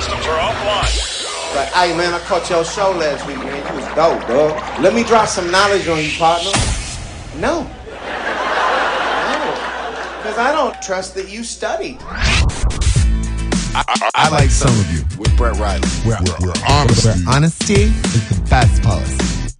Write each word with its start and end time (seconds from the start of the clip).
systems 0.00 0.26
are 0.26 0.38
offline. 0.38 1.56
Like, 1.56 1.72
hey 1.72 1.96
man, 1.96 2.14
I 2.14 2.20
caught 2.20 2.48
your 2.48 2.64
show 2.64 2.92
last 2.92 3.26
week, 3.26 3.38
man. 3.38 3.56
You 3.66 3.80
was 3.80 3.86
dope, 3.96 4.28
dog. 4.28 4.80
Let 4.80 4.94
me 4.94 5.02
drop 5.02 5.28
some 5.28 5.50
knowledge 5.50 5.88
on 5.88 5.98
you, 5.98 6.10
partner. 6.16 6.52
No. 7.34 7.64
No. 7.64 7.68
Because 10.18 10.38
I 10.38 10.52
don't 10.54 10.80
trust 10.82 11.16
that 11.16 11.28
you 11.28 11.42
studied. 11.42 11.98
I, 13.74 13.82
I, 13.88 14.10
I 14.14 14.28
like 14.28 14.50
some 14.50 14.70
of 14.78 14.92
you 14.92 15.02
with 15.18 15.36
Brett 15.36 15.56
Riley. 15.56 15.88
Where, 16.04 16.18
where 16.18 16.54
honesty, 16.68 17.08
where 17.08 17.34
honesty 17.34 17.82
is 17.82 18.28
the 18.28 18.46
best 18.48 18.80
policy. 18.84 19.16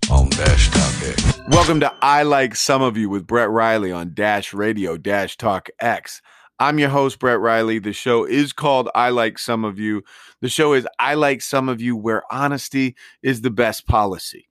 On 0.09 0.29
Dash 0.30 0.70
Talk 0.70 1.09
X. 1.09 1.41
Welcome 1.48 1.80
to 1.80 1.93
I 2.00 2.23
Like 2.23 2.55
Some 2.55 2.80
of 2.80 2.96
You 2.96 3.11
with 3.11 3.27
Brett 3.27 3.50
Riley 3.50 3.91
on 3.91 4.14
Dash 4.14 4.55
Radio 4.55 4.96
Dash 4.96 5.36
Talk 5.36 5.68
X. 5.80 6.23
I'm 6.61 6.79
your 6.79 6.88
host, 6.88 7.18
Brett 7.18 7.40
Riley. 7.40 7.79
The 7.79 7.93
show 7.93 8.24
is 8.24 8.52
called 8.52 8.88
I 8.95 9.11
Like 9.11 9.38
Some 9.38 9.64
of 9.64 9.79
You. 9.79 10.02
The 10.41 10.48
show 10.48 10.73
is 10.73 10.86
I 10.98 11.14
Like 11.14 11.42
Some 11.42 11.69
of 11.69 11.80
You, 11.80 11.96
where 11.96 12.23
honesty 12.30 12.96
is 13.23 13.42
the 13.42 13.51
best 13.51 13.87
policy. 13.87 14.48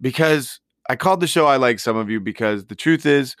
Because 0.00 0.60
I 0.88 0.96
called 0.96 1.20
the 1.20 1.26
show 1.26 1.46
I 1.46 1.56
Like 1.56 1.78
Some 1.78 1.96
of 1.96 2.08
You 2.08 2.20
because 2.20 2.66
the 2.66 2.74
truth 2.76 3.04
is, 3.04 3.36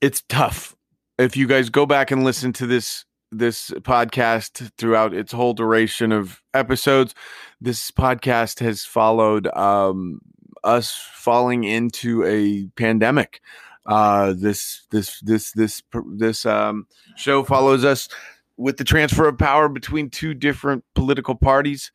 it's 0.00 0.22
tough. 0.28 0.74
If 1.18 1.36
you 1.36 1.46
guys 1.46 1.68
go 1.68 1.86
back 1.86 2.10
and 2.10 2.24
listen 2.24 2.52
to 2.54 2.66
this 2.66 3.04
this 3.32 3.70
podcast 3.70 4.70
throughout 4.76 5.14
its 5.14 5.32
whole 5.32 5.54
duration 5.54 6.12
of 6.12 6.42
episodes. 6.54 7.14
This 7.60 7.90
podcast 7.90 8.60
has 8.60 8.84
followed 8.84 9.46
um, 9.56 10.20
us 10.64 10.92
falling 11.12 11.64
into 11.64 12.24
a 12.24 12.66
pandemic. 12.76 13.40
Uh, 13.86 14.34
this 14.36 14.86
this 14.90 15.20
this 15.20 15.52
this 15.52 15.82
this 16.12 16.46
um, 16.46 16.86
show 17.16 17.42
follows 17.42 17.84
us 17.84 18.08
with 18.56 18.76
the 18.76 18.84
transfer 18.84 19.26
of 19.26 19.38
power 19.38 19.68
between 19.68 20.10
two 20.10 20.34
different 20.34 20.84
political 20.94 21.34
parties 21.34 21.90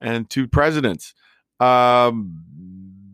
and 0.00 0.28
two 0.28 0.48
presidents. 0.48 1.14
Um, 1.60 2.42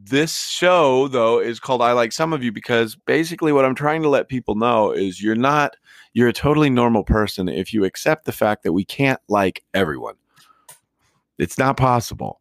this 0.08 0.48
show, 0.48 1.08
though, 1.08 1.40
is 1.40 1.60
called 1.60 1.82
I 1.82 1.92
Like 1.92 2.12
Some 2.12 2.32
of 2.32 2.42
You 2.42 2.52
because 2.52 2.94
basically 2.94 3.52
what 3.52 3.64
I'm 3.64 3.74
trying 3.74 4.02
to 4.02 4.08
let 4.08 4.28
people 4.28 4.54
know 4.54 4.92
is 4.92 5.22
you're 5.22 5.34
not 5.34 5.76
you're 6.14 6.28
a 6.28 6.32
totally 6.32 6.70
normal 6.70 7.04
person 7.04 7.48
if 7.48 7.74
you 7.74 7.84
accept 7.84 8.24
the 8.24 8.32
fact 8.32 8.62
that 8.62 8.72
we 8.72 8.84
can't 8.84 9.20
like 9.28 9.62
everyone. 9.74 10.14
It's 11.38 11.58
not 11.58 11.76
possible. 11.76 12.40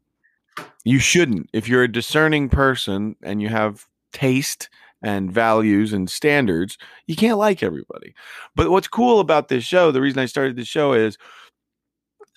You 0.86 1.00
shouldn't. 1.00 1.50
If 1.52 1.68
you're 1.68 1.84
a 1.84 1.92
discerning 1.92 2.48
person 2.48 3.18
and 3.22 3.42
you 3.42 3.50
have 3.50 3.86
taste 4.14 4.70
and 5.06 5.32
values 5.32 5.94
and 5.94 6.10
standards, 6.10 6.80
you 7.06 7.16
can't 7.16 7.38
like 7.38 7.62
everybody. 7.62 8.16
But 8.56 8.72
what's 8.72 8.88
cool 8.88 9.20
about 9.20 9.50
this 9.50 9.64
show, 9.64 9.92
the 9.92 10.02
reason 10.02 10.20
I 10.20 10.26
started 10.26 10.56
this 10.58 10.68
show 10.68 10.94
is 10.94 11.20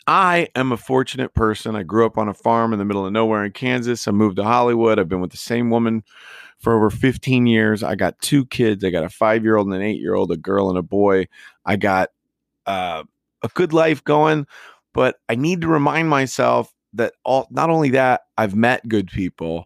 I 0.07 0.49
am 0.55 0.71
a 0.71 0.77
fortunate 0.77 1.33
person. 1.35 1.75
I 1.75 1.83
grew 1.83 2.05
up 2.05 2.19
on 2.19 2.29
a 2.29 2.35
farm 2.35 2.75
in 2.75 2.79
the 2.79 2.85
middle 2.85 3.07
of 3.07 3.13
nowhere 3.13 3.43
in 3.43 3.53
Kansas. 3.53 4.07
I 4.07 4.11
moved 4.11 4.37
to 4.37 4.45
Hollywood. 4.45 4.99
I've 4.99 5.09
been 5.09 5.23
with 5.23 5.31
the 5.31 5.39
same 5.39 5.71
woman 5.71 6.05
for 6.61 6.75
over 6.75 6.91
15 6.91 7.47
years. 7.47 7.83
I 7.83 7.95
got 7.95 8.21
two 8.21 8.45
kids. 8.45 8.85
I 8.85 8.91
got 8.91 9.05
a 9.05 9.09
five 9.09 9.45
year 9.45 9.57
old 9.57 9.69
and 9.69 9.77
an 9.77 9.83
eight 9.83 10.01
year 10.01 10.15
old, 10.15 10.31
a 10.31 10.37
girl 10.37 10.69
and 10.69 10.79
a 10.79 10.83
boy. 10.83 11.27
I 11.65 11.77
got 11.77 12.11
uh, 12.67 13.05
a 13.43 13.49
good 13.55 13.73
life 13.73 14.05
going, 14.05 14.47
but 14.93 15.17
I 15.31 15.37
need 15.37 15.63
to 15.63 15.69
remind 15.69 16.11
myself 16.11 16.71
that 16.93 17.15
all 17.25 17.49
not 17.51 17.71
only 17.71 17.91
that, 17.91 18.23
I've 18.37 18.55
met 18.55 18.87
good 18.89 19.09
people. 19.09 19.65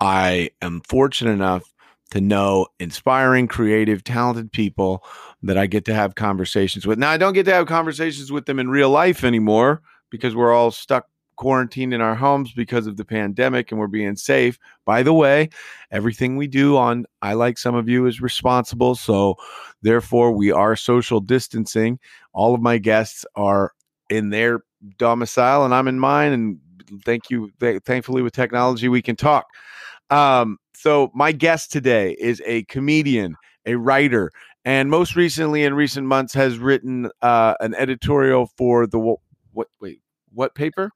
I 0.00 0.50
am 0.62 0.80
fortunate 0.88 1.32
enough 1.32 1.64
to 2.10 2.20
know 2.20 2.66
inspiring, 2.78 3.46
creative, 3.46 4.04
talented 4.04 4.52
people 4.52 5.04
that 5.42 5.56
I 5.56 5.66
get 5.66 5.84
to 5.86 5.94
have 5.94 6.14
conversations 6.14 6.86
with. 6.86 6.98
Now, 6.98 7.10
I 7.10 7.16
don't 7.16 7.32
get 7.32 7.44
to 7.44 7.52
have 7.52 7.66
conversations 7.66 8.30
with 8.32 8.46
them 8.46 8.58
in 8.58 8.68
real 8.68 8.90
life 8.90 9.24
anymore 9.24 9.82
because 10.10 10.34
we're 10.34 10.52
all 10.52 10.70
stuck 10.70 11.06
quarantined 11.36 11.94
in 11.94 12.02
our 12.02 12.14
homes 12.14 12.52
because 12.52 12.86
of 12.86 12.98
the 12.98 13.04
pandemic 13.04 13.70
and 13.70 13.80
we're 13.80 13.86
being 13.86 14.14
safe. 14.14 14.58
By 14.84 15.02
the 15.02 15.14
way, 15.14 15.48
everything 15.90 16.36
we 16.36 16.46
do 16.46 16.76
on 16.76 17.06
I 17.22 17.32
Like 17.32 17.56
Some 17.56 17.74
of 17.74 17.88
You 17.88 18.06
is 18.06 18.20
responsible. 18.20 18.94
So, 18.94 19.36
therefore, 19.80 20.32
we 20.32 20.52
are 20.52 20.76
social 20.76 21.20
distancing. 21.20 21.98
All 22.34 22.54
of 22.54 22.60
my 22.60 22.76
guests 22.76 23.24
are 23.36 23.72
in 24.10 24.28
their 24.28 24.60
domicile 24.98 25.64
and 25.64 25.74
I'm 25.74 25.88
in 25.88 25.98
mine. 25.98 26.32
And 26.32 26.58
thank 27.04 27.30
you. 27.30 27.50
Th- 27.58 27.82
thankfully, 27.84 28.20
with 28.20 28.34
technology, 28.34 28.88
we 28.88 29.00
can 29.00 29.16
talk. 29.16 29.46
Um, 30.10 30.58
so, 30.80 31.10
my 31.14 31.32
guest 31.32 31.70
today 31.70 32.16
is 32.18 32.40
a 32.46 32.62
comedian, 32.64 33.36
a 33.66 33.74
writer, 33.74 34.32
and 34.64 34.88
most 34.88 35.14
recently, 35.14 35.62
in 35.62 35.74
recent 35.74 36.06
months, 36.06 36.32
has 36.32 36.58
written 36.58 37.10
uh, 37.20 37.54
an 37.60 37.74
editorial 37.74 38.46
for 38.56 38.86
the 38.86 38.98
what? 39.52 39.68
Wait, 39.82 40.00
what 40.32 40.54
paper? 40.54 40.90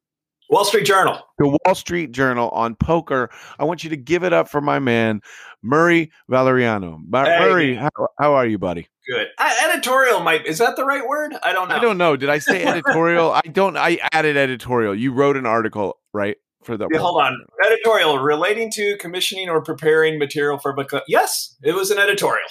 Wall 0.49 0.65
Street 0.65 0.87
Journal. 0.87 1.21
The 1.37 1.49
Wall 1.49 1.75
Street 1.75 2.13
Journal 2.13 2.49
on 2.51 2.77
poker. 2.77 3.29
I 3.59 3.65
want 3.65 3.85
you 3.85 3.91
to 3.91 3.97
give 3.97 4.25
it 4.25 4.33
up 4.33 4.49
for 4.49 4.63
my 4.63 4.79
man, 4.79 5.21
Murray 5.63 6.11
Valeriano. 6.31 6.99
Hey. 7.13 7.39
Murray, 7.41 7.75
how, 7.75 7.91
how, 8.19 8.33
are 8.33 8.47
you, 8.47 8.59
buddy? 8.59 8.89
Good. 9.07 9.27
Uh, 9.37 9.51
editorial 9.69 10.21
might 10.21 10.47
is 10.47 10.57
that 10.59 10.77
the 10.77 10.85
right 10.87 11.07
word? 11.07 11.35
I 11.43 11.53
don't 11.53 11.69
know. 11.69 11.75
I 11.75 11.79
don't 11.79 11.99
know. 11.99 12.17
Did 12.17 12.31
I 12.31 12.39
say 12.39 12.65
editorial? 12.67 13.33
I 13.33 13.43
don't. 13.43 13.77
I 13.77 13.99
added 14.13 14.39
editorial. 14.39 14.95
You 14.95 15.13
wrote 15.13 15.37
an 15.37 15.45
article, 15.45 15.99
right? 16.15 16.39
For 16.65 16.79
the 16.79 16.89
yeah, 16.91 16.99
hold 16.99 17.21
on. 17.21 17.37
Editorial 17.67 18.19
relating 18.19 18.71
to 18.73 18.97
commissioning 18.99 19.51
or 19.51 19.63
preparing 19.63 20.19
material 20.19 20.59
for 20.59 20.71
a 20.71 20.75
book. 20.75 20.91
Yes, 21.07 21.57
it 21.63 21.75
was 21.75 21.91
an 21.91 21.99
editorial. 21.99 22.49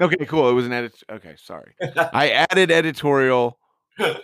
Okay, 0.00 0.24
cool. 0.26 0.48
It 0.48 0.52
was 0.52 0.66
an 0.66 0.72
edit. 0.72 0.94
Okay, 1.10 1.36
sorry. 1.36 1.74
I 2.12 2.46
added 2.50 2.72
editorial, 2.72 3.58
and 3.98 4.18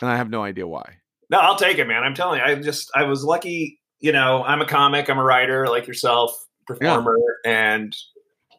I 0.00 0.16
have 0.16 0.30
no 0.30 0.42
idea 0.42 0.66
why. 0.66 0.96
No, 1.28 1.38
I'll 1.38 1.56
take 1.56 1.78
it, 1.78 1.86
man. 1.86 2.02
I'm 2.02 2.14
telling 2.14 2.40
you, 2.40 2.44
I 2.44 2.54
just 2.54 2.90
I 2.94 3.04
was 3.04 3.22
lucky. 3.22 3.78
You 3.98 4.12
know, 4.12 4.42
I'm 4.42 4.62
a 4.62 4.66
comic, 4.66 5.10
I'm 5.10 5.18
a 5.18 5.24
writer 5.24 5.66
like 5.68 5.86
yourself, 5.86 6.32
performer, 6.66 7.18
yeah. 7.44 7.50
and 7.50 7.96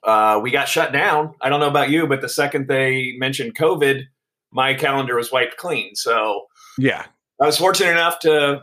uh, 0.03 0.39
we 0.41 0.51
got 0.51 0.67
shut 0.67 0.91
down. 0.91 1.33
I 1.41 1.49
don't 1.49 1.59
know 1.59 1.67
about 1.67 1.89
you, 1.89 2.05
but 2.05 2.21
the 2.21 2.29
second 2.29 2.67
they 2.67 3.15
mentioned 3.17 3.55
COVID, 3.55 4.03
my 4.51 4.75
calendar 4.75 5.15
was 5.15 5.31
wiped 5.31 5.57
clean. 5.57 5.95
So 5.95 6.43
yeah, 6.77 7.05
I 7.41 7.47
was 7.47 7.57
fortunate 7.57 7.91
enough 7.91 8.19
to 8.19 8.61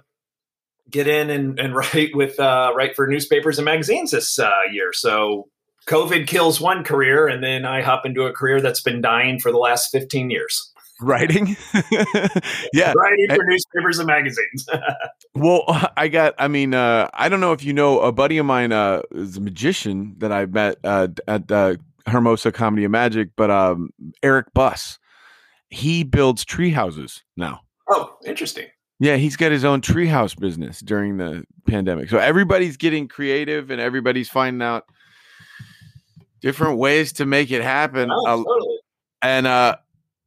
get 0.91 1.07
in 1.07 1.31
and, 1.31 1.59
and 1.59 1.75
write 1.77 2.15
with 2.15 2.39
uh, 2.39 2.73
write 2.75 2.97
for 2.97 3.07
newspapers 3.07 3.59
and 3.59 3.65
magazines 3.65 4.11
this 4.11 4.39
uh, 4.39 4.51
year. 4.73 4.93
So 4.93 5.49
COVID 5.87 6.27
kills 6.27 6.61
one 6.61 6.85
career, 6.85 7.27
and 7.27 7.43
then 7.43 7.65
I 7.65 7.81
hop 7.83 8.05
into 8.05 8.23
a 8.25 8.33
career 8.33 8.61
that's 8.61 8.83
been 8.83 9.01
dying 9.01 9.41
for 9.41 9.51
the 9.51 9.59
last 9.59 9.91
15 9.91 10.31
years. 10.31 10.73
Writing? 11.01 11.57
Yeah. 12.73 12.93
Writing 12.97 13.27
for 13.31 13.45
newspapers 13.45 13.99
and 13.99 14.07
magazines. 14.07 14.67
Well 15.35 15.65
i 15.97 16.09
got 16.09 16.35
i 16.39 16.49
mean 16.49 16.75
uh 16.75 17.09
i 17.15 17.29
don't 17.29 17.39
know 17.41 17.53
if 17.53 17.63
you 17.63 17.73
know 17.73 18.01
a 18.01 18.11
buddy 18.11 18.39
of 18.39 18.47
mine 18.47 18.73
uh 18.73 19.03
is 19.13 19.37
a 19.37 19.41
magician 19.41 20.17
that 20.19 20.33
i 20.33 20.47
met 20.47 20.79
uh 20.83 21.07
at 21.29 21.53
uh 21.53 21.77
hermosa 22.09 22.51
comedy 22.51 22.83
of 22.83 22.91
magic 22.91 23.31
but 23.37 23.49
um 23.49 23.91
eric 24.23 24.47
buss. 24.53 24.99
He 25.71 26.03
builds 26.03 26.45
tree 26.45 26.71
houses 26.71 27.23
now. 27.37 27.61
Oh 27.89 28.17
interesting 28.27 28.67
yeah 28.99 29.17
he's 29.17 29.37
got 29.37 29.53
his 29.53 29.65
own 29.65 29.81
treehouse 29.81 30.39
business 30.39 30.81
during 30.81 31.17
the 31.17 31.45
pandemic 31.67 32.09
so 32.09 32.19
everybody's 32.19 32.77
getting 32.77 33.09
creative 33.09 33.71
and 33.71 33.81
everybody's 33.81 34.29
finding 34.29 34.63
out 34.63 34.85
different 36.41 36.79
ways 36.79 37.13
to 37.13 37.27
make 37.27 37.51
it 37.51 37.63
happen 37.63 38.11
oh, 38.11 38.27
uh, 38.27 38.37
totally. 38.37 38.79
and 39.23 39.47
uh 39.47 39.77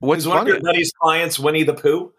What's 0.02 0.24
Is 0.24 0.28
one 0.28 0.40
funny? 0.40 0.52
of 0.52 0.56
your 0.58 0.64
buddy's 0.64 0.92
clients 1.00 1.40
Winnie 1.40 1.64
the 1.64 1.76
Pooh? 1.76 2.12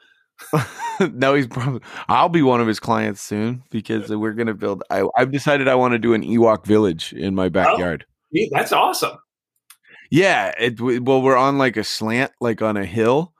no, 1.12 1.35
he's 1.35 1.49
probably. 1.49 1.81
I'll 2.09 2.29
be 2.29 2.43
one 2.43 2.61
of 2.61 2.69
his 2.69 2.79
clients 2.79 3.21
soon 3.21 3.65
because 3.71 4.09
we're 4.09 4.33
gonna 4.33 4.55
build. 4.55 4.85
I, 4.89 5.05
have 5.17 5.33
decided 5.33 5.67
I 5.67 5.75
want 5.75 5.93
to 5.93 5.99
do 5.99 6.15
an 6.15 6.23
Ewok 6.23 6.65
village 6.65 7.12
in 7.12 7.35
my 7.35 7.47
oh, 7.47 7.51
backyard. 7.51 8.07
Oh, 8.37 8.47
that's 8.53 8.73
awesome. 8.73 9.19
Yeah, 10.11 10.53
it, 10.59 10.81
well, 10.81 11.23
we're 11.23 11.37
on 11.37 11.59
like 11.59 11.77
a 11.77 11.85
slant, 11.85 12.33
like 12.41 12.62
on 12.62 12.77
a 12.77 12.85
hill. 12.85 13.33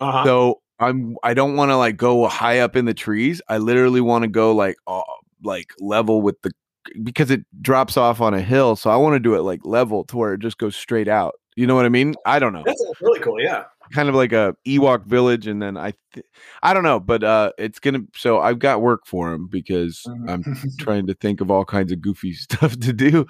Uh-huh. 0.00 0.24
So 0.24 0.60
I'm. 0.80 1.16
I 1.22 1.34
don't 1.34 1.56
want 1.56 1.70
to 1.70 1.76
like 1.76 1.96
go 1.96 2.26
high 2.28 2.60
up 2.60 2.76
in 2.76 2.84
the 2.84 2.94
trees. 2.94 3.40
I 3.48 3.58
literally 3.58 4.00
want 4.00 4.22
to 4.22 4.28
go 4.28 4.54
like 4.54 4.76
uh, 4.86 5.02
like 5.42 5.68
level 5.78 6.22
with 6.22 6.40
the 6.42 6.50
because 7.02 7.30
it 7.30 7.44
drops 7.60 7.96
off 7.96 8.20
on 8.20 8.34
a 8.34 8.40
hill. 8.40 8.76
So 8.76 8.90
I 8.90 8.96
want 8.96 9.14
to 9.14 9.20
do 9.20 9.34
it 9.34 9.42
like 9.42 9.60
level 9.64 10.04
to 10.04 10.16
where 10.16 10.34
it 10.34 10.40
just 10.40 10.58
goes 10.58 10.74
straight 10.74 11.08
out. 11.08 11.34
You 11.56 11.66
know 11.66 11.74
what 11.74 11.84
I 11.84 11.90
mean? 11.90 12.14
I 12.24 12.38
don't 12.38 12.52
know. 12.52 12.62
That's 12.64 12.82
really 13.00 13.20
cool. 13.20 13.40
Yeah 13.40 13.64
kind 13.90 14.08
of 14.08 14.14
like 14.14 14.32
a 14.32 14.56
Ewok 14.66 15.06
village, 15.06 15.46
and 15.46 15.60
then 15.60 15.76
I, 15.76 15.92
th- 16.12 16.26
I 16.62 16.72
don't 16.72 16.82
know, 16.82 17.00
but 17.00 17.22
uh, 17.22 17.52
it's 17.58 17.78
gonna. 17.78 18.00
So 18.14 18.40
I've 18.40 18.58
got 18.58 18.82
work 18.82 19.06
for 19.06 19.32
him 19.32 19.46
because 19.46 20.02
mm-hmm. 20.06 20.28
I'm 20.28 20.44
trying 20.78 21.06
to 21.08 21.14
think 21.14 21.40
of 21.40 21.50
all 21.50 21.64
kinds 21.64 21.92
of 21.92 22.00
goofy 22.00 22.32
stuff 22.34 22.78
to 22.80 22.92
do. 22.92 23.26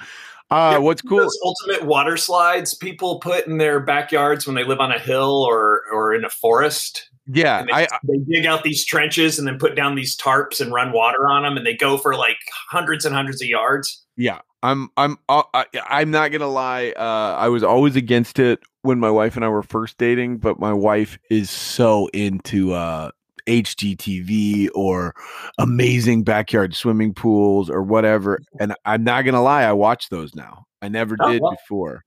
Uh, 0.50 0.70
yeah, 0.72 0.78
what's 0.78 1.02
cool? 1.02 1.18
Those 1.18 1.38
ultimate 1.44 1.86
water 1.86 2.16
slides 2.16 2.74
people 2.74 3.20
put 3.20 3.46
in 3.46 3.58
their 3.58 3.80
backyards 3.80 4.46
when 4.46 4.56
they 4.56 4.64
live 4.64 4.80
on 4.80 4.92
a 4.92 4.98
hill 4.98 5.44
or 5.48 5.82
or 5.92 6.14
in 6.14 6.24
a 6.24 6.30
forest. 6.30 7.09
Yeah, 7.32 7.64
they, 7.64 7.72
I, 7.72 7.86
they 8.08 8.18
dig 8.28 8.46
out 8.46 8.62
these 8.64 8.84
trenches 8.84 9.38
and 9.38 9.46
then 9.46 9.58
put 9.58 9.74
down 9.76 9.94
these 9.94 10.16
tarps 10.16 10.60
and 10.60 10.72
run 10.72 10.92
water 10.92 11.28
on 11.28 11.42
them, 11.42 11.56
and 11.56 11.66
they 11.66 11.74
go 11.76 11.96
for 11.98 12.14
like 12.16 12.38
hundreds 12.68 13.04
and 13.04 13.14
hundreds 13.14 13.40
of 13.42 13.48
yards. 13.48 14.04
Yeah, 14.16 14.40
I'm 14.62 14.90
I'm 14.96 15.16
uh, 15.28 15.42
I, 15.54 15.66
I'm 15.88 16.10
not 16.10 16.32
gonna 16.32 16.48
lie. 16.48 16.92
Uh, 16.96 17.36
I 17.38 17.48
was 17.48 17.62
always 17.62 17.96
against 17.96 18.38
it 18.38 18.60
when 18.82 18.98
my 18.98 19.10
wife 19.10 19.36
and 19.36 19.44
I 19.44 19.48
were 19.48 19.62
first 19.62 19.98
dating, 19.98 20.38
but 20.38 20.58
my 20.58 20.72
wife 20.72 21.18
is 21.30 21.50
so 21.50 22.08
into 22.14 22.72
uh, 22.72 23.10
HGTV 23.46 24.68
or 24.74 25.14
amazing 25.58 26.22
backyard 26.24 26.74
swimming 26.74 27.14
pools 27.14 27.70
or 27.70 27.82
whatever. 27.82 28.40
And 28.58 28.74
I'm 28.84 29.04
not 29.04 29.22
gonna 29.22 29.42
lie, 29.42 29.62
I 29.64 29.72
watch 29.72 30.08
those 30.08 30.34
now. 30.34 30.66
I 30.82 30.88
never 30.88 31.16
Oh, 31.20 31.30
did 31.30 31.42
well. 31.42 31.52
before, 31.52 32.04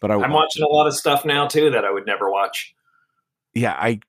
but 0.00 0.10
I 0.10 0.14
I'm 0.14 0.32
watching 0.32 0.62
a 0.62 0.68
lot 0.68 0.86
of 0.86 0.94
stuff 0.94 1.24
now 1.24 1.46
too 1.48 1.70
that 1.70 1.84
I 1.84 1.90
would 1.90 2.06
never 2.06 2.30
watch. 2.30 2.74
yeah, 3.54 3.72
I. 3.78 4.00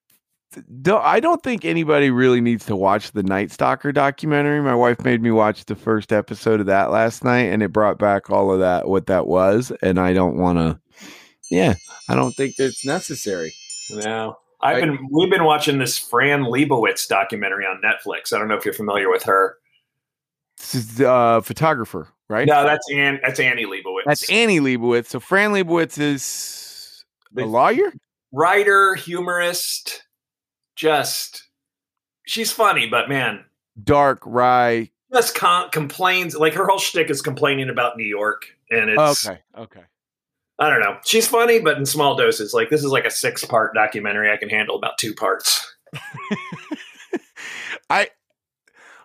I 0.88 1.20
don't 1.20 1.42
think 1.44 1.66
anybody 1.66 2.10
really 2.12 2.42
needs 2.42 2.66
to 2.66 2.76
watch 2.76 3.12
the 3.12 3.24
Night 3.24 3.52
Stalker 3.52 3.92
documentary. 3.92 4.62
My 4.62 4.76
wife 4.76 5.04
made 5.04 5.22
me 5.22 5.32
watch 5.32 5.66
the 5.66 5.76
first 5.76 6.12
episode 6.14 6.60
of 6.60 6.66
that 6.68 6.92
last 6.92 7.24
night, 7.24 7.46
and 7.52 7.62
it 7.64 7.72
brought 7.74 7.98
back 7.98 8.30
all 8.30 8.52
of 8.52 8.60
that 8.60 8.88
what 8.88 9.08
that 9.08 9.28
was. 9.28 9.72
And 9.82 10.00
I 10.00 10.14
don't 10.14 10.38
want 10.38 10.58
to. 10.60 10.80
Yeah, 11.52 11.76
I 12.10 12.16
don't 12.16 12.32
think 12.34 12.56
that's 12.56 12.86
necessary. 12.86 13.54
No. 13.92 14.38
I've 14.62 14.78
I- 14.78 14.80
been 14.82 15.08
we've 15.12 15.30
been 15.30 15.44
watching 15.44 15.78
this 15.78 15.98
Fran 15.98 16.44
Lebowitz 16.44 17.08
documentary 17.08 17.66
on 17.66 17.82
Netflix. 17.84 18.34
I 18.34 18.40
don't 18.40 18.48
know 18.48 18.56
if 18.56 18.66
you're 18.66 18.74
familiar 18.74 19.12
with 19.12 19.24
her. 19.24 19.58
This 20.58 20.74
is 20.76 21.02
uh, 21.02 21.42
photographer, 21.42 22.08
right? 22.30 22.48
No, 22.48 22.64
that's 22.64 22.90
Ann 22.92 23.20
that's 23.22 23.40
Annie 23.40 23.66
Leibovitz. 23.66 24.06
That's 24.06 24.30
Annie 24.32 24.60
Leibovitz. 24.62 25.08
So 25.08 25.20
Fran 25.20 25.52
Lebowitz 25.52 26.00
is 26.00 27.04
a 27.38 27.44
lawyer. 27.46 27.92
writer, 28.32 28.96
humorist, 28.96 30.04
just 30.76 31.44
she's 32.26 32.52
funny, 32.52 32.88
but 32.88 33.10
man, 33.10 33.46
Dark, 33.84 34.22
wry. 34.26 34.92
just 35.14 35.36
con- 35.36 35.70
complains 35.72 36.36
like 36.36 36.54
her 36.54 36.68
whole 36.68 36.80
shtick 36.80 37.10
is 37.10 37.22
complaining 37.22 37.70
about 37.70 37.98
New 37.98 38.06
York, 38.06 38.46
and 38.70 38.90
it's 38.90 39.26
Okay, 39.28 39.40
okay. 39.58 39.82
I 40.58 40.70
don't 40.70 40.80
know. 40.80 40.98
She's 41.04 41.28
funny, 41.28 41.60
but 41.60 41.78
in 41.78 41.86
small 41.86 42.16
doses. 42.16 42.54
Like 42.54 42.70
this 42.70 42.84
is 42.84 42.92
like 42.92 43.06
a 43.06 43.12
six 43.12 43.44
part 43.44 43.74
documentary. 43.74 44.32
I 44.32 44.38
can 44.38 44.50
handle 44.50 44.76
about 44.78 44.98
two 44.98 45.14
parts. 45.14 45.76
I 47.90 48.10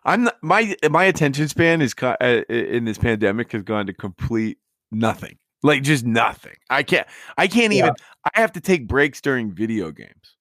I'm 0.05 0.25
not, 0.25 0.37
my 0.43 0.77
my 0.91 1.05
attention 1.05 1.49
span 1.49 1.83
is 1.83 1.93
co- 1.95 2.17
uh, 2.21 2.43
in 2.49 2.85
this 2.85 2.99
pandemic 2.99 3.53
has 3.53 3.63
gone 3.63 3.87
to 3.87 3.93
complete 3.93 4.59
nothing. 4.91 5.37
Like 5.63 5.83
just 5.83 6.07
nothing. 6.07 6.57
I 6.71 6.83
can't 6.83 7.07
I 7.37 7.47
can't 7.49 7.73
Yeah. 7.73 7.81
even 7.87 7.95
I 8.35 8.41
have 8.41 8.53
to 8.53 8.61
take 8.61 8.87
breaks 8.89 9.21
during 9.21 9.53
video 9.53 9.91
games. 9.91 10.37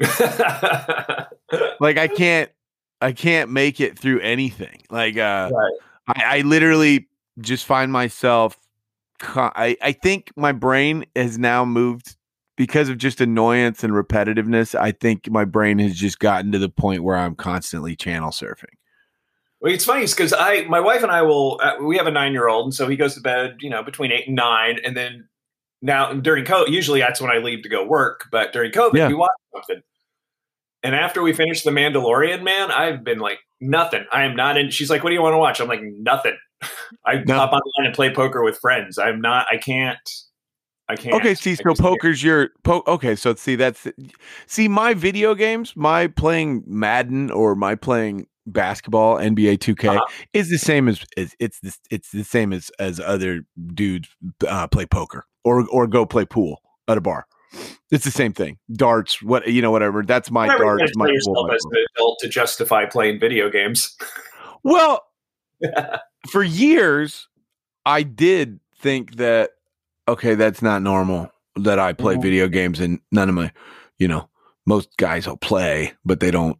Like 1.80 1.96
I 1.96 2.08
can't 2.08 2.50
I 3.00 3.12
can't 3.12 3.50
make 3.50 3.80
it 3.80 3.98
through 3.98 4.20
anything. 4.20 4.82
Like 4.90 5.16
uh 5.16 5.50
Right. 5.52 5.72
I, 6.08 6.38
I 6.38 6.40
literally 6.42 7.08
just 7.40 7.64
find 7.64 7.92
myself 7.92 8.56
I, 9.20 9.76
I 9.82 9.92
think 9.92 10.30
my 10.36 10.52
brain 10.52 11.04
has 11.16 11.38
now 11.38 11.64
moved 11.64 12.16
because 12.56 12.88
of 12.88 12.98
just 12.98 13.20
annoyance 13.20 13.82
and 13.82 13.92
repetitiveness. 13.92 14.78
I 14.78 14.92
think 14.92 15.30
my 15.30 15.44
brain 15.44 15.78
has 15.78 15.94
just 15.94 16.18
gotten 16.18 16.52
to 16.52 16.58
the 16.58 16.68
point 16.68 17.02
where 17.02 17.16
I'm 17.16 17.34
constantly 17.34 17.96
channel 17.96 18.30
surfing. 18.30 18.74
Well, 19.60 19.72
it's 19.72 19.84
funny 19.84 20.06
because 20.06 20.32
I, 20.32 20.62
my 20.64 20.80
wife 20.80 21.02
and 21.02 21.10
I 21.10 21.22
will. 21.22 21.58
Uh, 21.60 21.76
we 21.82 21.96
have 21.96 22.06
a 22.06 22.12
nine-year-old, 22.12 22.66
and 22.66 22.74
so 22.74 22.86
he 22.88 22.96
goes 22.96 23.14
to 23.14 23.20
bed, 23.20 23.56
you 23.60 23.70
know, 23.70 23.82
between 23.82 24.12
eight 24.12 24.28
and 24.28 24.36
nine, 24.36 24.78
and 24.84 24.96
then 24.96 25.28
now 25.82 26.12
during 26.12 26.44
COVID, 26.44 26.68
usually 26.68 27.00
that's 27.00 27.20
when 27.20 27.30
I 27.30 27.38
leave 27.38 27.62
to 27.62 27.68
go 27.68 27.84
work. 27.86 28.26
But 28.32 28.52
during 28.52 28.72
COVID, 28.72 28.94
Yeah. 28.94 29.08
we 29.08 29.14
watch 29.14 29.30
something. 29.54 29.82
And 30.82 30.94
after 30.94 31.22
we 31.22 31.32
finish 31.32 31.62
The 31.62 31.70
Mandalorian, 31.70 32.42
man, 32.42 32.70
I've 32.70 33.02
been 33.02 33.18
like 33.18 33.38
nothing. 33.60 34.04
I 34.12 34.24
am 34.24 34.36
not 34.36 34.56
in. 34.56 34.70
She's 34.70 34.90
like, 34.90 35.02
"What 35.02 35.10
do 35.10 35.14
you 35.14 35.22
want 35.22 35.34
to 35.34 35.38
watch?" 35.38 35.60
I'm 35.60 35.68
like, 35.68 35.82
"Nothing." 35.82 36.36
I 37.04 37.16
No. 37.26 37.34
hop 37.34 37.50
online 37.52 37.86
and 37.86 37.94
play 37.94 38.12
poker 38.14 38.42
with 38.44 38.58
friends. 38.58 38.96
I'm 38.98 39.20
not. 39.20 39.46
I 39.50 39.56
can't. 39.56 39.98
I 40.88 40.96
can't. 40.96 41.14
Okay, 41.16 41.34
see, 41.34 41.54
so 41.54 41.64
just 41.64 41.64
can't. 41.64 41.78
poker's 41.78 42.22
your 42.22 42.50
po- 42.62 42.82
okay. 42.86 43.14
So 43.16 43.34
see, 43.34 43.56
that's 43.56 43.86
see 44.46 44.68
my 44.68 44.94
video 44.94 45.34
games, 45.34 45.74
my 45.76 46.06
playing 46.06 46.62
Madden 46.66 47.30
or 47.30 47.54
my 47.54 47.74
playing 47.74 48.26
basketball, 48.52 49.16
NBA 49.16 49.58
2K 49.58 49.88
Uh-huh. 49.96 50.00
is 50.32 50.50
the 50.50 50.58
same 50.58 50.88
as, 50.88 51.04
as 51.16 51.34
it's 51.38 51.60
the, 51.60 51.76
it's 51.90 52.10
the 52.12 52.24
same 52.24 52.52
as 52.52 52.70
as 52.78 53.00
other 53.00 53.42
dudes 53.74 54.08
uh, 54.46 54.66
play 54.66 54.86
poker 54.86 55.24
or 55.44 55.66
or 55.68 55.86
go 55.86 56.04
play 56.06 56.24
pool 56.24 56.60
at 56.88 56.98
a 56.98 57.00
bar. 57.00 57.26
It's 57.90 58.04
the 58.04 58.10
same 58.10 58.32
thing. 58.34 58.58
Darts, 58.72 59.22
what 59.22 59.46
you 59.48 59.62
know, 59.62 59.70
whatever. 59.70 60.02
That's 60.02 60.30
my 60.30 60.46
Whatever 60.46 60.78
darts. 60.78 60.96
My 60.96 61.06
pool, 61.24 61.46
my 61.48 61.54
as 61.54 61.64
an 61.64 61.84
adult 61.96 62.18
to 62.20 62.28
justify 62.28 62.84
playing 62.84 63.20
video 63.20 63.48
games. 63.50 63.96
Well, 64.62 65.02
for 66.30 66.42
years, 66.42 67.28
I 67.86 68.02
did 68.02 68.60
think 68.80 69.16
that 69.16 69.50
okay, 70.06 70.34
that's 70.34 70.62
not 70.62 70.82
normal 70.82 71.30
that 71.56 71.78
I 71.78 71.92
play 71.92 72.16
Mhm. 72.16 72.22
video 72.22 72.48
games 72.48 72.80
and 72.80 73.00
none 73.10 73.28
of 73.28 73.34
my, 73.34 73.52
you 73.98 74.08
know, 74.08 74.28
most 74.66 74.96
guys 74.96 75.26
will 75.26 75.36
play, 75.36 75.92
but 76.04 76.20
they 76.20 76.30
don't. 76.30 76.58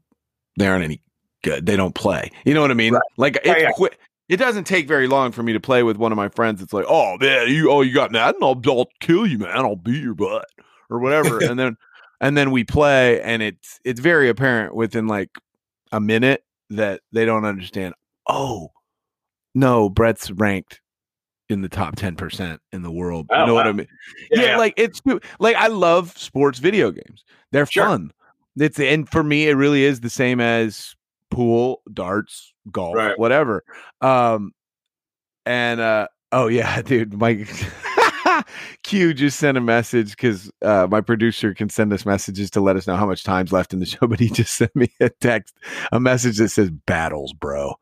They 0.58 0.66
aren't 0.66 0.84
any 0.84 1.02
good. 1.42 1.66
They 1.66 1.76
don't 1.76 1.94
play. 1.94 2.30
You 2.44 2.54
know 2.54 2.60
what 2.60 2.70
I 2.70 2.74
mean? 2.74 2.94
Right. 2.94 3.02
Like 3.16 3.38
Yeah, 3.44 3.54
it's 3.56 3.80
yeah. 3.80 3.88
It 4.28 4.36
doesn't 4.36 4.64
take 4.64 4.86
very 4.86 5.06
long 5.06 5.32
for 5.32 5.42
me 5.42 5.54
to 5.54 5.60
play 5.60 5.82
with 5.82 5.96
one 5.96 6.12
of 6.12 6.16
my 6.16 6.28
friends. 6.28 6.60
It's 6.60 6.74
like, 6.74 6.84
oh 6.86 7.16
man, 7.18 7.48
you 7.48 7.70
oh 7.70 7.80
you 7.80 7.94
got 7.94 8.12
Madden, 8.12 8.42
I'll, 8.42 8.60
I'll 8.66 8.88
kill 9.00 9.26
you, 9.26 9.38
man. 9.38 9.56
I'll 9.56 9.76
beat 9.76 10.02
your 10.02 10.14
butt 10.14 10.46
or 10.90 10.98
whatever. 10.98 11.38
and 11.42 11.58
then 11.58 11.76
and 12.20 12.36
then 12.36 12.50
we 12.50 12.64
play, 12.64 13.20
and 13.22 13.42
it's 13.42 13.80
it's 13.84 14.00
very 14.00 14.28
apparent 14.28 14.74
within 14.74 15.06
like 15.06 15.30
a 15.92 16.00
minute 16.00 16.44
that 16.70 17.00
they 17.12 17.24
don't 17.24 17.44
understand. 17.44 17.94
Oh, 18.28 18.72
no, 19.54 19.88
Brett's 19.88 20.30
ranked 20.30 20.80
in 21.48 21.62
the 21.62 21.68
top 21.68 21.96
ten 21.96 22.14
percent 22.14 22.60
in 22.72 22.82
the 22.82 22.90
world. 22.90 23.26
Oh, 23.30 23.40
you 23.40 23.46
know 23.46 23.54
what. 23.54 23.66
I 23.66 23.72
mean? 23.72 23.88
Yeah, 24.30 24.58
like 24.58 24.74
it's 24.76 25.00
like 25.40 25.56
I 25.56 25.68
love 25.68 26.16
sports 26.18 26.58
video 26.58 26.90
games. 26.90 27.24
They're 27.52 27.66
Sure. 27.66 27.84
fun. 27.84 28.12
It's 28.58 28.78
and 28.78 29.08
for 29.08 29.22
me, 29.22 29.48
it 29.48 29.54
really 29.54 29.84
is 29.84 30.00
the 30.00 30.10
same 30.10 30.40
as 30.40 30.96
pool, 31.30 31.82
darts, 31.92 32.52
golf, 32.70 32.94
Right. 32.96 33.18
whatever. 33.18 33.64
Um, 34.00 34.52
and 35.46 35.80
uh, 35.80 36.08
oh 36.32 36.48
yeah, 36.48 36.82
dude, 36.82 37.14
my 37.18 37.46
Q 38.84 39.14
just 39.14 39.38
sent 39.38 39.56
a 39.58 39.60
message 39.60 40.10
because 40.12 40.50
uh, 40.62 40.86
my 40.90 41.00
producer 41.00 41.54
can 41.54 41.68
send 41.68 41.92
us 41.92 42.04
messages 42.06 42.50
to 42.52 42.60
let 42.60 42.76
us 42.76 42.86
know 42.86 42.96
how 42.96 43.06
much 43.06 43.24
time's 43.24 43.52
left 43.52 43.72
in 43.72 43.80
the 43.80 43.86
show. 43.86 43.98
But 44.06 44.20
he 44.20 44.28
just 44.28 44.54
sent 44.54 44.74
me 44.76 44.88
a 45.00 45.08
text, 45.08 45.54
a 45.92 46.00
message 46.00 46.38
that 46.38 46.48
says 46.50 46.70
"battles, 46.70 47.32
bro," 47.32 47.74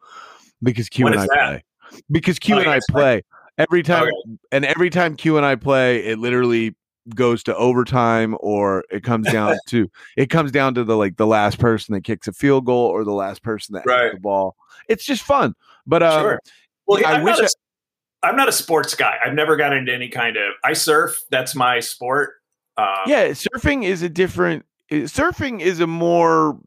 because 0.63 0.89
Q 0.89 1.05
What 1.05 1.13
and 1.15 1.21
I 1.23 1.27
that? 1.27 1.33
play. 1.33 1.65
Because 2.11 2.39
Q 2.39 2.57
Oh, 2.57 2.59
and 2.59 2.69
I 2.69 2.81
play 2.91 3.23
every 3.59 3.83
time, 3.83 4.05
Okay. 4.05 4.39
and 4.53 4.65
every 4.65 4.91
time 4.91 5.17
Q 5.17 5.37
and 5.37 5.47
I 5.47 5.55
play, 5.57 6.05
it 6.05 6.19
literally 6.19 6.75
goes 7.15 7.43
to 7.45 7.55
overtime 7.57 8.37
or 8.41 8.85
it 8.91 9.03
comes 9.05 9.27
down 9.33 9.57
to 9.69 9.91
it 10.17 10.27
comes 10.31 10.51
down 10.51 10.75
to 10.75 10.85
the 10.85 10.97
like 10.97 11.17
the 11.17 11.27
last 11.27 11.59
person 11.59 11.95
that 11.95 12.03
kicks 12.03 12.27
a 12.29 12.33
field 12.33 12.65
goal 12.67 12.87
or 12.89 13.05
the 13.05 13.13
last 13.13 13.43
person 13.43 13.75
that 13.75 13.87
Right. 13.87 14.13
the 14.13 14.21
ball. 14.21 14.57
It's 14.89 15.05
just 15.05 15.23
fun. 15.23 15.55
But 15.87 16.03
um, 16.03 16.21
sure. 16.23 16.41
Well, 16.87 17.07
I 17.07 17.15
I'm, 17.15 17.23
wish 17.25 17.37
not 17.39 17.45
I- 17.45 17.47
a, 17.47 18.31
I'm 18.31 18.37
not 18.37 18.49
a 18.49 18.53
sports 18.53 18.95
guy. 18.95 19.17
I've 19.25 19.35
never 19.35 19.57
got 19.57 19.73
into 19.73 19.93
any 19.95 20.09
kind 20.09 20.37
of. 20.37 20.55
I 20.65 20.73
surf. 20.73 21.23
That's 21.31 21.55
my 21.55 21.81
sport. 21.81 22.35
Um, 22.77 22.87
yeah, 23.07 23.29
surfing 23.29 23.85
is 23.85 24.03
a 24.03 24.09
different. 24.09 24.65
Surfing 24.91 25.61
is 25.61 25.81
a 25.81 25.87
more. 25.87 26.59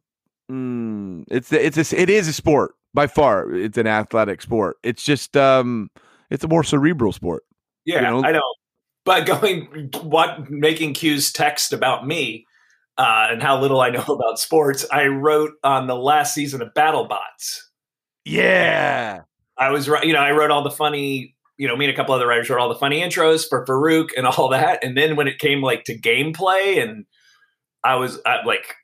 Mm, 0.49 1.25
it's 1.29 1.51
it's 1.51 1.77
a, 1.93 2.01
it 2.01 2.09
is 2.09 2.27
a 2.27 2.33
sport 2.33 2.75
by 2.93 3.07
far. 3.07 3.51
It's 3.53 3.77
an 3.77 3.87
athletic 3.87 4.41
sport. 4.41 4.77
It's 4.83 5.03
just 5.03 5.35
um, 5.37 5.89
it's 6.29 6.43
a 6.43 6.47
more 6.47 6.63
cerebral 6.63 7.11
sport. 7.11 7.43
yeah, 7.85 7.95
you 7.95 8.01
know? 8.01 8.23
I 8.27 8.31
know. 8.31 8.41
But 9.05 9.25
going, 9.25 9.89
what 10.01 10.49
making 10.49 10.93
Q's 10.93 11.31
text 11.31 11.73
about 11.73 12.05
me 12.05 12.45
uh, 12.97 13.29
and 13.31 13.41
how 13.41 13.59
little 13.59 13.81
I 13.81 13.89
know 13.89 14.01
about 14.07 14.39
sports, 14.39 14.85
I 14.91 15.07
wrote 15.07 15.51
on 15.63 15.87
the 15.87 15.95
last 15.95 16.33
season 16.33 16.61
of 16.61 16.73
BattleBots. 16.73 17.61
Yeah, 18.25 19.21
I 19.57 19.69
was 19.69 19.89
right. 19.89 20.03
You 20.03 20.13
know, 20.13 20.19
I 20.19 20.31
wrote 20.31 20.51
all 20.51 20.63
the 20.63 20.71
funny. 20.71 21.35
You 21.57 21.67
know, 21.67 21.75
me 21.75 21.85
and 21.85 21.93
a 21.93 21.95
couple 21.95 22.15
other 22.15 22.27
writers 22.27 22.49
wrote 22.49 22.61
all 22.61 22.69
the 22.69 22.75
funny 22.75 23.01
intros 23.01 23.47
for 23.47 23.65
Faruq 23.65 24.09
and 24.15 24.25
all 24.25 24.49
that. 24.51 24.83
And 24.83 24.95
then 24.95 25.15
when 25.15 25.27
it 25.27 25.39
came 25.39 25.61
like 25.61 25.83
to 25.85 25.97
gameplay, 25.97 26.81
and 26.81 27.05
I 27.83 27.95
was 27.95 28.19
uh, 28.25 28.37
like 28.45 28.75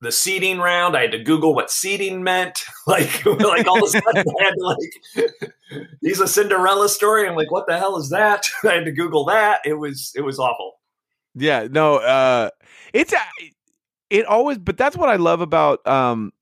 the 0.00 0.10
seeding 0.10 0.58
round, 0.58 0.96
I 0.96 1.02
had 1.02 1.12
to 1.12 1.22
Google 1.22 1.54
what 1.54 1.70
seeding 1.70 2.22
meant. 2.22 2.64
Like, 2.86 3.24
like 3.24 3.68
all 3.68 3.76
of 3.76 3.84
a 3.84 3.86
sudden, 3.86 4.24
I 4.40 4.44
had 4.44 4.54
to 4.54 4.64
like, 4.64 5.52
he's 6.00 6.18
a 6.18 6.26
Cinderella 6.26 6.88
story. 6.88 7.28
I'm 7.28 7.36
like, 7.36 7.52
what 7.52 7.68
the 7.68 7.78
hell 7.78 7.96
is 7.98 8.10
that? 8.10 8.48
I 8.64 8.72
had 8.72 8.84
to 8.86 8.90
Google 8.90 9.26
that. 9.26 9.60
It 9.64 9.74
was 9.74 10.10
it 10.16 10.22
was 10.22 10.40
awful. 10.40 10.80
yeah. 11.36 11.68
No, 11.70 11.98
uh, 11.98 12.50
it's 12.92 13.14
it 14.08 14.26
always. 14.26 14.58
But 14.58 14.76
that's 14.76 14.96
what 14.96 15.08
I 15.08 15.16
love 15.16 15.40
about 15.40 15.86
um 15.86 16.32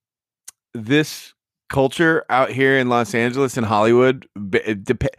this 0.72 1.34
culture 1.68 2.24
out 2.30 2.50
here 2.50 2.78
in 2.78 2.88
Los 2.88 3.14
Angeles 3.14 3.56
and 3.56 3.66
Hollywood 3.66 4.26
dep- 4.82 5.16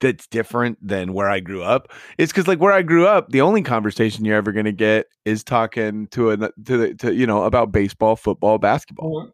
that's 0.00 0.26
different 0.26 0.78
than 0.86 1.12
where 1.12 1.28
I 1.28 1.40
grew 1.40 1.62
up. 1.62 1.92
It's 2.18 2.32
because 2.32 2.48
like 2.48 2.60
where 2.60 2.72
I 2.72 2.82
grew 2.82 3.06
up, 3.06 3.30
the 3.30 3.40
only 3.40 3.62
conversation 3.62 4.24
you're 4.24 4.36
ever 4.36 4.52
going 4.52 4.64
to 4.64 4.72
get 4.72 5.06
is 5.24 5.44
talking 5.44 6.06
to 6.08 6.30
a 6.30 6.36
to 6.36 6.52
the 6.76 6.94
to 6.96 7.14
you 7.14 7.26
know 7.26 7.44
about 7.44 7.72
baseball, 7.72 8.16
football, 8.16 8.58
basketball. 8.58 9.30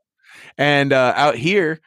And 0.59 0.93
uh, 0.93 1.13
out 1.17 1.37
here, 1.37 1.81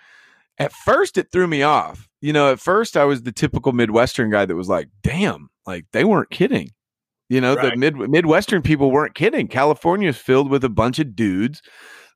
at 0.57 0.71
first 0.73 1.17
it 1.17 1.31
threw 1.31 1.47
me 1.47 1.63
off. 1.63 2.07
You 2.21 2.33
know, 2.33 2.51
at 2.51 2.59
first 2.59 2.97
I 2.97 3.05
was 3.05 3.23
the 3.23 3.31
typical 3.31 3.71
Midwestern 3.73 4.31
guy 4.31 4.45
that 4.45 4.55
was 4.55 4.69
like, 4.69 4.89
"Damn, 5.03 5.49
like 5.65 5.85
they 5.91 6.03
weren't 6.03 6.29
kidding." 6.29 6.71
You 7.29 7.41
know, 7.41 7.55
the 7.55 7.75
mid 7.75 7.95
Midwestern 7.95 8.61
people 8.61 8.91
weren't 8.91 9.15
kidding. 9.15 9.47
California 9.47 10.09
is 10.09 10.17
filled 10.17 10.49
with 10.49 10.63
a 10.63 10.69
bunch 10.69 10.99
of 10.99 11.15
dudes 11.15 11.61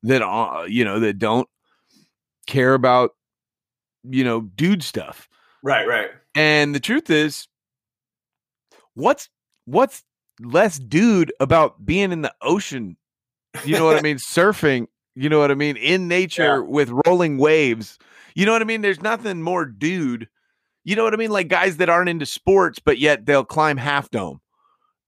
that 0.04 0.22
uh, 0.22 0.66
you 0.68 0.86
know 0.86 1.00
that 1.00 1.18
don't 1.18 1.48
care 2.48 2.74
about 2.74 3.12
you 4.04 4.24
know 4.24 4.42
dude 4.42 4.84
stuff. 4.84 5.30
Right, 5.63 5.88
right. 5.88 6.10
And 6.36 6.74
the 6.74 6.80
truth 6.80 7.10
is, 7.10 7.48
what's 8.94 9.30
what's 9.66 10.04
less 10.39 10.80
dude 10.80 11.34
about 11.39 11.86
being 11.86 12.12
in 12.12 12.22
the 12.22 12.34
ocean? 12.42 12.98
You 13.66 13.75
know 13.75 13.86
what 13.86 13.98
I 13.98 14.01
mean? 14.04 14.18
Surfing. 14.18 14.88
You 15.16 15.30
know 15.30 15.39
what 15.39 15.51
I 15.51 15.56
mean? 15.56 15.77
In 15.77 16.08
nature 16.08 16.63
with 16.63 16.92
rolling 17.06 17.38
waves. 17.38 17.98
You 18.36 18.46
know 18.46 18.54
what 18.54 18.62
I 18.62 18.66
mean? 18.66 18.82
There's 18.82 19.01
nothing 19.01 19.42
more 19.42 19.66
dude. 19.66 20.27
You 20.84 20.96
know 20.96 21.04
what 21.04 21.13
I 21.13 21.18
mean? 21.18 21.32
Like 21.32 21.48
guys 21.48 21.77
that 21.77 21.89
aren't 21.89 22.10
into 22.10 22.25
sports, 22.25 22.77
but 22.77 23.00
yet 23.00 23.25
they'll 23.25 23.44
climb 23.44 23.77
Half 23.77 24.12
Dome 24.12 24.39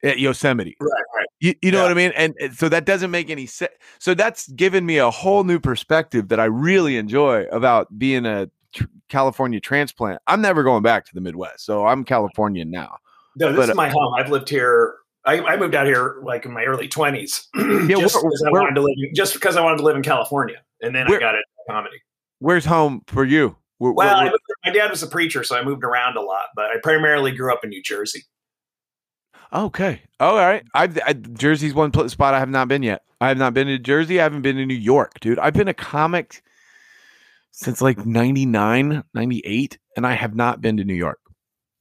at 0.03 0.17
Yosemite. 0.17 0.75
Right, 0.81 1.03
right. 1.15 1.18
You, 1.39 1.53
you 1.61 1.71
know 1.71 1.77
Yeah. 1.77 1.83
what 1.83 1.91
I 1.91 1.95
mean? 1.95 2.11
And, 2.15 2.35
and 2.39 2.53
so 2.53 2.67
that 2.69 2.85
doesn't 2.85 3.11
make 3.11 3.29
any 3.29 3.45
sense. 3.45 3.71
So 3.99 4.13
that's 4.13 4.47
given 4.49 4.85
me 4.85 4.97
a 4.97 5.09
whole 5.09 5.43
new 5.43 5.59
perspective 5.59 6.27
that 6.29 6.39
I 6.39 6.45
really 6.45 6.97
enjoy 6.97 7.45
about 7.51 7.97
being 7.97 8.25
a 8.25 8.49
tr- 8.73 8.83
California 9.07 9.59
transplant. 9.59 10.21
I'm 10.27 10.41
never 10.41 10.63
going 10.63 10.83
back 10.83 11.05
to 11.05 11.11
the 11.13 11.21
Midwest. 11.21 11.65
So 11.65 11.85
I'm 11.85 12.03
Californian 12.03 12.69
now. 12.71 12.97
No, 13.37 13.49
this 13.51 13.57
But, 13.57 13.63
is 13.63 13.69
uh 13.71 13.75
my 13.75 13.89
home. 13.89 14.13
I've 14.17 14.29
lived 14.29 14.49
here. 14.49 14.95
I, 15.25 15.39
I 15.41 15.57
moved 15.57 15.75
out 15.75 15.85
here 15.85 16.17
like 16.23 16.45
in 16.45 16.51
my 16.51 16.63
early 16.65 16.87
twenties. 16.87 17.47
just 17.55 17.67
where- 17.67 17.87
because 17.87 18.43
I 18.45 18.51
where- 18.51 18.61
wanted 18.61 18.75
to 18.75 18.81
live. 18.81 18.95
Just 19.15 19.33
because 19.33 19.55
I 19.55 19.61
wanted 19.61 19.77
to 19.77 19.83
live 19.83 19.95
in 19.95 20.03
California, 20.03 20.57
and 20.81 20.93
then 20.95 21.07
Where- 21.07 21.17
I 21.17 21.21
got 21.21 21.35
it 21.35 21.45
comedy. 21.69 21.97
Where's 22.39 22.65
home 22.65 23.01
for 23.07 23.23
you? 23.23 23.55
Where- 23.77 23.91
Well, 23.93 24.15
I 24.17 24.31
my 24.65 24.71
dad 24.73 24.89
was 24.89 25.03
a 25.03 25.07
preacher, 25.07 25.43
so 25.45 25.55
I 25.57 25.63
moved 25.63 25.83
around 25.85 26.17
a 26.17 26.21
lot. 26.21 26.47
But 26.55 26.65
I 26.65 26.75
primarily 26.83 27.31
grew 27.31 27.53
up 27.53 27.63
in 27.63 27.69
New 27.69 27.81
Jersey. 27.83 28.23
Okay. 29.53 30.01
All 30.19 30.35
right. 30.35 30.63
I've, 30.73 30.99
I, 31.05 31.13
Jersey's 31.13 31.73
one 31.73 31.91
spot 32.09 32.33
I 32.33 32.39
have 32.39 32.49
not 32.49 32.67
been 32.67 32.83
yet. 32.83 33.03
I 33.21 33.27
have 33.27 33.37
not 33.37 33.53
been 33.53 33.67
to 33.67 33.77
Jersey. 33.77 34.19
I 34.19 34.23
haven't 34.23 34.41
been 34.41 34.55
to 34.57 34.65
New 34.65 34.73
York, 34.73 35.19
dude. 35.19 35.39
I've 35.39 35.53
been 35.53 35.67
a 35.67 35.73
comic 35.73 36.41
since 37.51 37.81
like 37.81 38.05
99, 38.05 39.03
98, 39.13 39.77
and 39.97 40.07
I 40.07 40.13
have 40.13 40.35
not 40.35 40.61
been 40.61 40.77
to 40.77 40.85
New 40.85 40.93
York. 40.93 41.19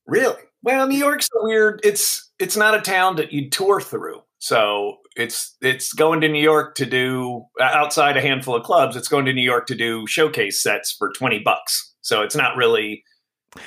Really? 0.07 0.43
Well, 0.63 0.89
New 0.89 0.99
York's 0.99 1.29
a 1.35 1.45
weird. 1.45 1.81
It's 1.85 2.31
it's 2.39 2.57
not 2.57 2.75
a 2.75 2.81
town 2.81 3.17
that 3.17 3.33
you 3.33 3.49
tour 3.49 3.81
through. 3.81 4.23
So 4.39 4.97
it's 5.17 5.57
it's 5.61 5.93
going 5.93 6.21
to 6.23 6.29
New 6.29 6.43
York 6.43 6.75
to 6.77 6.87
do 6.87 7.45
outside 7.61 8.17
a 8.17 8.21
handful 8.21 8.57
of 8.57 8.65
clubs. 8.65 8.97
It's 8.97 9.09
going 9.09 9.27
to 9.27 9.33
New 9.33 9.43
York 9.43 9.67
to 9.67 9.75
do 9.75 10.07
showcase 10.07 10.63
sets 10.63 10.95
for 10.99 11.13
twenty 11.13 11.39
bucks. 11.39 11.95
So 12.01 12.23
it's 12.23 12.37
not 12.37 12.57
really 12.57 13.05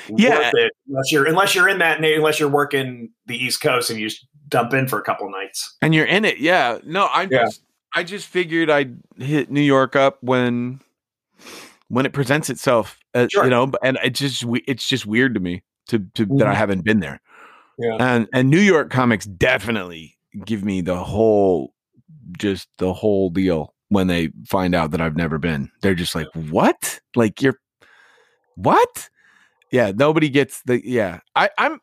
Yeah. 0.10 0.52
unless 0.88 1.12
you're 1.12 1.26
unless 1.26 1.56
you're 1.56 1.68
in 1.70 1.80
that 1.80 2.04
unless 2.04 2.40
you're 2.40 2.50
working 2.50 3.10
the 3.26 3.36
East 3.38 3.62
Coast 3.62 3.90
and 3.90 4.00
you 4.00 4.08
just 4.10 4.26
dump 4.48 4.74
in 4.74 4.88
for 4.88 5.00
a 5.00 5.04
couple 5.04 5.30
nights. 5.30 5.76
And 5.82 5.96
you're 5.96 6.06
in 6.06 6.26
it, 6.26 6.38
yeah. 6.40 6.78
No, 6.86 7.06
I 7.06 7.24
Yeah. 7.24 7.46
just 7.46 7.64
I 7.94 8.04
just 8.04 8.28
figured 8.28 8.70
I'd 8.70 8.98
hit 9.18 9.50
New 9.52 9.62
York 9.62 9.96
up 9.96 10.18
when 10.22 10.80
when 11.90 12.06
it 12.06 12.14
presents 12.14 12.50
itself, 12.50 13.00
uh, 13.14 13.28
Sure. 13.32 13.44
you 13.44 13.50
know. 13.50 13.72
And 13.84 13.98
it 14.04 14.12
just 14.12 14.44
we- 14.46 14.64
it's 14.68 14.88
just 14.88 15.06
weird 15.06 15.34
to 15.34 15.40
me 15.40 15.64
to, 15.88 16.00
to 16.16 16.26
that 16.38 16.48
I 16.48 16.54
Mhm. 16.54 16.58
haven't 16.58 16.86
been 16.86 17.00
there. 17.00 17.20
Yeah. 17.80 17.98
And 18.00 18.28
and 18.34 18.50
New 18.50 18.60
York 18.62 18.90
comics 18.92 19.26
definitely 19.26 20.18
give 20.46 20.64
me 20.64 20.82
the 20.82 20.98
whole 21.04 21.74
just 22.38 22.70
the 22.78 22.94
whole 22.94 23.30
deal 23.30 23.74
when 23.90 24.08
they 24.08 24.30
find 24.48 24.74
out 24.74 24.92
that 24.92 25.02
I've 25.02 25.18
never 25.18 25.38
been. 25.38 25.70
They're 25.82 25.96
just 25.96 26.16
like, 26.16 26.28
"What? 26.34 27.02
Like 27.16 27.42
you're 27.42 27.60
what?" 28.56 29.10
Yeah, 29.72 29.92
nobody 29.96 30.30
gets 30.30 30.62
the 30.64 30.86
yeah. 30.86 31.20
I 31.36 31.50
I'm 31.58 31.80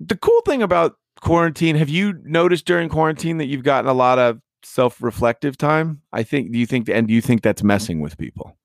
the 0.00 0.16
cool 0.16 0.40
thing 0.42 0.62
about 0.62 0.96
quarantine, 1.24 1.74
have 1.74 1.88
you 1.88 2.20
noticed 2.22 2.66
during 2.66 2.88
quarantine 2.88 3.38
that 3.38 3.46
you've 3.46 3.64
gotten 3.64 3.90
a 3.90 3.94
lot 3.94 4.18
of 4.18 4.40
self-reflective 4.62 5.56
time? 5.56 6.02
I 6.12 6.22
think 6.22 6.52
do 6.52 6.58
you 6.58 6.66
think 6.66 6.88
and 6.88 7.08
do 7.08 7.14
you 7.14 7.20
think 7.20 7.42
that's 7.42 7.60
mm-hmm. 7.60 7.68
messing 7.68 8.00
with 8.00 8.16
people? 8.16 8.56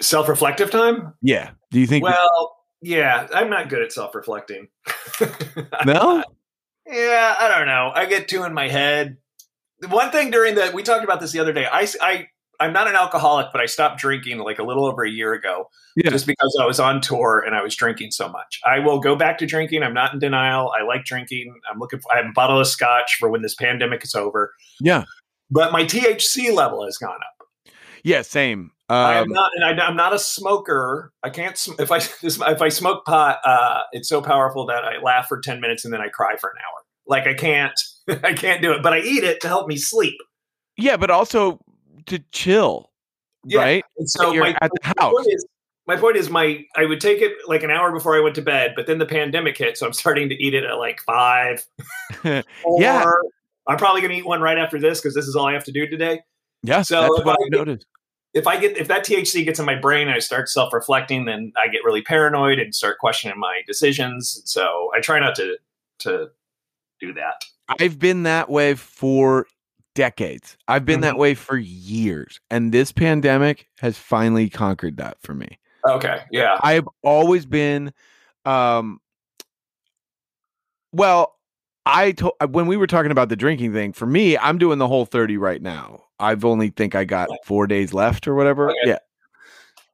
Self 0.00 0.28
reflective 0.28 0.70
time. 0.70 1.14
Yeah. 1.20 1.50
Do 1.70 1.80
you 1.80 1.86
think 1.86 2.04
Well, 2.04 2.56
yeah, 2.80 3.26
I'm 3.34 3.50
not 3.50 3.68
good 3.68 3.82
at 3.82 3.92
self 3.92 4.14
reflecting. 4.14 4.68
no? 5.84 6.22
Yeah, 6.86 7.34
I 7.38 7.48
don't 7.48 7.66
know. 7.66 7.92
I 7.94 8.06
get 8.06 8.28
too 8.28 8.44
in 8.44 8.54
my 8.54 8.68
head. 8.68 9.16
One 9.88 10.10
thing 10.10 10.30
during 10.30 10.54
the 10.54 10.70
we 10.72 10.82
talked 10.82 11.04
about 11.04 11.20
this 11.20 11.32
the 11.32 11.40
other 11.40 11.52
day. 11.52 11.66
I 11.70 11.88
I 12.00 12.28
I'm 12.60 12.72
not 12.72 12.86
an 12.88 12.94
alcoholic, 12.94 13.46
but 13.52 13.60
I 13.60 13.66
stopped 13.66 13.98
drinking 14.00 14.38
like 14.38 14.58
a 14.58 14.62
little 14.62 14.84
over 14.84 15.02
a 15.04 15.10
year 15.10 15.32
ago, 15.32 15.68
Yeah. 15.96 16.10
just 16.10 16.26
because 16.26 16.56
I 16.60 16.66
was 16.66 16.78
on 16.78 17.00
tour 17.00 17.42
and 17.44 17.54
I 17.56 17.62
was 17.62 17.74
drinking 17.74 18.10
so 18.12 18.28
much. 18.28 18.60
I 18.66 18.78
will 18.78 19.00
go 19.00 19.16
back 19.16 19.38
to 19.38 19.46
drinking. 19.46 19.82
I'm 19.82 19.94
not 19.94 20.12
in 20.12 20.18
denial. 20.20 20.72
I 20.78 20.84
like 20.84 21.04
drinking. 21.04 21.54
I'm 21.70 21.78
looking 21.78 22.00
for. 22.00 22.12
I 22.12 22.18
have 22.18 22.26
a 22.26 22.32
bottle 22.34 22.60
of 22.60 22.66
scotch 22.66 23.16
for 23.18 23.28
when 23.30 23.42
this 23.42 23.54
pandemic 23.54 24.04
is 24.04 24.14
over. 24.14 24.52
Yeah. 24.80 25.04
But 25.50 25.72
my 25.72 25.84
THC 25.84 26.54
level 26.54 26.84
has 26.84 26.96
gone 26.96 27.10
up. 27.14 27.72
Yeah, 28.04 28.22
same. 28.22 28.70
I 28.88 29.14
am 29.18 29.24
Um, 29.24 29.28
not, 29.30 29.50
and 29.54 29.64
I, 29.80 29.84
I'm 29.86 29.96
not 29.96 30.12
a 30.14 30.18
smoker. 30.18 31.12
I 31.22 31.30
can't. 31.30 31.58
If 31.78 31.90
I 31.92 31.96
if 32.22 32.60
I 32.62 32.68
smoke 32.68 33.04
pot, 33.04 33.38
uh, 33.44 33.80
it's 33.92 34.08
so 34.08 34.20
powerful 34.22 34.66
that 34.66 34.84
I 34.84 34.98
laugh 35.02 35.26
for 35.28 35.40
ten 35.40 35.60
minutes 35.60 35.84
and 35.84 35.92
then 35.94 36.00
I 36.00 36.08
cry 36.08 36.36
for 36.40 36.50
an 36.50 36.56
hour. 36.58 36.84
Like 37.06 37.26
I 37.26 37.34
can't, 37.34 37.72
I 38.24 38.32
can't 38.34 38.62
do 38.62 38.72
it. 38.72 38.82
But 38.82 38.92
I 38.92 38.98
eat 39.00 39.24
it 39.24 39.40
to 39.42 39.48
help 39.48 39.66
me 39.68 39.76
sleep. 39.76 40.16
yeah, 40.76 40.96
but 40.96 41.10
also 41.10 41.58
to 42.06 42.18
chill, 42.32 42.90
Yeah. 43.44 43.60
right? 43.60 43.84
And 43.98 44.08
so 44.08 44.32
You're 44.32 44.44
my, 44.44 44.56
at 44.60 44.70
the 44.72 44.78
my 44.82 44.92
house. 44.98 45.12
point 45.12 45.26
is, 45.30 45.46
my 45.86 45.96
point 45.96 46.16
is, 46.16 46.30
my 46.30 46.64
I 46.76 46.84
would 46.86 47.00
take 47.00 47.20
it 47.20 47.32
like 47.48 47.62
an 47.62 47.70
hour 47.70 47.90
before 47.92 48.16
I 48.16 48.20
went 48.20 48.34
to 48.36 48.42
bed, 48.42 48.74
but 48.76 48.86
then 48.86 48.98
the 48.98 49.06
pandemic 49.06 49.56
hit, 49.58 49.76
so 49.78 49.86
I'm 49.86 49.92
starting 49.92 50.28
to 50.28 50.34
eat 50.42 50.54
it 50.54 50.64
at 50.64 50.78
like 50.78 51.00
five. 51.02 51.64
Yeah. 52.78 53.10
I'm 53.68 53.76
probably 53.76 54.00
going 54.00 54.10
to 54.12 54.18
eat 54.18 54.26
one 54.26 54.40
right 54.40 54.58
after 54.58 54.78
this 54.80 55.00
because 55.00 55.14
this 55.14 55.26
is 55.26 55.36
all 55.36 55.46
I 55.46 55.52
have 55.52 55.64
to 55.64 55.72
do 55.72 55.86
today. 55.86 56.20
Yeah, 56.62 56.82
So 56.82 57.00
that's 57.02 57.18
if 57.20 57.24
what 57.26 57.38
I 57.40 57.44
I 57.44 57.48
get- 57.50 57.58
noticed. 57.58 57.86
if 58.34 58.46
I 58.46 58.58
get 58.58 58.76
if 58.76 58.88
that 58.88 59.04
THC 59.04 59.44
gets 59.44 59.58
in 59.58 59.64
my 59.66 59.74
brain 59.76 60.08
and 60.08 60.14
I 60.14 60.18
start 60.18 60.48
self 60.48 60.72
reflecting, 60.72 61.24
then 61.24 61.52
I 61.56 61.68
get 61.68 61.84
really 61.84 62.02
paranoid 62.02 62.58
and 62.58 62.74
start 62.74 62.98
questioning 62.98 63.38
my 63.38 63.60
decisions. 63.66 64.42
So 64.44 64.90
I 64.96 65.00
try 65.00 65.18
not 65.20 65.34
to 65.36 65.56
to 66.00 66.28
do 67.00 67.12
that. 67.14 67.44
I've 67.80 67.98
been 67.98 68.24
that 68.24 68.50
way 68.50 68.74
for 68.74 69.46
decades. 69.94 70.56
I've 70.68 70.84
been 70.84 70.96
Mm-hmm. 70.96 71.02
that 71.02 71.18
way 71.18 71.34
for 71.34 71.56
years. 71.56 72.40
And 72.50 72.72
this 72.72 72.92
pandemic 72.92 73.68
has 73.80 73.96
finally 73.98 74.48
conquered 74.48 74.96
that 74.98 75.16
for 75.20 75.34
me. 75.34 75.58
Okay, 75.88 76.20
yeah, 76.30 76.58
I've 76.62 76.86
always 77.02 77.46
been 77.46 77.92
um 78.44 79.00
well, 80.92 81.36
I 81.86 82.12
told 82.12 82.34
when 82.50 82.66
we 82.66 82.76
were 82.76 82.86
talking 82.86 83.10
about 83.10 83.28
the 83.28 83.36
drinking 83.36 83.72
thing, 83.72 83.92
for 83.92 84.06
me, 84.06 84.36
I'm 84.36 84.58
doing 84.58 84.78
the 84.78 84.88
whole 84.88 85.06
30 85.06 85.36
right 85.38 85.62
now. 85.62 86.04
I've 86.18 86.44
only 86.44 86.68
think 86.70 86.94
I 86.94 87.04
got 87.04 87.28
4 87.44 87.66
days 87.66 87.94
left 87.94 88.28
or 88.28 88.34
whatever. 88.34 88.70
Okay. 88.70 88.78
Yeah. 88.84 88.98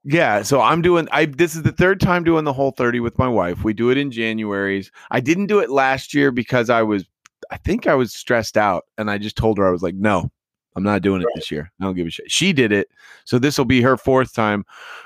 Yeah, 0.09 0.43
so 0.43 0.61
I'm 0.61 0.83
doing 0.83 1.09
I 1.11 1.25
this 1.27 1.57
is 1.57 1.65
the 1.65 1.73
third 1.73 2.01
time 2.01 2.23
doing 2.23 2.45
the 2.45 2.53
whole 2.53 2.71
30 2.71 3.01
with 3.01 3.19
my 3.19 3.27
wife. 3.29 3.65
We 3.65 3.73
do 3.73 3.91
it 3.91 3.99
in 3.99 4.13
January's. 4.13 4.91
I 5.11 5.19
didn't 5.21 5.47
do 5.47 5.59
it 5.59 5.69
last 5.69 6.15
year 6.15 6.31
because 6.31 6.71
I 6.71 6.83
was 6.83 7.05
I 7.51 7.57
think 7.59 7.87
I 7.87 7.95
was 7.95 8.13
stressed 8.13 8.57
out 8.57 8.85
and 8.99 9.11
I 9.11 9.19
just 9.19 9.37
told 9.37 9.59
her 9.59 9.67
I 9.67 9.71
was 9.71 9.83
like, 9.83 9.95
"No, 9.95 10.31
I'm 10.77 10.83
not 10.83 11.03
doing 11.03 11.23
it 11.23 11.29
this 11.35 11.51
year. 11.51 11.71
I 11.81 11.85
don't 11.85 11.95
give 11.95 12.07
a 12.07 12.11
shit." 12.11 12.31
She 12.31 12.53
did 12.53 12.73
it. 12.73 12.89
So 13.25 13.39
this 13.39 13.57
will 13.59 13.65
be 13.65 13.83
her 13.83 13.97
fourth 13.97 14.33
time. 14.35 14.65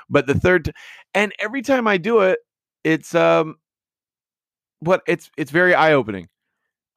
But 0.09 0.27
the 0.27 0.33
third 0.33 0.65
t- 0.65 0.71
and 1.13 1.31
every 1.39 1.61
time 1.61 1.87
I 1.87 1.97
do 1.97 2.19
it, 2.21 2.39
it's 2.83 3.13
um 3.15 3.55
what 4.79 5.01
it's 5.07 5.29
it's 5.37 5.51
very 5.51 5.73
eye-opening. 5.75 6.27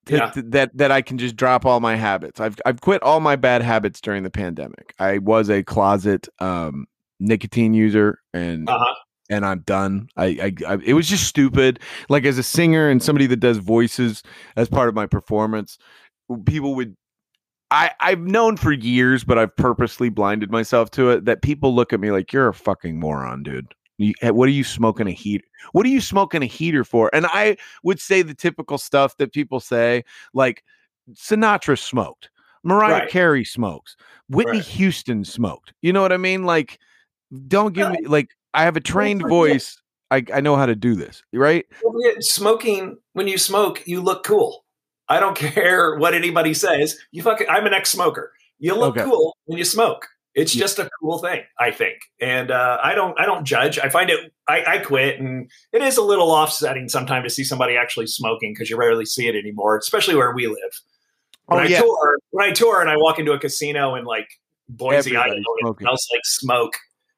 to- 0.06 0.16
Yeah. 0.16 0.30
to- 0.30 0.42
that 0.42 0.76
that 0.76 0.90
I 0.92 1.00
can 1.02 1.16
just 1.16 1.34
drop 1.36 1.64
all 1.64 1.80
my 1.80 1.96
habits. 1.96 2.38
I've 2.40 2.60
I've 2.66 2.80
quit 2.82 3.02
all 3.02 3.20
my 3.20 3.36
bad 3.36 3.62
habits 3.62 4.00
during 4.02 4.22
the 4.22 4.30
pandemic. 4.30 4.94
I 4.98 5.16
was 5.18 5.48
a 5.48 5.62
closet 5.62 6.28
um 6.40 6.86
nicotine 7.20 7.72
user 7.72 8.18
and 8.34 8.68
uh 8.68 8.78
huh. 8.80 8.94
And 9.30 9.44
I'm 9.44 9.60
done. 9.60 10.08
I, 10.16 10.24
I, 10.24 10.74
I 10.74 10.78
it 10.84 10.94
was 10.94 11.08
just 11.08 11.24
stupid. 11.24 11.80
Like 12.08 12.24
as 12.24 12.38
a 12.38 12.42
singer 12.42 12.88
and 12.88 13.02
somebody 13.02 13.26
that 13.26 13.40
does 13.40 13.58
voices 13.58 14.22
as 14.56 14.68
part 14.68 14.88
of 14.88 14.94
my 14.94 15.06
performance, 15.06 15.78
people 16.46 16.74
would 16.74 16.96
I 17.70 17.90
I've 18.00 18.20
known 18.20 18.56
for 18.56 18.72
years, 18.72 19.24
but 19.24 19.38
I've 19.38 19.54
purposely 19.56 20.08
blinded 20.08 20.50
myself 20.50 20.90
to 20.92 21.10
it 21.10 21.24
that 21.24 21.42
people 21.42 21.74
look 21.74 21.92
at 21.92 22.00
me 22.00 22.10
like 22.10 22.32
you're 22.32 22.48
a 22.48 22.54
fucking 22.54 22.98
moron, 22.98 23.42
dude. 23.42 23.74
You, 23.98 24.12
eh, 24.22 24.30
what 24.30 24.48
are 24.48 24.52
you 24.52 24.64
smoking 24.64 25.06
a 25.06 25.12
heat? 25.12 25.44
What 25.72 25.86
are 25.86 25.90
you 25.90 26.00
smoking 26.00 26.42
a 26.42 26.46
heater 26.46 26.84
for? 26.84 27.10
And 27.14 27.26
I 27.26 27.56
would 27.82 28.00
say 28.00 28.22
the 28.22 28.34
typical 28.34 28.78
stuff 28.78 29.16
that 29.18 29.32
people 29.32 29.60
say, 29.60 30.04
like 30.34 30.64
Sinatra 31.12 31.78
smoked, 31.78 32.30
Mariah 32.64 32.92
Right. 32.92 33.10
Carey 33.10 33.44
smokes, 33.44 33.96
Whitney 34.28 34.58
Right. 34.58 34.66
Houston 34.66 35.24
smoked. 35.24 35.72
You 35.80 35.92
know 35.92 36.02
what 36.02 36.12
I 36.12 36.16
mean? 36.16 36.44
Like, 36.44 36.78
don't 37.48 37.72
give 37.72 37.90
me 37.90 38.06
like 38.06 38.30
I 38.54 38.62
have 38.64 38.76
a 38.76 38.80
trained 38.80 39.22
voice. 39.22 39.80
I, 40.10 40.24
I 40.32 40.40
know 40.40 40.54
how 40.56 40.66
to 40.66 40.74
do 40.76 40.94
this, 40.94 41.22
right? 41.32 41.66
Smoking 42.20 42.96
when 43.12 43.28
you 43.28 43.38
smoke, 43.38 43.82
you 43.86 44.00
look 44.00 44.24
cool. 44.24 44.64
I 45.08 45.20
don't 45.20 45.36
care 45.54 45.96
what 45.96 46.14
anybody 46.14 46.54
says. 46.54 46.96
You 47.12 47.22
fucking. 47.22 47.46
I'm 47.48 47.66
an 47.66 47.74
ex-smoker. 47.74 48.32
You 48.58 48.74
look 48.74 48.96
Okay. 48.96 49.04
cool 49.08 49.36
when 49.46 49.58
you 49.58 49.64
smoke. 49.64 50.06
It's 50.34 50.54
Yeah. 50.54 50.60
just 50.60 50.78
a 50.80 50.90
cool 51.00 51.18
thing, 51.18 51.42
I 51.60 51.70
think. 51.70 51.96
And 52.20 52.50
uh, 52.50 52.78
I 52.82 52.94
don't. 52.94 53.18
I 53.20 53.26
don't 53.26 53.44
judge. 53.44 53.78
I 53.78 53.88
find 53.88 54.10
it. 54.10 54.32
I, 54.48 54.64
I 54.64 54.78
quit, 54.78 55.20
and 55.20 55.50
it 55.72 55.82
is 55.82 55.96
a 55.96 56.02
little 56.02 56.30
offsetting 56.30 56.88
sometimes 56.88 57.24
to 57.24 57.30
see 57.30 57.44
somebody 57.44 57.76
actually 57.76 58.06
smoking 58.08 58.52
because 58.52 58.68
you 58.70 58.76
rarely 58.76 59.04
see 59.06 59.26
it 59.28 59.34
anymore, 59.36 59.76
especially 59.78 60.16
where 60.16 60.32
we 60.32 60.46
live. 60.48 60.80
When 61.46 61.60
Oh, 61.60 61.62
I 61.62 61.66
yeah. 61.66 61.80
tour, 61.80 62.18
when 62.30 62.48
I 62.48 62.52
tour 62.52 62.80
and 62.80 62.90
I 62.90 62.96
walk 62.96 63.18
into 63.18 63.32
a 63.32 63.38
casino 63.38 63.94
and 63.94 64.06
like 64.06 64.28
Boise, 64.68 64.96
Everybody's 65.10 65.32
Idaho. 65.32 65.42
Smoking. 65.60 65.84
smells 65.86 66.08
like 66.12 66.24
smoke. 66.24 66.72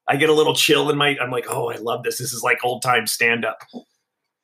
I 0.09 0.15
get 0.15 0.29
a 0.29 0.33
little 0.33 0.55
chill 0.55 0.89
in 0.89 0.97
my. 0.97 1.17
I'm 1.21 1.31
like, 1.31 1.45
oh, 1.49 1.69
I 1.69 1.75
love 1.77 2.03
this. 2.03 2.17
This 2.17 2.33
is 2.33 2.43
like 2.43 2.59
old 2.63 2.81
time 2.81 3.07
stand 3.07 3.43
up. 3.45 3.59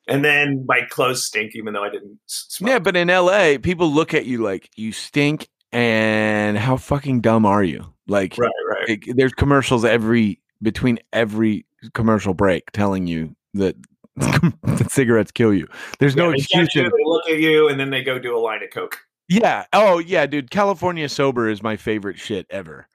And 0.06 0.22
then 0.24 0.64
my 0.66 0.82
clothes 0.90 1.24
stink, 1.24 1.52
even 1.54 1.72
though 1.72 1.82
I 1.82 1.88
didn't 1.88 2.18
smoke. 2.26 2.68
Yeah, 2.68 2.78
but 2.78 2.94
in 2.96 3.08
LA, 3.08 3.56
people 3.62 3.90
look 3.90 4.12
at 4.12 4.26
you 4.26 4.38
like 4.42 4.68
you 4.76 4.92
stink 4.92 5.48
and 5.72 6.58
how 6.58 6.76
fucking 6.76 7.22
dumb 7.22 7.46
are 7.46 7.64
you? 7.64 7.92
Like 8.06 8.36
right, 8.36 8.50
right. 8.86 9.02
there's 9.16 9.32
commercials 9.32 9.82
every 9.84 10.40
between 10.62 10.98
every 11.14 11.64
commercial 11.94 12.34
break 12.34 12.70
telling 12.72 13.06
you 13.06 13.34
that, 13.54 13.76
that 14.16 14.88
cigarettes 14.90 15.30
kill 15.30 15.54
you. 15.54 15.66
There's 16.00 16.16
no 16.16 16.24
Yeah, 16.26 16.30
they 16.32 16.36
excuse. 16.36 16.68
catch 16.68 16.74
you, 16.76 16.82
in- 16.84 16.90
they 16.90 17.04
look 17.04 17.28
at 17.30 17.38
you, 17.38 17.68
and 17.68 17.80
then 17.80 17.88
they 17.88 18.04
go 18.04 18.18
do 18.18 18.36
a 18.36 18.38
line 18.38 18.62
of 18.62 18.68
coke. 18.70 18.98
yeah. 19.28 19.64
Oh 19.72 19.98
yeah, 20.00 20.26
dude. 20.26 20.50
California 20.50 21.08
sober 21.08 21.48
is 21.48 21.62
my 21.62 21.76
favorite 21.78 22.18
shit 22.18 22.46
ever. 22.50 22.86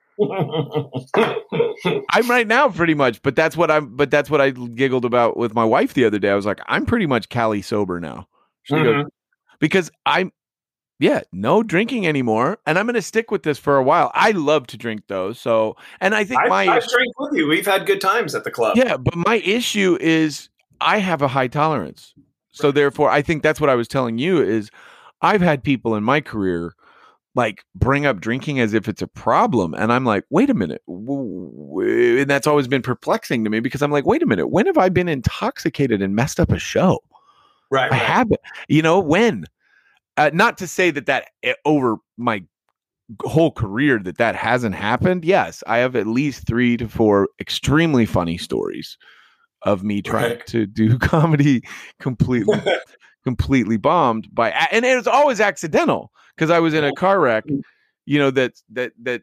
I'm 2.12 2.30
right 2.30 2.48
now 2.48 2.70
pretty 2.70 2.94
much, 2.94 3.22
but 3.22 3.36
that's 3.36 3.56
what 3.58 3.72
I'm. 3.72 3.96
But 3.96 4.12
that's 4.12 4.30
what 4.30 4.42
I 4.42 4.52
giggled 4.52 5.06
about 5.06 5.38
with 5.38 5.54
my 5.54 5.64
wife 5.66 5.94
the 5.94 6.06
other 6.06 6.20
day. 6.20 6.30
I 6.30 6.36
was 6.36 6.46
like, 6.46 6.60
I'm 6.68 6.86
pretty 6.86 7.06
much 7.06 7.30
Cali 7.30 7.62
sober 7.62 8.00
now. 8.00 8.28
She 8.64 8.76
goes, 8.76 9.06
Mhm. 9.06 9.10
because 9.60 9.90
I'm, 10.06 10.32
yeah, 11.00 11.22
no 11.32 11.64
drinking 11.64 12.06
anymore, 12.06 12.60
and 12.66 12.78
I'm 12.78 12.86
going 12.86 12.96
to 12.96 13.02
stick 13.02 13.32
with 13.32 13.44
this 13.44 13.58
for 13.58 13.78
a 13.78 13.84
while. 13.84 14.12
I 14.14 14.32
love 14.32 14.68
to 14.68 14.78
drink 14.78 15.04
though, 15.08 15.34
so 15.34 15.76
and 16.02 16.14
I 16.14 16.24
think 16.24 16.42
I've, 16.42 16.50
my 16.50 16.64
I've 16.68 16.88
drank 16.88 17.20
with 17.20 17.38
you. 17.38 17.48
We've 17.48 17.66
had 17.66 17.86
good 17.86 18.02
times 18.02 18.36
at 18.36 18.44
the 18.44 18.52
club. 18.52 18.78
yeah, 18.78 18.98
but 18.98 19.16
my 19.16 19.38
issue 19.38 19.98
is 20.02 20.50
I 20.82 21.00
have 21.00 21.22
a 21.22 21.28
high 21.30 21.48
tolerance, 21.48 22.14
so 22.52 22.72
therefore 22.72 23.10
I 23.10 23.22
think 23.22 23.42
that's 23.44 23.62
what 23.62 23.70
I 23.70 23.76
was 23.76 23.88
telling 23.88 24.18
you 24.18 24.42
is 24.42 24.70
I've 25.22 25.42
had 25.42 25.64
people 25.64 25.96
in 25.96 26.04
my 26.04 26.22
career 26.22 26.74
like 27.36 27.64
bring 27.76 28.06
up 28.06 28.20
drinking 28.20 28.60
as 28.60 28.74
if 28.74 28.88
it's 28.88 29.02
a 29.02 29.08
problem 29.08 29.74
and 29.76 29.94
i'm 29.94 30.06
like 30.06 30.24
wait 30.30 30.50
a 30.50 30.54
minute 30.54 30.82
and 30.88 32.30
that's 32.30 32.48
always 32.48 32.68
been 32.68 32.82
perplexing 32.82 33.44
to 33.44 33.50
me 33.50 33.60
because 33.60 33.82
i'm 33.82 33.92
like 33.92 34.06
wait 34.06 34.24
a 34.24 34.26
minute 34.26 34.48
when 34.48 34.66
have 34.66 34.78
i 34.78 34.90
been 34.90 35.08
intoxicated 35.08 36.02
and 36.02 36.16
messed 36.16 36.40
up 36.40 36.52
a 36.52 36.60
show 36.60 37.00
right. 37.72 37.92
i 37.92 37.96
right. 37.96 38.02
haven't 38.02 38.42
you 38.68 38.82
know 38.82 39.00
when 39.00 39.46
uh, 40.18 40.32
not 40.34 40.58
to 40.58 40.68
say 40.68 40.92
that 40.92 41.06
that 41.06 41.28
eh, 41.44 41.54
over 41.66 41.98
my 42.18 42.44
whole 43.22 43.52
career 43.52 44.00
that 44.00 44.18
that 44.18 44.36
hasn't 44.36 44.76
happened 44.76 45.24
yes 45.24 45.64
i 45.68 45.78
have 45.78 45.96
at 45.96 46.08
least 46.08 46.46
three 46.46 46.78
to 46.78 46.88
four 46.88 47.30
extremely 47.40 48.06
funny 48.06 48.38
stories 48.38 48.98
of 49.64 49.84
me 49.84 50.02
trying 50.02 50.32
Right. 50.38 50.48
to 50.48 50.66
do 50.66 50.98
comedy 51.00 51.62
completely 52.00 52.60
completely 53.30 53.78
bombed 53.78 54.28
by 54.34 54.50
and 54.72 54.84
it 54.86 54.96
was 54.96 55.08
always 55.08 55.40
accidental 55.40 56.12
because 56.36 56.50
I 56.50 56.60
was 56.60 56.74
in 56.74 56.84
a 56.84 56.94
car 56.94 57.20
wreck, 57.20 57.46
you 58.06 58.18
know 58.20 58.32
that 58.32 58.54
that 58.72 58.92
that 59.04 59.22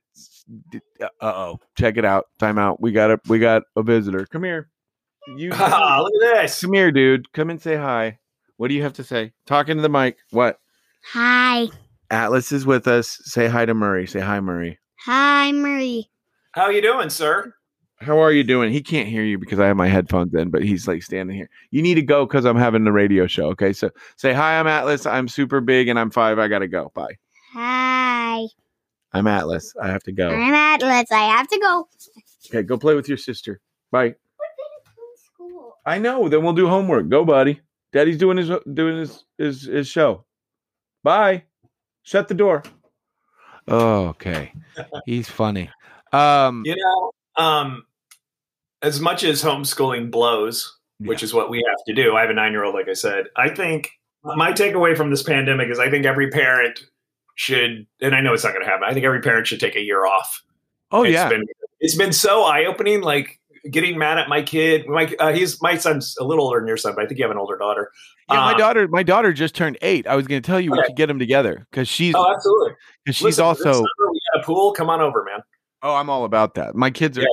uh 1.00 1.08
oh 1.20 1.58
check 1.76 1.96
it 1.96 2.04
out 2.04 2.26
time 2.38 2.58
out 2.58 2.80
we 2.80 2.92
got 2.92 3.10
a 3.10 3.20
we 3.28 3.38
got 3.38 3.62
a 3.74 3.82
visitor. 3.82 4.26
Come 4.26 4.44
here. 4.44 4.68
You 5.36 5.50
Ah, 5.54 6.00
look 6.00 6.12
at 6.22 6.42
this. 6.42 6.60
come 6.60 6.72
here 6.72 6.92
dude. 6.92 7.32
Come 7.32 7.50
and 7.50 7.60
say 7.60 7.76
hi. 7.76 8.18
What 8.58 8.68
do 8.68 8.74
you 8.74 8.82
have 8.84 8.94
to 8.94 9.04
say? 9.04 9.32
Talking 9.46 9.76
to 9.76 9.82
the 9.82 9.88
mic. 9.88 10.16
What? 10.30 10.58
Hi. 11.12 11.66
Atlas 12.10 12.52
is 12.52 12.64
with 12.64 12.86
us. 12.86 13.18
Say 13.24 13.48
hi 13.48 13.66
to 13.66 13.74
Murray. 13.74 14.06
Say 14.06 14.20
hi 14.20 14.38
Murray. 14.40 14.78
Hi, 15.04 15.52
Marie. 15.52 16.08
How 16.52 16.70
you 16.70 16.80
doing, 16.80 17.10
sir? 17.10 17.52
How 17.98 18.18
are 18.18 18.32
you 18.32 18.44
doing 18.44 18.72
he 18.72 18.82
can't 18.82 19.08
hear 19.08 19.22
you 19.22 19.38
because 19.38 19.58
I 19.58 19.66
have 19.66 19.76
my 19.76 19.88
headphones 19.88 20.34
in 20.34 20.50
but 20.50 20.62
he's 20.62 20.86
like 20.86 21.02
standing 21.02 21.36
here 21.36 21.48
you 21.70 21.82
need 21.82 21.94
to 21.94 22.02
go 22.02 22.26
because 22.26 22.44
I'm 22.44 22.56
having 22.56 22.84
the 22.84 22.92
radio 22.92 23.26
show 23.26 23.46
okay 23.48 23.72
so 23.72 23.90
say 24.16 24.32
hi 24.32 24.58
I'm 24.58 24.66
Atlas 24.66 25.06
I'm 25.06 25.28
super 25.28 25.60
big 25.60 25.88
and 25.88 25.98
I'm 25.98 26.10
five 26.10 26.38
I 26.38 26.48
gotta 26.48 26.68
go 26.68 26.92
bye 26.94 27.16
Hi. 27.52 28.46
I'm 29.12 29.26
Atlas 29.26 29.74
I 29.80 29.88
have 29.88 30.02
to 30.04 30.12
go 30.12 30.28
I'm 30.28 30.54
Atlas. 30.54 31.10
I 31.10 31.24
have 31.36 31.48
to 31.48 31.58
go. 31.58 31.88
Okay, 32.48 32.62
go 32.62 32.76
play 32.76 32.94
with 32.94 33.08
your 33.08 33.18
sister. 33.18 33.60
Bye. 33.90 34.14
School. 35.16 35.74
I 35.84 35.98
know. 35.98 36.28
Then 36.28 36.42
we'll 36.44 36.52
do 36.52 36.68
homework. 36.68 37.08
Go, 37.08 37.24
buddy. 37.24 37.60
Daddy's 37.92 38.18
doing 38.18 38.36
his 38.36 38.50
doing 38.72 38.98
his 38.98 39.24
his, 39.38 39.62
his 39.62 39.88
show. 39.88 40.24
Bye. 41.02 41.44
Shut 42.02 42.28
the 42.28 42.34
door. 42.34 42.62
Oh, 43.68 44.08
okay. 44.08 44.52
He's 45.06 45.28
funny. 45.28 45.70
Um, 46.12 46.62
You 46.64 46.76
know, 46.76 47.12
um, 47.42 47.82
as 48.82 49.00
much 49.00 49.24
as 49.24 49.42
homeschooling 49.42 50.10
blows, 50.10 50.76
which 51.00 51.22
is 51.22 51.32
what 51.34 51.50
we 51.50 51.58
have 51.66 51.76
to 51.86 51.94
do. 51.94 52.16
I 52.16 52.20
have 52.22 52.30
a 52.30 52.34
nine 52.34 52.52
year 52.52 52.64
old, 52.64 52.74
like 52.74 52.88
I 52.88 52.94
said. 52.94 53.26
I 53.36 53.48
think 53.48 53.90
my 54.24 54.52
takeaway 54.52 54.96
from 54.96 55.10
this 55.10 55.22
pandemic 55.22 55.68
is 55.70 55.78
I 55.78 55.90
think 55.90 56.04
every 56.06 56.30
parent 56.30 56.80
should, 57.36 57.86
and 58.00 58.14
I 58.14 58.20
know 58.20 58.32
it's 58.34 58.44
not 58.44 58.52
going 58.54 58.64
to 58.64 58.70
happen. 58.70 58.84
I 58.88 58.92
think 58.94 59.04
every 59.04 59.20
parent 59.20 59.46
should 59.46 59.60
take 59.60 59.76
a 59.76 59.82
year 59.82 60.06
off. 60.06 60.42
oh 60.92 61.02
It's 61.04 61.12
yeah. 61.14 61.28
been 61.28 61.44
it's 61.80 61.96
been 61.96 62.12
so 62.12 62.44
eye 62.44 62.64
opening. 62.64 63.02
Like 63.02 63.38
getting 63.70 63.98
mad 63.98 64.16
at 64.18 64.28
my 64.28 64.42
kid. 64.42 64.86
My 64.88 65.12
uh, 65.18 65.32
he's 65.32 65.60
my 65.60 65.76
son's 65.76 66.16
a 66.18 66.24
little 66.24 66.44
older 66.46 66.60
than 66.60 66.68
your 66.68 66.76
son, 66.76 66.94
but 66.94 67.04
I 67.04 67.06
think 67.08 67.18
you 67.18 67.24
have 67.24 67.30
an 67.32 67.38
older 67.38 67.56
daughter. 67.58 67.90
yeah, 68.30 68.36
my 68.36 68.52
um, 68.52 68.58
daughter, 68.58 68.88
my 68.88 69.02
daughter 69.02 69.32
just 69.32 69.54
turned 69.54 69.76
eight. 69.82 70.06
I 70.06 70.16
was 70.16 70.26
going 70.26 70.40
to 70.40 70.46
tell 70.46 70.60
you 70.60 70.70
we 70.72 70.78
Okay. 70.78 70.88
should 70.88 70.96
get 70.96 71.06
them 71.06 71.18
together 71.18 71.66
because 71.70 71.88
she's 71.88 72.14
Oh, 72.16 72.32
absolutely. 72.32 72.70
'cause 73.06 73.16
she's 73.16 73.22
Listen, 73.22 73.44
also. 73.44 73.72
summer 73.72 73.84
we 74.10 74.20
got 74.34 74.42
a 74.42 74.46
pool. 74.46 74.72
Come 74.72 74.88
on 74.88 75.00
over, 75.00 75.22
man. 75.24 75.40
Oh, 75.82 75.94
I'm 75.94 76.08
all 76.08 76.24
about 76.24 76.54
that. 76.54 76.74
My 76.74 76.90
kids 76.90 77.18
are 77.18 77.22
Yeah, 77.22 77.26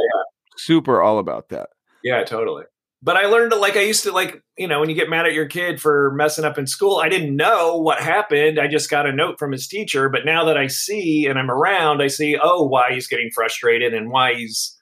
super 0.65 1.01
all 1.01 1.19
about 1.19 1.49
that. 1.49 1.69
Yeah, 2.03 2.23
totally. 2.23 2.63
But 3.01 3.17
I 3.17 3.25
learned 3.25 3.51
to 3.51 3.57
like 3.57 3.75
I 3.75 3.81
used 3.81 4.03
to 4.03 4.11
like, 4.11 4.41
you 4.57 4.67
know, 4.67 4.79
when 4.79 4.89
you 4.89 4.95
get 4.95 5.09
mad 5.09 5.25
at 5.25 5.33
your 5.33 5.47
kid 5.47 5.81
for 5.81 6.13
messing 6.15 6.45
up 6.45 6.57
in 6.57 6.67
school, 6.67 6.97
I 6.97 7.09
didn't 7.09 7.35
know 7.35 7.77
what 7.77 7.99
happened. 7.99 8.59
I 8.59 8.67
just 8.67 8.89
got 8.89 9.05
a 9.05 9.11
note 9.11 9.37
from 9.37 9.51
his 9.51 9.67
teacher, 9.67 10.07
but 10.07 10.25
now 10.25 10.45
that 10.45 10.57
I 10.57 10.67
see 10.67 11.25
and 11.25 11.37
I'm 11.37 11.51
around, 11.51 12.01
I 12.01 12.07
see 12.07 12.37
oh 12.41 12.63
why 12.65 12.93
he's 12.93 13.07
getting 13.07 13.29
frustrated 13.33 13.93
and 13.93 14.09
why 14.09 14.35
he's 14.35 14.77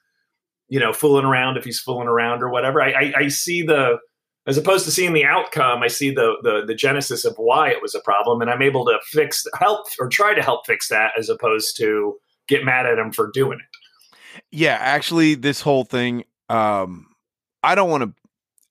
you 0.68 0.80
know, 0.80 0.90
fooling 0.90 1.26
around 1.26 1.58
if 1.58 1.64
he's 1.64 1.80
fooling 1.80 2.08
around 2.08 2.42
or 2.42 2.48
whatever. 2.48 2.80
I 2.80 2.92
I, 2.92 3.12
I 3.24 3.28
see 3.28 3.60
the 3.60 3.98
as 4.46 4.56
opposed 4.56 4.86
to 4.86 4.90
seeing 4.90 5.12
the 5.12 5.24
outcome, 5.24 5.82
I 5.82 5.88
see 5.88 6.10
the, 6.10 6.36
the 6.42 6.62
the 6.66 6.74
genesis 6.74 7.26
of 7.26 7.34
why 7.36 7.68
it 7.68 7.82
was 7.82 7.94
a 7.94 8.00
problem 8.00 8.40
and 8.40 8.50
I'm 8.50 8.62
able 8.62 8.86
to 8.86 8.98
fix 9.04 9.44
help 9.58 9.86
or 10.00 10.08
try 10.08 10.32
to 10.32 10.42
help 10.42 10.64
fix 10.64 10.88
that 10.88 11.12
as 11.18 11.28
opposed 11.28 11.76
to 11.76 12.14
get 12.48 12.64
mad 12.64 12.86
at 12.86 12.98
him 12.98 13.12
for 13.12 13.30
doing 13.34 13.58
it. 13.58 13.71
Yeah, 14.50 14.76
actually, 14.80 15.34
this 15.34 15.60
whole 15.60 15.84
thing, 15.84 16.24
um, 16.48 17.06
I 17.62 17.74
don't 17.74 17.90
want 17.90 18.04
to 18.04 18.14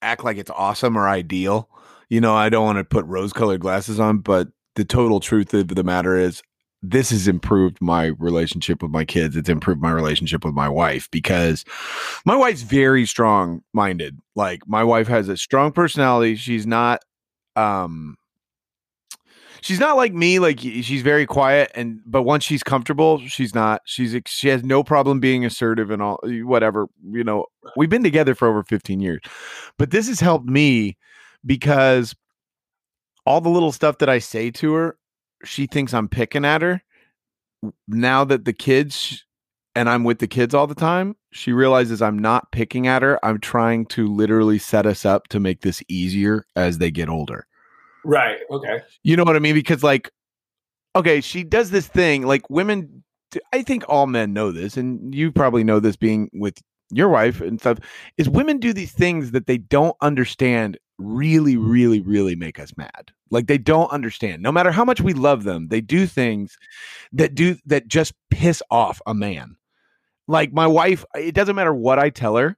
act 0.00 0.24
like 0.24 0.36
it's 0.36 0.50
awesome 0.50 0.96
or 0.96 1.08
ideal. 1.08 1.68
You 2.08 2.20
know, 2.20 2.34
I 2.34 2.48
don't 2.48 2.64
want 2.64 2.78
to 2.78 2.84
put 2.84 3.06
rose 3.06 3.32
colored 3.32 3.60
glasses 3.60 3.98
on, 3.98 4.18
but 4.18 4.48
the 4.74 4.84
total 4.84 5.20
truth 5.20 5.54
of 5.54 5.68
the 5.68 5.84
matter 5.84 6.16
is 6.16 6.42
this 6.82 7.10
has 7.10 7.28
improved 7.28 7.78
my 7.80 8.06
relationship 8.18 8.82
with 8.82 8.90
my 8.90 9.04
kids. 9.04 9.36
It's 9.36 9.48
improved 9.48 9.80
my 9.80 9.92
relationship 9.92 10.44
with 10.44 10.54
my 10.54 10.68
wife 10.68 11.08
because 11.10 11.64
my 12.26 12.34
wife's 12.34 12.62
very 12.62 13.06
strong 13.06 13.62
minded. 13.72 14.18
Like 14.34 14.66
my 14.66 14.82
wife 14.82 15.06
has 15.08 15.28
a 15.28 15.36
strong 15.36 15.72
personality. 15.72 16.36
She's 16.36 16.66
not 16.66 17.02
um 17.54 18.16
she's 19.62 19.80
not 19.80 19.96
like 19.96 20.12
me 20.12 20.38
like 20.38 20.58
she's 20.60 21.02
very 21.02 21.24
quiet 21.24 21.70
and 21.74 22.00
but 22.04 22.22
once 22.22 22.44
she's 22.44 22.62
comfortable 22.62 23.18
she's 23.26 23.54
not. 23.54 23.80
She's 23.84 24.14
she 24.26 24.48
has 24.48 24.62
no 24.62 24.82
problem 24.84 25.20
being 25.20 25.44
assertive 25.44 25.90
and 25.90 26.02
all 26.02 26.18
whatever 26.22 26.86
you 27.10 27.24
know. 27.24 27.46
We've 27.76 27.88
been 27.88 28.02
together 28.02 28.34
for 28.34 28.48
over 28.48 28.62
15 28.62 29.00
years 29.00 29.20
but 29.78 29.90
this 29.90 30.08
has 30.08 30.20
helped 30.20 30.46
me 30.46 30.98
because 31.46 32.14
all 33.24 33.40
the 33.40 33.48
little 33.48 33.72
stuff 33.72 33.98
that 33.98 34.08
i 34.08 34.18
say 34.18 34.50
to 34.50 34.74
her 34.74 34.98
she 35.44 35.66
thinks 35.66 35.94
i'm 35.94 36.08
picking 36.08 36.44
at 36.44 36.62
her. 36.62 36.82
Now 37.88 38.24
that 38.24 38.44
the 38.44 38.52
kids 38.52 39.24
and 39.74 39.88
i'm 39.88 40.04
with 40.04 40.18
the 40.18 40.26
kids 40.26 40.54
all 40.54 40.66
the 40.66 40.74
time 40.74 41.16
she 41.32 41.52
realizes 41.52 42.02
i'm 42.02 42.18
not 42.18 42.50
picking 42.52 42.88
at 42.88 43.02
her. 43.02 43.24
I'm 43.24 43.38
trying 43.38 43.86
to 43.86 44.12
literally 44.12 44.58
set 44.58 44.86
us 44.86 45.06
up 45.06 45.28
to 45.28 45.40
make 45.40 45.62
this 45.62 45.82
easier 45.88 46.46
as 46.56 46.78
they 46.78 46.90
get 46.90 47.08
older 47.08 47.46
Right. 48.04 48.38
Okay. 48.50 48.80
you 49.02 49.16
know 49.16 49.24
what 49.24 49.36
I 49.36 49.40
mean? 49.40 49.54
Because 49.54 49.82
like, 49.82 50.10
okay, 50.96 51.20
she 51.20 51.44
does 51.44 51.70
this 51.70 51.86
thing 51.86 52.26
like 52.26 52.48
women. 52.50 53.02
I 53.52 53.62
think 53.62 53.84
all 53.88 54.06
men 54.06 54.32
know 54.32 54.52
this, 54.52 54.76
and 54.76 55.14
you 55.14 55.32
probably 55.32 55.64
know 55.64 55.80
this 55.80 55.96
being 55.96 56.28
with 56.34 56.58
your 56.90 57.08
wife 57.08 57.40
and 57.40 57.58
stuff. 57.58 57.78
Is 58.18 58.28
women 58.28 58.58
do 58.58 58.72
these 58.72 58.92
things 58.92 59.30
that 59.30 59.46
they 59.46 59.58
don't 59.58 59.96
understand 60.02 60.78
really, 60.98 61.56
really, 61.56 62.00
really 62.00 62.36
make 62.36 62.58
us 62.58 62.76
mad. 62.76 63.10
Like 63.30 63.46
they 63.46 63.58
don't 63.58 63.90
understand. 63.90 64.42
No 64.42 64.52
matter 64.52 64.70
how 64.70 64.84
much 64.84 65.00
we 65.00 65.14
love 65.14 65.44
them, 65.44 65.68
they 65.68 65.80
do 65.80 66.06
things 66.06 66.56
that 67.12 67.34
do 67.34 67.56
that 67.66 67.88
just 67.88 68.12
piss 68.30 68.62
off 68.70 69.00
a 69.06 69.14
man. 69.14 69.56
Like 70.28 70.52
my 70.52 70.66
wife, 70.66 71.04
it 71.14 71.34
doesn't 71.34 71.56
matter 71.56 71.74
what 71.74 71.98
I 71.98 72.10
tell 72.10 72.36
her, 72.36 72.56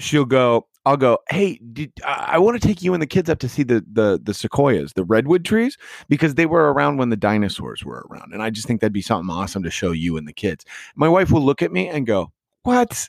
she'll 0.00 0.24
go. 0.24 0.66
I'll 0.86 0.96
go. 0.96 1.18
Hey, 1.28 1.60
did, 1.72 1.92
I, 2.04 2.30
I 2.32 2.38
want 2.38 2.60
to 2.60 2.66
take 2.66 2.82
you 2.82 2.94
and 2.94 3.02
the 3.02 3.06
kids 3.06 3.28
up 3.28 3.38
to 3.40 3.48
see 3.48 3.62
the 3.62 3.84
the 3.92 4.20
the 4.22 4.34
sequoias, 4.34 4.94
the 4.94 5.04
redwood 5.04 5.44
trees, 5.44 5.76
because 6.08 6.34
they 6.34 6.46
were 6.46 6.72
around 6.72 6.96
when 6.96 7.10
the 7.10 7.16
dinosaurs 7.16 7.84
were 7.84 8.06
around, 8.10 8.32
and 8.32 8.42
I 8.42 8.50
just 8.50 8.66
think 8.66 8.80
that'd 8.80 8.92
be 8.92 9.02
something 9.02 9.30
awesome 9.30 9.62
to 9.62 9.70
show 9.70 9.92
you 9.92 10.16
and 10.16 10.26
the 10.26 10.32
kids. 10.32 10.64
My 10.96 11.08
wife 11.08 11.30
will 11.30 11.44
look 11.44 11.62
at 11.62 11.72
me 11.72 11.88
and 11.88 12.06
go, 12.06 12.32
"What? 12.62 13.08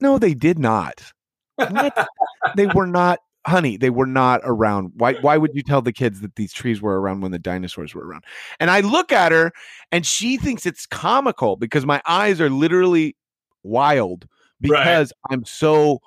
No, 0.00 0.18
they 0.18 0.34
did 0.34 0.58
not. 0.58 1.12
What? 1.56 2.08
they 2.56 2.66
were 2.66 2.88
not 2.88 3.20
honey, 3.46 3.76
they 3.76 3.90
were 3.90 4.06
not 4.06 4.40
around. 4.44 4.92
Why 4.96 5.14
why 5.14 5.36
would 5.36 5.54
you 5.54 5.62
tell 5.62 5.82
the 5.82 5.92
kids 5.92 6.20
that 6.20 6.36
these 6.36 6.52
trees 6.52 6.80
were 6.80 7.00
around 7.00 7.20
when 7.20 7.32
the 7.32 7.38
dinosaurs 7.38 7.94
were 7.94 8.06
around? 8.06 8.24
And 8.60 8.70
I 8.70 8.80
look 8.80 9.12
at 9.12 9.32
her 9.32 9.52
and 9.90 10.06
she 10.06 10.36
thinks 10.36 10.66
it's 10.66 10.86
comical 10.86 11.56
because 11.56 11.86
my 11.86 12.00
eyes 12.06 12.40
are 12.40 12.50
literally 12.50 13.16
wild 13.62 14.26
because 14.60 15.12
I'm 15.30 15.44
so 15.44 16.00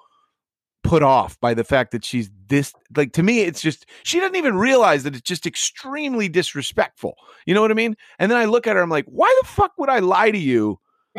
put 0.86 1.04
off 1.04 1.40
by 1.40 1.54
the 1.54 1.64
fact 1.64 1.92
that 1.92 2.06
she's 2.06 2.30
this 2.48 2.74
like 2.96 3.12
to 3.14 3.24
me 3.24 3.42
it's 3.42 3.62
just 3.62 3.86
she 4.04 4.20
doesn't 4.20 4.36
even 4.36 4.56
realize 4.56 5.04
that 5.04 5.16
it's 5.16 5.28
just 5.28 5.46
extremely 5.46 6.30
disrespectful. 6.30 7.16
You 7.46 7.54
know 7.54 7.62
what 7.62 7.72
I 7.72 7.76
mean? 7.76 7.96
And 8.20 8.32
then 8.32 8.38
I 8.38 8.46
look 8.46 8.68
at 8.68 8.76
her 8.76 8.82
I'm 8.82 8.90
like, 8.90 9.06
"Why 9.08 9.34
the 9.42 9.48
fuck 9.48 9.72
would 9.78 9.90
I 9.90 10.00
lie 10.00 10.32
to 10.32 10.38
you 10.38 10.80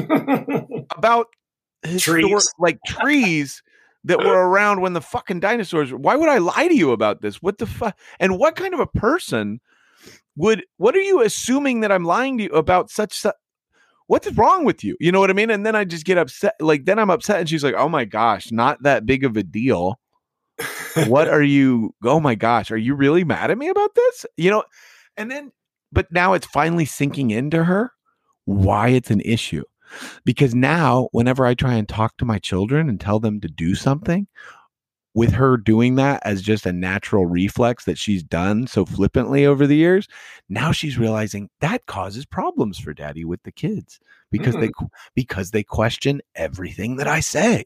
about 0.96 1.26
historic, 1.82 2.24
Trees. 2.24 2.54
like 2.58 2.78
trees 2.86 3.62
that 4.04 4.18
were 4.18 4.48
around 4.48 4.80
when 4.80 4.92
the 4.92 5.00
fucking 5.00 5.40
dinosaurs 5.40 5.92
why 5.92 6.14
would 6.14 6.28
i 6.28 6.38
lie 6.38 6.68
to 6.68 6.74
you 6.76 6.92
about 6.92 7.22
this 7.22 7.42
what 7.42 7.58
the 7.58 7.66
fuck 7.66 7.98
and 8.20 8.38
what 8.38 8.54
kind 8.56 8.72
of 8.72 8.80
a 8.80 8.86
person 8.86 9.60
would 10.36 10.64
what 10.76 10.94
are 10.94 11.00
you 11.00 11.22
assuming 11.22 11.80
that 11.80 11.90
i'm 11.90 12.04
lying 12.04 12.38
to 12.38 12.44
you 12.44 12.50
about 12.50 12.88
such 12.90 13.12
su- 13.14 13.32
what's 14.06 14.30
wrong 14.32 14.64
with 14.64 14.84
you? 14.84 14.96
You 15.00 15.12
know 15.12 15.20
what 15.20 15.30
i 15.30 15.34
mean? 15.34 15.50
And 15.50 15.64
then 15.64 15.76
i 15.76 15.84
just 15.84 16.04
get 16.04 16.18
upset 16.18 16.54
like 16.60 16.84
then 16.84 16.98
i'm 16.98 17.10
upset 17.10 17.40
and 17.40 17.48
she's 17.48 17.64
like 17.64 17.74
oh 17.74 17.88
my 17.88 18.04
gosh 18.04 18.50
not 18.50 18.82
that 18.82 19.06
big 19.06 19.24
of 19.24 19.36
a 19.36 19.42
deal. 19.42 19.98
What 21.06 21.28
are 21.28 21.42
you 21.42 21.94
oh 22.04 22.20
my 22.20 22.34
gosh 22.34 22.70
are 22.70 22.76
you 22.76 22.94
really 22.94 23.24
mad 23.24 23.50
at 23.50 23.58
me 23.58 23.68
about 23.68 23.94
this? 23.94 24.26
You 24.36 24.50
know 24.50 24.64
and 25.16 25.30
then 25.30 25.52
but 25.92 26.10
now 26.10 26.32
it's 26.34 26.46
finally 26.46 26.84
sinking 26.84 27.30
into 27.30 27.64
her 27.64 27.92
why 28.44 28.88
it's 28.88 29.10
an 29.10 29.20
issue. 29.20 29.62
Because 30.24 30.54
now 30.54 31.08
whenever 31.12 31.46
i 31.46 31.54
try 31.54 31.74
and 31.74 31.88
talk 31.88 32.16
to 32.16 32.24
my 32.24 32.38
children 32.38 32.88
and 32.88 33.00
tell 33.00 33.20
them 33.20 33.40
to 33.40 33.48
do 33.48 33.74
something 33.74 34.26
with 35.16 35.32
her 35.32 35.56
doing 35.56 35.96
that 35.96 36.22
as 36.24 36.42
just 36.42 36.66
a 36.66 36.72
natural 36.72 37.26
reflex 37.26 37.84
that 37.86 37.98
she's 37.98 38.22
done 38.22 38.66
so 38.66 38.84
flippantly 38.84 39.44
over 39.44 39.66
the 39.66 39.76
years 39.76 40.06
now 40.48 40.70
she's 40.70 40.98
realizing 40.98 41.48
that 41.60 41.84
causes 41.86 42.24
problems 42.24 42.78
for 42.78 42.94
daddy 42.94 43.24
with 43.24 43.42
the 43.42 43.50
kids 43.50 43.98
because 44.30 44.54
they 44.54 44.70
hmm. 44.78 44.86
because 45.14 45.50
they 45.50 45.62
question 45.62 46.20
everything 46.34 46.96
that 46.96 47.08
i 47.08 47.20
say. 47.20 47.64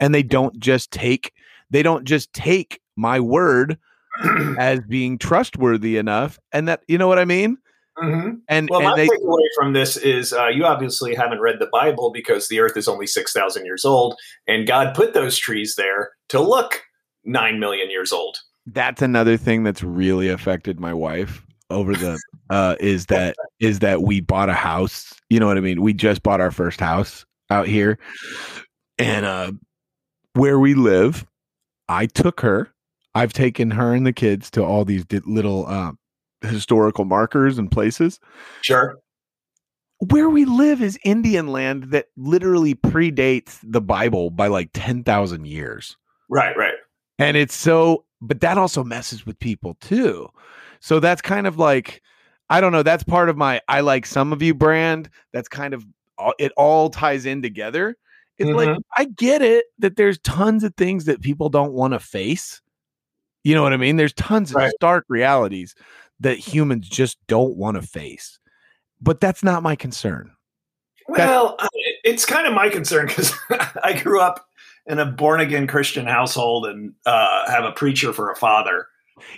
And 0.00 0.14
they 0.14 0.22
don't 0.22 0.58
just 0.60 0.90
take 0.92 1.32
they 1.70 1.82
don't 1.82 2.04
just 2.04 2.32
take 2.32 2.80
my 2.96 3.18
word 3.20 3.78
as 4.58 4.80
being 4.80 5.18
trustworthy 5.18 5.96
enough 5.96 6.38
and 6.52 6.68
that 6.68 6.82
you 6.88 6.98
know 6.98 7.08
what 7.08 7.18
i 7.18 7.24
mean 7.24 7.58
Mhm. 8.02 8.40
and 8.48 8.68
Well, 8.70 8.80
and 8.80 8.90
my 8.90 8.96
they 8.96 9.08
takeaway 9.08 9.46
from 9.56 9.72
this 9.72 9.96
is 9.96 10.32
uh, 10.32 10.46
you 10.48 10.64
obviously 10.64 11.14
haven't 11.14 11.40
read 11.40 11.56
the 11.58 11.68
Bible 11.72 12.10
because 12.12 12.48
the 12.48 12.60
Earth 12.60 12.76
is 12.76 12.88
only 12.88 13.06
six 13.06 13.32
thousand 13.32 13.64
years 13.66 13.84
old, 13.84 14.18
and 14.46 14.66
God 14.66 14.94
put 14.94 15.14
those 15.14 15.36
trees 15.38 15.74
there 15.76 16.10
to 16.28 16.40
look 16.40 16.82
nine 17.24 17.58
million 17.60 17.90
years 17.90 18.12
old. 18.12 18.38
that's 18.66 19.00
another 19.02 19.36
thing 19.38 19.64
that's 19.64 19.82
really 19.82 20.28
affected 20.28 20.78
my 20.78 20.92
wife 20.92 21.42
over 21.70 21.94
the 21.94 22.18
uh 22.50 22.76
is 22.80 23.06
that 23.06 23.34
is 23.60 23.78
that 23.80 24.02
we 24.02 24.20
bought 24.20 24.48
a 24.50 24.54
house 24.54 25.12
you 25.30 25.40
know 25.40 25.46
what 25.46 25.56
i 25.56 25.60
mean 25.60 25.80
we 25.82 25.92
just 25.94 26.22
bought 26.22 26.40
our 26.40 26.50
first 26.50 26.78
house 26.80 27.24
out 27.50 27.66
here 27.66 27.98
and 28.98 29.24
uh 29.26 29.50
where 30.34 30.58
we 30.58 30.74
live 30.74 31.26
i 31.88 32.04
took 32.06 32.40
her 32.40 32.70
i've 33.14 33.32
taken 33.32 33.70
her 33.70 33.94
and 33.94 34.06
the 34.06 34.12
kids 34.12 34.50
to 34.50 34.62
all 34.62 34.84
these 34.84 35.04
little 35.26 35.66
uh, 35.66 35.92
historical 36.42 37.04
markers 37.04 37.58
and 37.58 37.70
places 37.70 38.20
Sure. 38.62 38.96
where 40.10 40.28
we 40.30 40.44
live 40.44 40.80
is 40.80 40.98
indian 41.04 41.48
land 41.48 41.84
that 41.90 42.06
literally 42.16 42.74
predates 42.74 43.58
the 43.64 43.80
bible 43.80 44.30
by 44.30 44.46
like 44.46 44.70
10,000 44.72 45.46
years 45.46 45.96
Right. 46.30 46.56
Right. 46.56 46.74
and 47.18 47.36
it's 47.36 47.56
so 47.56 48.04
but 48.20 48.40
that 48.40 48.58
also 48.58 48.84
messes 48.84 49.26
with 49.26 49.38
people 49.40 49.74
too 49.80 50.28
so 50.80 51.00
that's 51.00 51.20
kind 51.22 51.46
of 51.46 51.58
like 51.58 52.02
i 52.50 52.60
don't 52.60 52.72
know 52.72 52.82
that's 52.84 53.02
part 53.04 53.28
of 53.28 53.36
my 53.36 53.60
i 53.68 53.80
like 53.80 54.06
some 54.06 54.32
of 54.32 54.40
you 54.42 54.54
brand 54.54 55.10
that's 55.32 55.48
kind 55.48 55.74
of 55.74 55.84
it 56.38 56.52
all 56.56 56.90
ties 56.90 57.26
in 57.26 57.42
together 57.42 57.96
it's 58.38 58.50
like 58.50 58.68
Mhm. 58.68 58.78
i 58.96 59.04
get 59.06 59.42
it 59.42 59.64
that 59.80 59.96
there's 59.96 60.18
tons 60.18 60.62
of 60.62 60.74
things 60.76 61.06
that 61.06 61.20
people 61.22 61.48
don't 61.48 61.72
want 61.72 61.92
to 61.94 61.98
face 61.98 62.60
you 63.44 63.54
know 63.54 63.62
what 63.62 63.72
i 63.72 63.76
mean 63.76 63.96
there's 63.96 64.12
tons 64.12 64.50
of 64.50 64.56
Right. 64.56 64.72
stark 64.76 65.04
realities 65.08 65.74
that 66.20 66.38
humans 66.38 66.88
just 66.88 67.18
don't 67.26 67.56
want 67.56 67.76
to 67.76 67.82
face 67.82 68.38
but 69.00 69.20
that's 69.20 69.42
not 69.42 69.62
my 69.62 69.76
concern 69.76 70.30
Well, 71.08 71.56
it's 72.04 72.26
kind 72.26 72.46
of 72.46 72.52
my 72.52 72.68
concern 72.68 73.06
because 73.06 73.32
I 73.82 73.98
grew 73.98 74.20
up 74.20 74.46
in 74.86 74.98
a 74.98 75.06
born 75.06 75.40
again 75.40 75.66
Christian 75.66 76.06
household 76.06 76.66
and 76.66 76.94
uh, 77.06 77.50
have 77.50 77.64
a 77.64 77.72
preacher 77.72 78.12
for 78.12 78.30
a 78.30 78.36
father. 78.36 78.86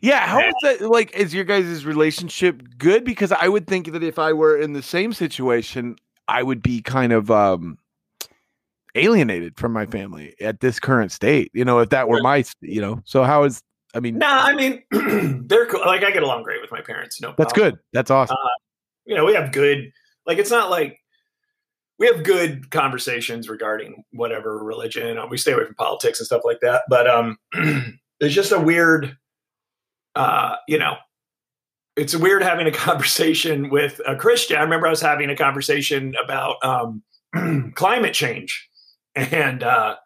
Yeah, 0.02 0.26
how 0.26 0.40
is 0.40 0.54
that 0.62 0.80
like 0.82 1.12
is 1.14 1.32
your 1.32 1.44
guys' 1.44 1.84
relationship 1.84 2.62
good? 2.78 3.04
Because 3.04 3.32
I 3.32 3.48
would 3.48 3.66
think 3.66 3.92
that 3.92 4.02
if 4.02 4.18
I 4.18 4.32
were 4.32 4.56
in 4.56 4.72
the 4.72 4.82
same 4.82 5.12
situation, 5.12 5.96
I 6.28 6.42
would 6.42 6.62
be 6.62 6.82
kind 6.82 7.12
of 7.12 7.30
um 7.30 7.78
alienated 8.94 9.56
from 9.56 9.72
my 9.72 9.86
family 9.86 10.34
at 10.40 10.60
this 10.60 10.78
current 10.80 11.12
state. 11.12 11.50
You 11.54 11.64
know, 11.64 11.78
if 11.78 11.88
that 11.90 12.08
were 12.08 12.20
my 12.22 12.44
you 12.60 12.80
know. 12.80 13.00
So 13.04 13.24
how 13.24 13.44
is 13.44 13.62
I 13.94 14.00
mean 14.00 14.18
No, 14.18 14.28
I 14.28 14.54
mean 14.54 14.82
they're 15.46 15.66
cool. 15.66 15.80
Like 15.80 16.04
I 16.04 16.10
get 16.10 16.22
along 16.22 16.42
great 16.44 16.60
with 16.60 16.70
my 16.70 16.80
parents. 16.80 17.20
No, 17.20 17.34
that's 17.36 17.52
good. 17.52 17.78
That's 17.92 18.10
awesome. 18.10 18.36
you 19.04 19.14
know, 19.16 19.24
we 19.24 19.34
have 19.34 19.52
good, 19.52 19.90
like, 20.26 20.38
it's 20.38 20.50
not 20.50 20.70
like 20.70 20.98
we 21.98 22.06
have 22.06 22.22
good 22.24 22.70
conversations 22.70 23.48
regarding 23.48 24.04
whatever 24.12 24.62
religion. 24.62 25.18
uh, 25.18 25.26
We 25.26 25.36
stay 25.36 25.52
away 25.52 25.66
from 25.66 25.74
politics 25.74 26.18
and 26.18 26.26
stuff 26.26 26.42
like 26.44 26.60
that. 26.60 26.82
But 26.88 27.06
um, 27.08 27.36
it's 28.20 28.34
just 28.34 28.52
a 28.52 28.58
weird, 28.60 29.16
uh, 30.14 30.56
you 30.66 30.78
know, 30.78 30.96
it's 31.96 32.14
weird 32.16 32.42
having 32.42 32.66
a 32.66 32.72
conversation 32.88 33.68
with 33.68 34.00
a 34.06 34.16
Christian. 34.16 34.56
I 34.56 34.62
remember 34.62 34.86
I 34.86 34.90
was 34.90 35.00
having 35.02 35.28
a 35.28 35.36
conversation 35.36 36.14
about 36.22 36.56
um, 36.64 37.02
climate 37.74 38.14
change, 38.14 38.68
and 39.14 39.62
uh, 39.62 39.96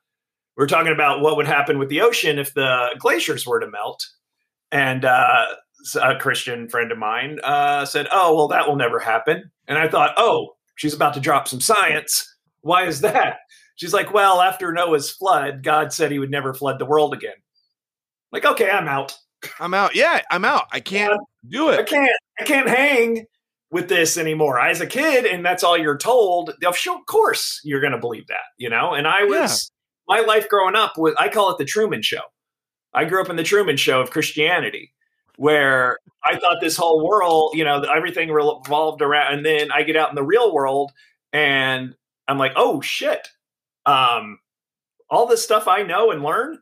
we 0.57 0.63
were 0.63 0.69
talking 0.69 0.93
about 0.93 1.21
what 1.21 1.37
would 1.37 1.47
happen 1.47 1.79
with 1.79 1.89
the 1.89 2.01
ocean 2.01 2.39
if 2.39 2.55
the 2.55 2.95
glaciers 2.99 3.47
were 3.47 3.61
to 3.61 3.69
melt. 3.69 4.07
And 4.71 5.05
uh, 5.05 5.47
a 6.01 6.17
Christian 6.17 6.69
friend 6.69 6.93
of 6.93 6.99
mine 6.99 7.39
uh, 7.45 7.85
said, 7.85 8.09
"Oh, 8.11 8.35
well, 8.35 8.49
that 8.49 8.69
will 8.69 8.77
never 8.77 8.99
happen." 8.99 9.51
And 9.69 9.79
I 9.79 9.89
thought, 9.89 10.15
"Oh, 10.17 10.57
she's 10.77 10.95
about 10.95 11.15
to 11.15 11.21
drop 11.21 11.49
some 11.49 11.61
science. 11.61 12.37
Why 12.63 12.87
is 12.87 13.01
that?" 13.03 13.39
She's 13.77 13.93
like, 13.93 14.13
"Well, 14.13 14.41
after 14.41 14.73
Noah's 14.73 15.11
flood, 15.11 15.63
God 15.63 15.93
said 15.93 16.11
He 16.11 16.19
would 16.19 16.31
never 16.31 16.55
flood 16.55 16.79
the 16.79 16.87
world 16.87 17.13
again." 17.13 17.35
Like, 18.33 18.45
okay, 18.45 18.71
I'm 18.71 18.89
out. 18.89 19.17
I'm 19.61 19.75
out. 19.75 19.95
Yeah, 19.95 20.21
I'm 20.31 20.45
out. 20.45 20.65
I 20.73 20.81
can't 20.81 21.21
do 21.49 21.71
it. 21.71 21.79
I 21.79 21.83
can't. 21.85 22.11
I 22.41 22.45
can't 22.45 22.69
hang 22.69 23.27
with 23.71 23.89
this 23.89 24.17
anymore. 24.17 24.59
As 24.59 24.81
a 24.81 24.87
kid, 24.87 25.25
and 25.25 25.45
that's 25.45 25.63
all 25.63 25.79
you're 25.79 25.99
told. 25.99 26.51
Of 26.65 26.77
of 26.89 27.07
course, 27.07 27.61
you're 27.63 27.81
going 27.81 27.93
to 27.93 27.99
believe 27.99 28.27
that, 28.29 28.43
you 28.57 28.71
know. 28.71 28.95
And 28.95 29.07
I 29.07 29.25
was 29.25 29.71
my 30.09 30.21
life 30.21 30.49
growing 30.49 30.77
up 30.77 30.95
was 30.97 31.15
I 31.19 31.29
call 31.29 31.51
it 31.51 31.59
the 31.59 31.65
Truman 31.65 32.03
Show. 32.03 32.21
I 32.93 33.05
grew 33.05 33.21
up 33.21 33.31
in 33.31 33.37
the 33.37 33.43
Truman 33.43 33.77
Show 33.77 34.01
of 34.01 34.11
Christianity, 34.11 34.93
where 35.37 35.99
I 36.25 36.39
thought 36.39 36.59
this 36.61 36.77
whole 36.77 37.07
world, 37.07 37.53
you 37.55 37.65
know, 37.65 37.81
everything 37.83 38.31
revolved 38.31 39.03
around. 39.03 39.35
And 39.35 39.47
then 39.47 39.73
I 39.73 39.83
get 39.83 39.97
out 39.97 40.11
in 40.11 40.15
the 40.15 40.23
real 40.23 40.55
world, 40.55 40.93
and 41.33 41.95
I'm 42.29 42.39
like, 42.39 42.53
oh 42.57 42.81
shit, 42.81 43.29
um, 43.87 44.39
all 45.11 45.27
this 45.27 45.43
stuff 45.43 45.67
I 45.67 45.83
know 45.83 46.11
and 46.11 46.23
learn 46.23 46.59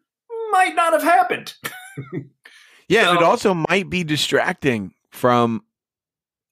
might 0.50 0.74
not 0.74 0.92
have 0.92 1.02
happened. 1.02 1.54
Yeah, 2.92 3.08
and 3.08 3.18
it 3.20 3.24
also 3.24 3.54
might 3.54 3.88
be 3.88 4.04
distracting 4.04 4.92
from 5.10 5.64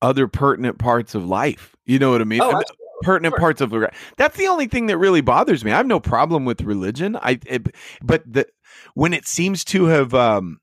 other 0.00 0.26
pertinent 0.26 0.78
parts 0.78 1.14
of 1.14 1.26
life. 1.26 1.76
You 1.84 1.98
know 1.98 2.12
what 2.12 2.22
I 2.22 2.24
mean? 2.24 2.40
Oh, 2.40 2.48
I 2.48 2.54
mean, 2.54 2.62
absolutely. 2.62 2.79
Pertinent 3.02 3.32
Sure. 3.32 3.38
parts 3.38 3.60
of 3.60 3.70
the 3.70 3.90
that's 4.16 4.36
the 4.36 4.46
only 4.46 4.66
thing 4.66 4.86
that 4.86 4.98
really 4.98 5.20
bothers 5.20 5.64
me. 5.64 5.72
I 5.72 5.76
have 5.76 5.86
no 5.86 6.00
problem 6.00 6.44
with 6.44 6.62
religion. 6.62 7.16
I 7.16 7.38
it, 7.46 7.74
but 8.02 8.22
the 8.30 8.46
when 8.94 9.12
it 9.12 9.26
seems 9.26 9.64
to 9.66 9.86
have 9.86 10.14
um 10.14 10.60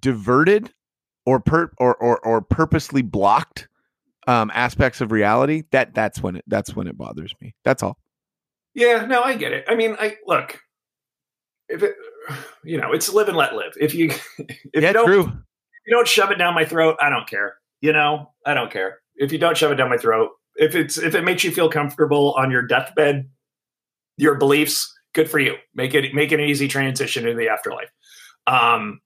diverted 0.00 0.72
or 1.26 1.40
per 1.40 1.70
or 1.78 1.94
or, 1.96 2.18
or 2.20 2.40
purposely 2.42 3.02
blocked 3.02 3.68
um 4.26 4.50
aspects 4.54 5.00
of 5.00 5.12
reality, 5.12 5.64
that 5.72 5.94
that's 5.94 6.22
when 6.22 6.36
it 6.36 6.44
that's 6.46 6.74
when 6.74 6.86
it 6.86 6.96
bothers 6.98 7.34
me. 7.40 7.54
That's 7.64 7.82
all. 7.82 7.98
Yeah, 8.74 9.04
no, 9.06 9.22
I 9.22 9.36
get 9.36 9.52
it. 9.52 9.64
I 9.68 9.74
mean, 9.74 9.96
I 9.98 10.16
look 10.26 10.60
if 11.70 11.82
it, 11.82 11.94
you 12.64 12.78
know, 12.78 12.92
it's 12.92 13.12
live 13.12 13.28
and 13.28 13.36
let 13.36 13.54
live. 13.54 13.72
If 13.80 13.94
you 13.94 14.10
if 14.38 14.58
yeah, 14.74 14.88
you 14.88 14.92
don't 14.92 15.06
true. 15.06 15.22
if 15.22 15.86
you 15.86 15.94
don't 15.94 16.08
shove 16.08 16.30
it 16.30 16.38
down 16.38 16.54
my 16.54 16.64
throat, 16.64 16.96
I 17.00 17.08
don't 17.10 17.28
care. 17.28 17.54
You 17.80 17.92
know, 17.92 18.32
I 18.44 18.54
don't 18.54 18.70
care. 18.70 18.98
If 19.16 19.32
you 19.32 19.38
don't 19.38 19.56
shove 19.56 19.72
it 19.72 19.76
down 19.76 19.88
my 19.88 19.96
throat, 19.96 20.30
if 20.60 20.74
it's 20.74 20.98
if 20.98 21.14
it 21.14 21.24
makes 21.24 21.42
you 21.42 21.50
feel 21.50 21.70
comfortable 21.70 22.34
on 22.34 22.50
your 22.50 22.62
deathbed, 22.62 23.28
your 24.18 24.36
beliefs, 24.36 24.94
good 25.14 25.28
for 25.28 25.38
you. 25.38 25.54
Make 25.74 25.94
it 25.94 26.14
make 26.14 26.30
it 26.32 26.38
an 26.38 26.46
easy 26.46 26.68
transition 26.68 27.26
into 27.26 27.36
the 27.36 27.48
afterlife. 27.48 27.90
Um, 28.46 29.00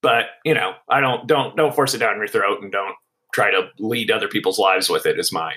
but 0.00 0.26
you 0.44 0.54
know, 0.54 0.72
I 0.88 1.00
don't 1.00 1.28
don't 1.28 1.54
don't 1.54 1.74
force 1.74 1.92
it 1.94 1.98
down 1.98 2.16
your 2.16 2.26
throat 2.26 2.62
and 2.62 2.72
don't 2.72 2.96
try 3.32 3.50
to 3.50 3.68
lead 3.78 4.10
other 4.10 4.26
people's 4.26 4.58
lives 4.58 4.88
with 4.88 5.04
it. 5.04 5.18
Is 5.18 5.32
my 5.32 5.52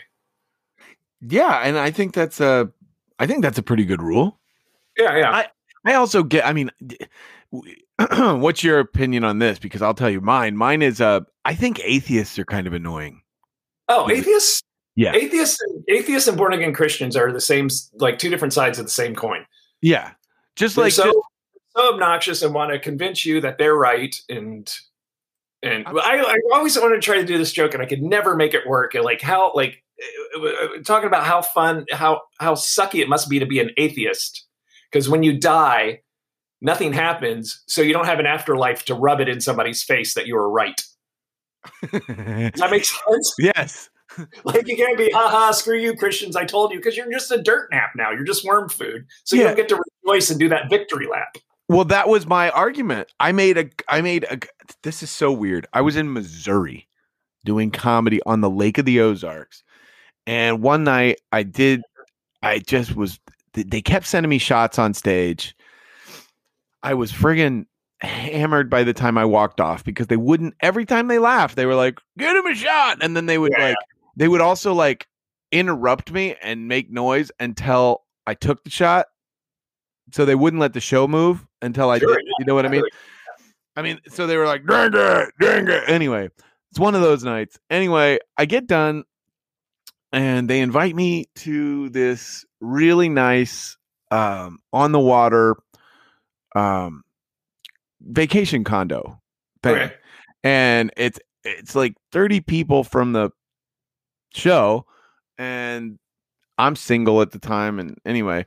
Yeah, 1.22 1.62
and 1.64 1.78
I 1.80 1.90
think 1.90 2.14
that's 2.14 2.42
a 2.42 2.70
I 3.18 3.28
think 3.28 3.42
that's 3.44 3.58
a 3.58 3.64
pretty 3.64 3.86
good 3.86 4.02
rule. 4.02 4.40
yeah 4.98 5.16
yeah. 5.16 5.32
I 5.32 5.48
I 5.86 5.94
also 5.94 6.22
get 6.22 6.46
I 6.46 6.52
mean 6.52 6.70
what's 8.10 8.62
your 8.62 8.80
opinion 8.80 9.24
on 9.24 9.40
this? 9.40 9.58
Because 9.58 9.82
I'll 9.82 9.94
tell 9.94 10.10
you 10.10 10.20
mine. 10.20 10.58
Mine 10.58 10.82
is 10.82 11.00
uh, 11.00 11.22
I 11.46 11.56
think 11.56 11.80
atheists 11.82 12.38
are 12.38 12.46
kind 12.46 12.68
of 12.68 12.74
annoying. 12.74 13.22
Oh, 13.88 14.12
atheists. 14.12 14.64
Yeah. 14.98 15.14
Atheists, 15.14 15.64
atheists, 15.88 16.28
and 16.28 16.36
born 16.36 16.54
again 16.54 16.74
Christians 16.74 17.16
are 17.16 17.32
the 17.32 17.40
same, 17.40 17.70
like 18.00 18.18
two 18.18 18.32
different 18.32 18.52
sides 18.54 18.80
of 18.80 18.86
the 18.86 18.92
same 18.92 19.16
coin. 19.16 19.46
Yeah, 19.80 20.12
just 20.56 20.76
They're 20.76 20.86
like 20.86 20.94
so, 20.94 21.04
just- 21.04 21.18
so 21.76 21.94
obnoxious 21.94 22.42
and 22.42 22.52
want 22.52 22.72
to 22.72 22.80
convince 22.80 23.24
you 23.24 23.40
that 23.42 23.60
they're 23.60 23.76
right. 23.76 24.20
And 24.28 24.68
and 25.62 25.88
I, 25.88 25.92
I 25.92 26.36
always 26.52 26.76
wanted 26.80 26.96
to 26.96 27.02
try 27.02 27.18
to 27.18 27.26
do 27.26 27.38
this 27.38 27.54
joke, 27.54 27.76
and 27.76 27.84
I 27.84 27.86
could 27.86 28.02
never 28.02 28.36
make 28.36 28.56
it 28.56 28.66
work. 28.68 28.96
And 28.96 29.04
like 29.06 29.22
how, 29.22 29.54
like 29.54 29.84
uh, 30.36 30.44
uh, 30.44 30.68
talking 30.84 31.08
about 31.08 31.26
how 31.26 31.44
fun, 31.44 31.86
how 31.92 32.22
how 32.40 32.56
sucky 32.56 33.00
it 33.00 33.08
must 33.08 33.30
be 33.30 33.38
to 33.38 33.46
be 33.46 33.60
an 33.60 33.70
atheist, 33.78 34.48
because 34.92 35.08
when 35.08 35.22
you 35.22 35.40
die, 35.40 36.02
nothing 36.60 36.92
happens, 36.92 37.62
so 37.68 37.84
you 37.84 37.94
don't 37.94 38.06
have 38.08 38.18
an 38.20 38.26
afterlife 38.26 38.84
to 38.86 38.96
rub 38.96 39.22
it 39.22 39.30
in 39.30 39.42
somebody's 39.42 39.84
face 39.84 40.16
that 40.16 40.26
you 40.26 40.34
were 40.34 40.50
right. 40.50 40.82
Does 41.92 42.02
that 42.02 42.72
make 42.72 42.86
sense? 42.86 43.36
yes. 43.38 43.92
Like 44.44 44.68
you 44.68 44.76
can't 44.76 44.98
be, 44.98 45.12
haha, 45.12 45.52
screw 45.52 45.78
you, 45.78 45.96
Christians, 45.96 46.36
I 46.36 46.46
told 46.46 46.72
you, 46.72 46.78
because 46.80 46.98
you're 46.98 47.12
just 47.12 47.32
a 47.32 47.42
dirt 47.42 47.70
nap 47.72 47.92
now. 47.96 48.12
You're 48.12 48.24
just 48.24 48.46
worm 48.46 48.70
food. 48.70 49.06
So 49.24 49.36
you 49.36 49.44
don't 49.44 49.56
get 49.56 49.70
to 49.70 49.82
rejoice 50.06 50.30
and 50.30 50.40
do 50.40 50.50
that 50.50 50.70
victory 50.70 51.08
lap. 51.08 51.38
Well, 51.70 51.86
that 51.86 52.08
was 52.08 52.26
my 52.26 52.50
argument. 52.52 53.10
I 53.20 53.32
made 53.34 53.58
a 53.58 53.70
I 53.90 54.02
made 54.02 54.24
a 54.26 54.40
this 54.84 55.04
is 55.04 55.10
so 55.10 55.32
weird. 55.32 55.68
I 55.74 55.82
was 55.82 55.98
in 55.98 56.14
Missouri 56.14 56.88
doing 57.44 57.72
comedy 57.72 58.22
on 58.26 58.42
the 58.42 58.50
Lake 58.50 58.78
of 58.78 58.86
the 58.86 59.02
Ozarks. 59.02 59.64
And 60.26 60.62
one 60.62 60.84
night 60.86 61.20
I 61.32 61.44
did 61.44 61.82
I 62.42 62.60
just 62.60 62.96
was 62.96 63.20
they 63.54 63.82
kept 63.82 64.06
sending 64.06 64.30
me 64.30 64.38
shots 64.38 64.80
on 64.80 64.94
stage. 64.94 65.56
I 66.84 66.94
was 66.94 67.12
friggin' 67.12 67.66
hammered 68.00 68.70
by 68.70 68.84
the 68.84 68.94
time 68.94 69.18
I 69.18 69.26
walked 69.26 69.60
off 69.60 69.84
because 69.84 70.08
they 70.08 70.18
wouldn't 70.18 70.54
every 70.62 70.86
time 70.86 71.08
they 71.08 71.20
laughed, 71.20 71.56
they 71.56 71.66
were 71.66 71.76
like, 71.76 72.00
"Get 72.18 72.36
him 72.36 72.46
a 72.46 72.56
shot." 72.56 73.00
And 73.02 73.18
then 73.18 73.26
they 73.26 73.38
would 73.38 73.52
Yeah. 73.58 73.70
like 73.70 73.78
they 74.18 74.28
would 74.28 74.42
also 74.42 74.74
like 74.74 75.08
interrupt 75.52 76.12
me 76.12 76.36
and 76.42 76.68
make 76.68 76.92
noise 76.92 77.32
until 77.40 78.04
I 78.26 78.34
took 78.34 78.64
the 78.64 78.70
shot. 78.70 79.06
So 80.12 80.26
they 80.26 80.36
wouldn't 80.36 80.60
let 80.60 80.74
the 80.74 80.80
show 80.82 81.08
move 81.08 81.46
until 81.62 81.90
I 81.90 82.00
Sure, 82.00 82.16
did. 82.16 82.26
You 82.40 82.46
know 82.46 82.56
what 82.56 82.66
I 82.66 82.70
mean? 82.70 82.84
I 83.76 83.82
mean, 83.84 84.00
so 84.10 84.26
they 84.26 84.38
were 84.38 84.46
like, 84.46 84.64
drink 84.64 84.96
it, 84.96 85.30
drink 85.40 85.70
it. 85.70 85.84
Anyway, 85.88 86.30
it's 86.72 86.80
one 86.80 86.96
of 86.96 87.02
those 87.02 87.24
nights. 87.24 87.60
Anyway, 87.70 88.20
I 88.38 88.46
get 88.46 88.68
done 88.68 89.04
and 90.12 90.50
they 90.50 90.62
invite 90.62 90.96
me 90.96 91.26
to 91.36 91.90
this 91.90 92.46
really 92.60 93.10
nice 93.10 93.78
um 94.10 94.58
on 94.74 94.94
the 94.94 95.00
water 95.00 95.56
um 96.56 97.04
vacation 98.02 98.64
condo 98.64 99.22
thing. 99.62 99.76
Okay. 99.76 99.94
And 100.44 100.92
it's 100.98 101.20
it's 101.44 101.76
like 101.76 101.96
30 102.12 102.42
people 102.42 102.84
from 102.84 103.14
the 103.14 103.32
show 104.34 104.86
and 105.38 105.98
I'm 106.58 106.76
single 106.76 107.22
at 107.22 107.32
the 107.32 107.40
time 107.40 107.80
and 107.80 107.98
anyway, 108.06 108.46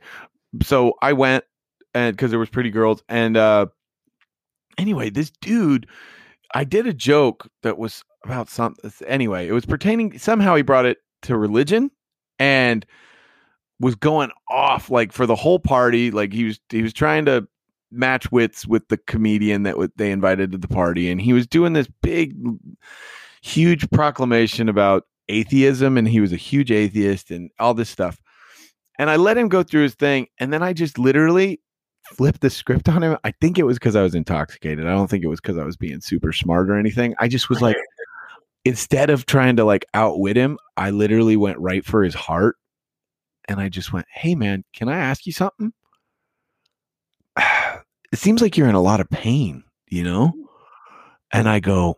so 0.61 0.95
I 1.01 1.13
went 1.13 1.45
and 1.93 2.15
because 2.15 2.31
there 2.31 2.39
was 2.39 2.49
pretty 2.49 2.69
girls 2.69 3.03
and 3.09 3.37
uh 3.37 3.65
anyway 4.77 5.09
this 5.09 5.31
dude 5.41 5.87
i 6.53 6.63
did 6.63 6.87
a 6.87 6.93
joke 6.93 7.49
that 7.63 7.77
was 7.77 8.03
about 8.23 8.49
something 8.49 8.91
anyway 9.07 9.47
it 9.47 9.51
was 9.51 9.65
pertaining 9.65 10.17
somehow 10.17 10.55
he 10.55 10.61
brought 10.61 10.85
it 10.85 10.99
to 11.21 11.37
religion 11.37 11.91
and 12.39 12.85
was 13.79 13.95
going 13.95 14.29
off 14.49 14.89
like 14.89 15.11
for 15.11 15.25
the 15.25 15.35
whole 15.35 15.59
party 15.59 16.11
like 16.11 16.33
he 16.33 16.45
was 16.45 16.59
he 16.69 16.81
was 16.81 16.93
trying 16.93 17.25
to 17.25 17.47
match 17.91 18.31
wits 18.31 18.65
with 18.65 18.87
the 18.87 18.97
comedian 18.97 19.63
that 19.63 19.71
w- 19.71 19.89
they 19.97 20.11
invited 20.11 20.51
to 20.51 20.57
the 20.57 20.67
party 20.67 21.11
and 21.11 21.19
he 21.19 21.33
was 21.33 21.45
doing 21.45 21.73
this 21.73 21.89
big 22.01 22.35
huge 23.41 23.89
proclamation 23.89 24.69
about 24.69 25.03
atheism 25.31 25.97
and 25.97 26.07
he 26.07 26.19
was 26.19 26.33
a 26.33 26.37
huge 26.37 26.71
atheist 26.71 27.31
and 27.31 27.49
all 27.59 27.73
this 27.73 27.89
stuff 27.89 28.21
and 29.01 29.09
I 29.09 29.15
let 29.15 29.35
him 29.35 29.49
go 29.49 29.63
through 29.63 29.81
his 29.81 29.95
thing, 29.95 30.27
and 30.39 30.53
then 30.53 30.61
I 30.61 30.73
just 30.73 30.99
literally 30.99 31.59
flipped 32.03 32.41
the 32.41 32.51
script 32.51 32.87
on 32.87 33.01
him. 33.01 33.17
I 33.23 33.31
think 33.41 33.57
it 33.57 33.63
was 33.63 33.79
because 33.79 33.95
I 33.95 34.03
was 34.03 34.13
intoxicated. 34.13 34.85
I 34.85 34.91
don't 34.91 35.09
think 35.09 35.23
it 35.23 35.27
was 35.27 35.41
because 35.41 35.57
I 35.57 35.63
was 35.63 35.75
being 35.75 36.01
super 36.01 36.31
smart 36.31 36.69
or 36.69 36.77
anything. 36.77 37.15
I 37.19 37.27
just 37.27 37.49
was 37.49 37.63
like, 37.63 37.77
instead 38.65 39.09
of 39.09 39.25
trying 39.25 39.55
to 39.55 39.65
like 39.65 39.87
outwit 39.95 40.37
him, 40.37 40.59
I 40.77 40.91
literally 40.91 41.35
went 41.35 41.57
right 41.57 41.83
for 41.83 42.03
his 42.03 42.13
heart, 42.13 42.57
and 43.47 43.59
I 43.59 43.69
just 43.69 43.91
went, 43.91 44.05
"Hey, 44.13 44.35
man, 44.35 44.63
can 44.71 44.87
I 44.87 44.97
ask 44.97 45.25
you 45.25 45.33
something? 45.33 45.73
It 48.13 48.19
seems 48.19 48.41
like 48.41 48.57
you're 48.57 48.67
in 48.67 48.75
a 48.75 48.81
lot 48.81 48.99
of 48.99 49.09
pain, 49.09 49.63
you 49.87 50.03
know." 50.03 50.33
Mm. 50.35 50.43
And 51.31 51.47
I 51.47 51.61
go, 51.61 51.97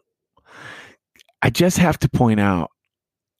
I 1.41 1.49
just 1.49 1.79
have 1.79 1.97
to 1.99 2.09
point 2.09 2.39
out, 2.39 2.69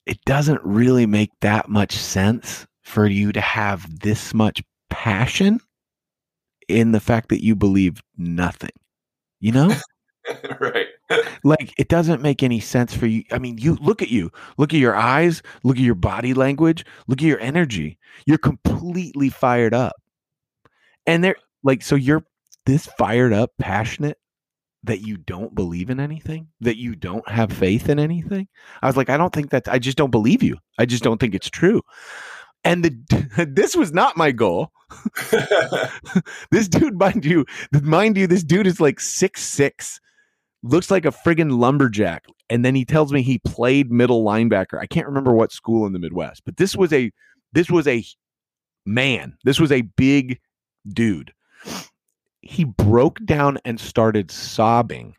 it 0.06 0.18
doesn't 0.24 0.60
really 0.64 1.06
make 1.06 1.30
that 1.40 1.68
much 1.68 1.96
sense 1.96 2.66
for 2.82 3.06
you 3.06 3.32
to 3.32 3.40
have 3.40 4.00
this 4.00 4.34
much 4.34 4.62
passion 4.90 5.60
in 6.68 6.92
the 6.92 7.00
fact 7.00 7.28
that 7.30 7.42
you 7.42 7.56
believe 7.56 8.02
nothing. 8.16 8.70
You 9.40 9.52
know? 9.52 9.74
right. 10.60 10.86
like 11.42 11.72
it 11.78 11.88
doesn't 11.88 12.22
make 12.22 12.42
any 12.42 12.60
sense 12.60 12.94
for 12.94 13.06
you. 13.06 13.24
I 13.32 13.38
mean, 13.38 13.58
you 13.58 13.76
look 13.76 14.02
at 14.02 14.10
you, 14.10 14.30
look 14.56 14.72
at 14.72 14.80
your 14.80 14.96
eyes, 14.96 15.42
look 15.62 15.76
at 15.76 15.82
your 15.82 15.94
body 15.94 16.34
language, 16.34 16.84
look 17.06 17.18
at 17.18 17.26
your 17.26 17.40
energy. 17.40 17.98
You're 18.26 18.38
completely 18.38 19.28
fired 19.28 19.74
up. 19.74 19.94
And 21.06 21.22
they're 21.22 21.36
like, 21.62 21.82
so 21.82 21.94
you're 21.94 22.24
this 22.66 22.86
fired 22.86 23.32
up, 23.32 23.50
passionate 23.58 24.18
that 24.84 25.00
you 25.00 25.16
don't 25.16 25.54
believe 25.54 25.90
in 25.90 25.98
anything, 25.98 26.48
that 26.60 26.76
you 26.76 26.94
don't 26.94 27.26
have 27.28 27.52
faith 27.52 27.88
in 27.88 27.98
anything. 27.98 28.46
I 28.82 28.86
was 28.86 28.96
like, 28.96 29.08
I 29.08 29.16
don't 29.16 29.32
think 29.32 29.50
that 29.50 29.66
I 29.66 29.78
just 29.78 29.96
don't 29.96 30.10
believe 30.10 30.42
you. 30.42 30.58
I 30.78 30.84
just 30.84 31.02
don't 31.02 31.18
think 31.18 31.34
it's 31.34 31.50
true. 31.50 31.82
And 32.64 32.84
the 32.84 33.46
this 33.50 33.74
was 33.74 33.92
not 33.92 34.16
my 34.16 34.30
goal. 34.30 34.70
this 36.50 36.68
dude, 36.68 36.98
mind 36.98 37.24
you, 37.24 37.44
mind 37.82 38.16
you, 38.16 38.26
this 38.26 38.44
dude 38.44 38.66
is 38.66 38.80
like 38.80 39.00
six 39.00 39.42
six, 39.42 40.00
looks 40.62 40.90
like 40.90 41.04
a 41.04 41.10
friggin' 41.10 41.58
lumberjack. 41.58 42.26
And 42.50 42.64
then 42.64 42.74
he 42.74 42.84
tells 42.84 43.12
me 43.12 43.22
he 43.22 43.38
played 43.38 43.90
middle 43.90 44.22
linebacker. 44.22 44.78
I 44.78 44.86
can't 44.86 45.06
remember 45.06 45.32
what 45.32 45.50
school 45.50 45.86
in 45.86 45.94
the 45.94 45.98
Midwest, 45.98 46.42
but 46.44 46.58
this 46.58 46.76
was 46.76 46.92
a 46.92 47.10
this 47.52 47.70
was 47.70 47.86
a 47.86 48.04
man. 48.84 49.36
This 49.44 49.58
was 49.58 49.72
a 49.72 49.82
big 49.82 50.40
dude. 50.88 51.32
He 52.46 52.64
broke 52.64 53.24
down 53.24 53.58
and 53.64 53.80
started 53.80 54.30
sobbing 54.30 55.16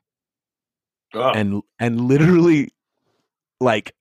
Oh, 1.16 1.32
and 1.32 1.62
and 1.80 2.02
literally 2.02 2.70
like 3.62 3.96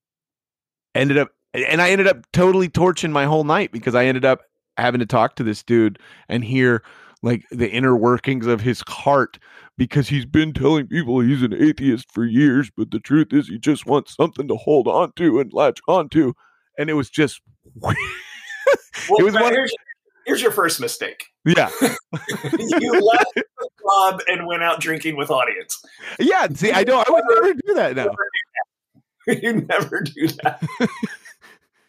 ended 0.95 1.17
up 1.17 1.31
and 1.53 1.81
I 1.81 1.91
ended 1.91 2.09
up 2.09 2.27
totally 2.33 2.69
torching 2.69 3.13
my 3.13 3.25
whole 3.25 3.45
night 3.45 3.71
because 3.71 3.95
I 3.95 4.07
ended 4.07 4.25
up 4.25 4.43
having 4.77 4.99
to 4.99 5.07
talk 5.07 5.37
to 5.37 5.45
this 5.45 5.63
dude 5.63 6.01
and 6.29 6.45
hear 6.45 6.83
like 7.23 7.45
the 7.53 7.71
inner 7.71 7.97
workings 7.97 8.47
of 8.47 8.61
his 8.63 8.83
heart 8.89 9.39
because 9.79 10.09
he's 10.09 10.27
been 10.27 10.53
telling 10.53 10.89
people 10.89 11.21
he's 11.21 11.43
an 11.43 11.55
atheist 11.55 12.11
for 12.11 12.25
years 12.25 12.71
but 12.77 12.91
the 12.91 12.99
truth 12.99 13.29
is 13.33 13.47
he 13.47 13.59
just 13.59 13.87
wants 13.87 14.17
something 14.17 14.49
to 14.49 14.57
hold 14.57 14.89
on 14.89 15.13
to 15.15 15.39
and 15.39 15.53
latch 15.53 15.79
onto 15.87 16.33
and 16.77 16.91
it 16.91 16.95
was 16.95 17.09
just 17.09 17.41
well, 17.77 17.95
it 19.19 19.23
was 19.23 19.35
one- 19.35 19.53
here's, 19.53 19.73
here's 20.27 20.43
your 20.43 20.53
first 20.53 20.81
mistake. 20.81 21.25
yeah 21.45 21.71
you 21.83 22.93
left 22.93 23.33
the 23.35 23.69
club 23.83 24.21
and 24.29 24.47
went 24.47 24.63
out 24.63 24.81
drinking 24.81 25.17
with 25.17 25.31
audience. 25.31 25.83
yeah 26.19 26.47
see 26.55 26.73
I 26.73 26.85
don't 26.85 27.07
I 27.09 27.13
would 27.13 27.25
never 27.29 27.55
do 27.55 27.75
that 27.75 27.97
now 27.97 28.09
you 29.43 29.55
never 29.55 30.01
do 30.01 30.29
that. 30.43 30.63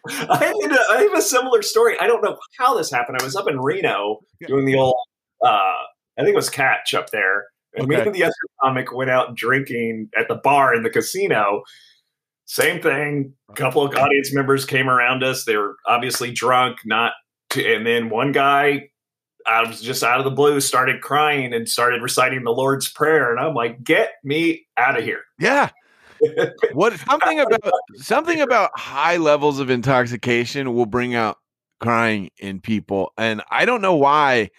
I, 0.08 0.46
had 0.46 0.72
a, 0.72 0.80
I 0.92 1.02
have 1.02 1.18
a 1.18 1.22
similar 1.22 1.62
story. 1.62 1.98
I 2.00 2.08
don't 2.08 2.24
know 2.24 2.38
how 2.58 2.78
this 2.78 2.92
happened. 2.92 3.18
I 3.20 3.24
was 3.24 3.36
up 3.36 3.50
in 3.50 3.60
Reno 3.60 4.20
doing 4.48 4.66
the 4.66 4.76
old, 4.76 4.96
uh, 5.44 5.48
I 5.48 6.22
think 6.22 6.30
it 6.30 6.36
was 6.36 6.50
Catch 6.50 6.94
up 6.94 7.10
there. 7.10 7.46
And 7.76 7.88
me 7.88 7.96
and 7.96 8.14
the 8.14 8.24
other 8.24 8.34
comic 8.62 8.94
went 8.94 9.10
out 9.10 9.36
drinking 9.36 10.10
at 10.18 10.28
the 10.30 10.36
bar 10.36 10.74
in 10.74 10.84
the 10.84 10.90
casino. 10.90 11.64
Same 12.46 12.82
thing. 12.82 13.34
A 13.50 13.54
couple 13.54 13.84
of 13.84 13.96
audience 13.96 14.34
members 14.34 14.64
came 14.66 14.88
around 14.88 15.24
us. 15.24 15.44
They 15.44 15.58
were 15.58 15.76
obviously 15.86 16.32
drunk, 16.32 16.78
not 16.86 17.14
and 17.58 17.86
then 17.86 18.10
one 18.10 18.32
guy 18.32 18.90
I 19.48 19.68
was 19.68 19.80
just 19.80 20.04
out 20.04 20.20
of 20.20 20.26
the 20.26 20.32
blue, 20.32 20.60
started 20.60 21.02
crying 21.02 21.54
and 21.54 21.70
started 21.70 22.02
reciting 22.02 22.44
the 22.44 22.52
Lord's 22.52 22.90
Prayer. 22.90 23.32
And 23.32 23.40
I'm 23.40 23.54
like, 23.54 23.84
get 23.84 24.14
me 24.24 24.66
out 24.76 24.98
of 24.98 25.04
here. 25.04 25.22
yeah 25.40 25.70
what 26.74 26.98
something 27.00 27.40
about 27.40 27.74
something 27.98 28.40
about 28.42 28.72
high 28.74 29.18
levels 29.18 29.60
of 29.60 29.70
intoxication 29.70 30.74
will 30.74 30.86
bring 30.86 31.14
out 31.14 31.38
crying 31.82 32.30
in 32.38 32.62
people 32.62 33.12
and 33.18 33.42
i 33.52 33.66
don't 33.66 33.82
know 33.82 33.96
why 33.96 34.50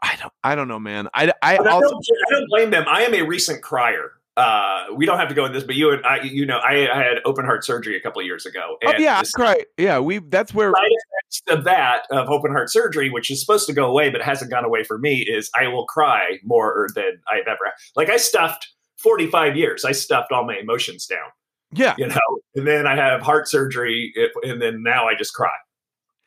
i 0.00 0.14
don't 0.16 0.32
i 0.44 0.54
don't 0.54 0.68
know 0.68 0.78
man 0.78 1.08
i 1.12 1.24
i 1.42 1.56
But 1.56 1.66
I, 1.66 1.80
don't, 1.80 2.06
I 2.28 2.30
don't 2.30 2.48
blame 2.48 2.70
them. 2.70 2.84
I 2.86 3.02
am 3.02 3.14
a 3.14 3.22
recent 3.22 3.62
crier. 3.62 4.12
Uh, 4.36 4.86
we 4.94 5.04
don't 5.04 5.18
have 5.18 5.28
to 5.28 5.34
go 5.34 5.44
in 5.44 5.52
this, 5.52 5.64
but 5.64 5.74
you 5.74 5.90
and 5.92 6.04
I, 6.06 6.22
you 6.22 6.46
know, 6.46 6.58
I, 6.58 6.88
I 6.90 7.02
had 7.02 7.18
open 7.24 7.44
heart 7.44 7.64
surgery 7.64 7.96
a 7.96 8.00
couple 8.00 8.20
of 8.20 8.26
years 8.26 8.46
ago. 8.46 8.76
Oh 8.84 8.92
yeah, 8.98 9.20
the 9.22 9.32
right. 9.38 9.66
Yeah, 9.76 9.98
we. 9.98 10.18
That's 10.18 10.54
where. 10.54 10.70
side 10.70 10.90
effects 10.90 11.42
of 11.58 11.64
that 11.64 12.06
of 12.10 12.30
open 12.30 12.50
heart 12.50 12.70
surgery, 12.70 13.10
which 13.10 13.30
is 13.30 13.40
supposed 13.40 13.66
to 13.66 13.74
go 13.74 13.84
away 13.84 14.08
but 14.08 14.22
hasn't 14.22 14.50
gone 14.50 14.64
away 14.64 14.84
for 14.84 14.98
me, 14.98 15.20
is 15.20 15.50
I 15.58 15.68
will 15.68 15.86
cry 15.86 16.38
more 16.44 16.88
than 16.94 17.20
I've 17.30 17.46
ever. 17.46 17.72
Like 17.94 18.08
I 18.08 18.16
stuffed 18.16 18.68
forty 18.96 19.26
five 19.26 19.56
years. 19.56 19.84
I 19.84 19.92
stuffed 19.92 20.32
all 20.32 20.44
my 20.44 20.56
emotions 20.56 21.06
down. 21.06 21.28
Yeah, 21.74 21.94
You 21.96 22.06
know, 22.06 22.20
and 22.54 22.66
then 22.66 22.86
I 22.86 22.94
have 22.96 23.22
heart 23.22 23.48
surgery, 23.48 24.12
and 24.42 24.60
then 24.60 24.82
now 24.82 25.08
I 25.08 25.14
just 25.14 25.32
cry 25.32 25.48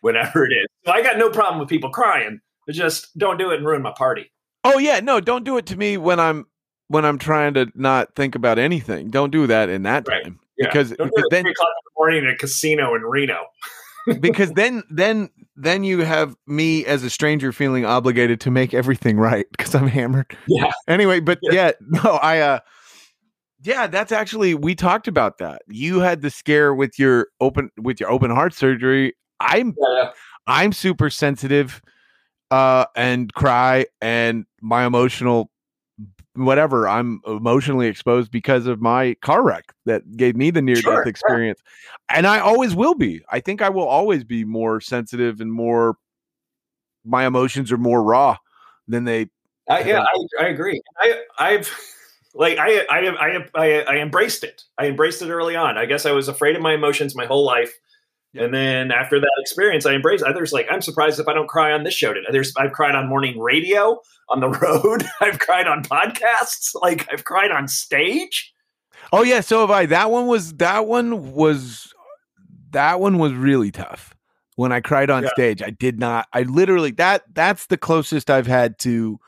whenever 0.01 0.43
it 0.45 0.51
is. 0.51 0.65
So 0.85 0.91
I 0.91 1.03
got 1.03 1.19
no 1.19 1.29
problem 1.29 1.59
with 1.59 1.69
people 1.69 1.91
crying. 1.91 2.39
But 2.65 2.73
just 2.73 3.15
don't 3.17 3.37
do 3.37 3.51
it 3.51 3.57
and 3.57 3.65
ruin 3.65 3.83
my 3.83 3.93
party. 3.95 4.31
Oh 4.63 4.79
yeah, 4.79 4.99
no, 4.99 5.19
don't 5.19 5.43
do 5.43 5.57
it 5.57 5.67
to 5.67 5.75
me 5.75 5.97
when 5.97 6.19
I'm 6.19 6.47
when 6.87 7.05
I'm 7.05 7.17
trying 7.17 7.53
to 7.55 7.67
not 7.75 8.15
think 8.15 8.35
about 8.35 8.59
anything. 8.59 9.09
Don't 9.09 9.31
do 9.31 9.47
that 9.47 9.69
in 9.69 9.83
that 9.83 10.07
Right. 10.07 10.23
time 10.23 10.39
Yeah. 10.57 10.67
because 10.67 10.89
because 10.91 11.25
then 11.31 11.43
three 11.43 11.51
o'clock 11.51 11.69
in 11.69 11.83
the 11.85 11.91
morning 11.97 12.23
in 12.25 12.29
a 12.29 12.37
casino 12.37 12.95
in 12.95 13.01
Reno. 13.03 13.39
because 14.19 14.51
then 14.55 14.83
then 14.89 15.29
then 15.55 15.83
you 15.83 15.99
have 16.01 16.35
me 16.47 16.85
as 16.85 17.03
a 17.03 17.09
stranger 17.09 17.51
feeling 17.51 17.85
obligated 17.85 18.39
to 18.41 18.51
make 18.51 18.73
everything 18.73 19.17
right 19.17 19.45
because 19.51 19.73
I'm 19.73 19.87
hammered. 19.87 20.37
Yeah. 20.47 20.71
Anyway, 20.87 21.19
but 21.21 21.39
Yeah. 21.41 21.51
yeah, 21.53 21.71
no, 22.03 22.11
I 22.21 22.39
uh 22.39 22.59
yeah, 23.63 23.87
that's 23.87 24.11
actually 24.11 24.53
we 24.53 24.75
talked 24.75 25.07
about 25.07 25.39
that. 25.39 25.63
You 25.67 25.99
had 26.01 26.21
the 26.21 26.29
scare 26.29 26.75
with 26.75 26.99
your 26.99 27.27
open 27.41 27.71
with 27.77 27.99
your 27.99 28.11
open 28.11 28.29
heart 28.29 28.53
surgery. 28.53 29.13
I'm 29.39 29.73
Yeah. 29.79 30.11
I'm 30.45 30.71
super 30.71 31.09
sensitive 31.09 31.81
uh 32.51 32.85
and 32.95 33.33
cry 33.33 33.87
and 34.01 34.45
my 34.61 34.85
emotional 34.85 35.49
whatever 36.35 36.87
I'm 36.87 37.21
emotionally 37.25 37.87
exposed 37.87 38.31
because 38.31 38.67
of 38.67 38.81
my 38.81 39.15
car 39.21 39.43
wreck 39.43 39.73
that 39.85 40.17
gave 40.17 40.35
me 40.35 40.51
the 40.51 40.61
near 40.61 40.75
Sure, 40.75 40.97
death 40.97 41.05
yeah. 41.05 41.09
experience. 41.09 41.61
And 42.09 42.27
I 42.27 42.39
always 42.39 42.75
will 42.75 42.95
be. 42.95 43.23
I 43.29 43.39
think 43.39 43.61
I 43.61 43.69
will 43.69 43.87
always 43.87 44.23
be 44.23 44.43
more 44.43 44.81
sensitive 44.81 45.41
and 45.41 45.51
more 45.51 45.97
my 47.05 47.25
emotions 47.25 47.71
are 47.71 47.77
more 47.77 48.03
raw 48.03 48.37
than 48.87 49.03
they 49.03 49.29
I, 49.69 49.83
yeah, 49.83 50.01
I, 50.01 50.43
I 50.43 50.47
agree. 50.47 50.81
I, 50.99 51.21
I've 51.39 51.71
like 52.35 52.57
I, 52.57 52.85
I, 52.89 52.99
I, 52.99 53.49
I, 53.55 53.81
I 53.81 53.97
embraced 53.97 54.43
it. 54.43 54.63
I 54.77 54.87
embraced 54.87 55.21
it 55.21 55.29
early 55.29 55.55
on. 55.55 55.77
I 55.77 55.85
guess 55.85 56.05
I 56.05 56.11
was 56.11 56.27
afraid 56.27 56.55
of 56.55 56.61
my 56.61 56.73
emotions 56.73 57.15
my 57.15 57.25
whole 57.25 57.45
life, 57.45 57.73
and 58.37 58.53
then 58.53 58.91
after 58.91 59.19
that 59.19 59.31
experience, 59.39 59.85
I 59.85 59.93
embrace 59.93 60.21
Others 60.21 60.51
like 60.53 60.67
I'm 60.69 60.81
surprised 60.81 61.19
if 61.19 61.27
I 61.27 61.33
don't 61.33 61.47
cry 61.47 61.71
on 61.71 61.83
this 61.83 61.93
show. 61.93 62.13
Today. 62.13 62.27
There's 62.31 62.53
I've 62.57 62.71
cried 62.71 62.95
on 62.95 63.07
morning 63.07 63.39
radio, 63.39 63.99
on 64.29 64.39
the 64.39 64.49
road. 64.61 65.03
I've 65.21 65.39
cried 65.39 65.67
on 65.67 65.83
podcasts. 65.83 66.71
Like 66.75 67.07
I've 67.11 67.23
cried 67.23 67.51
on 67.51 67.67
stage. 67.67 68.53
Oh 69.13 69.23
yeah, 69.23 69.41
so 69.41 69.61
have 69.61 69.71
I. 69.71 69.85
That 69.85 70.11
one 70.11 70.27
was 70.27 70.53
that 70.55 70.87
one 70.87 71.33
was 71.33 71.93
that 72.71 72.99
one 72.99 73.17
was 73.19 73.33
really 73.33 73.71
tough. 73.71 74.13
When 74.55 74.71
I 74.71 74.79
cried 74.79 75.09
on 75.09 75.23
Yeah. 75.23 75.29
stage, 75.33 75.61
I 75.61 75.69
did 75.69 75.99
not. 75.99 76.27
I 76.33 76.43
literally 76.43 76.91
that 76.91 77.23
that's 77.33 77.65
the 77.67 77.77
closest 77.77 78.29
I've 78.29 78.47
had 78.47 78.79
to 78.79 79.19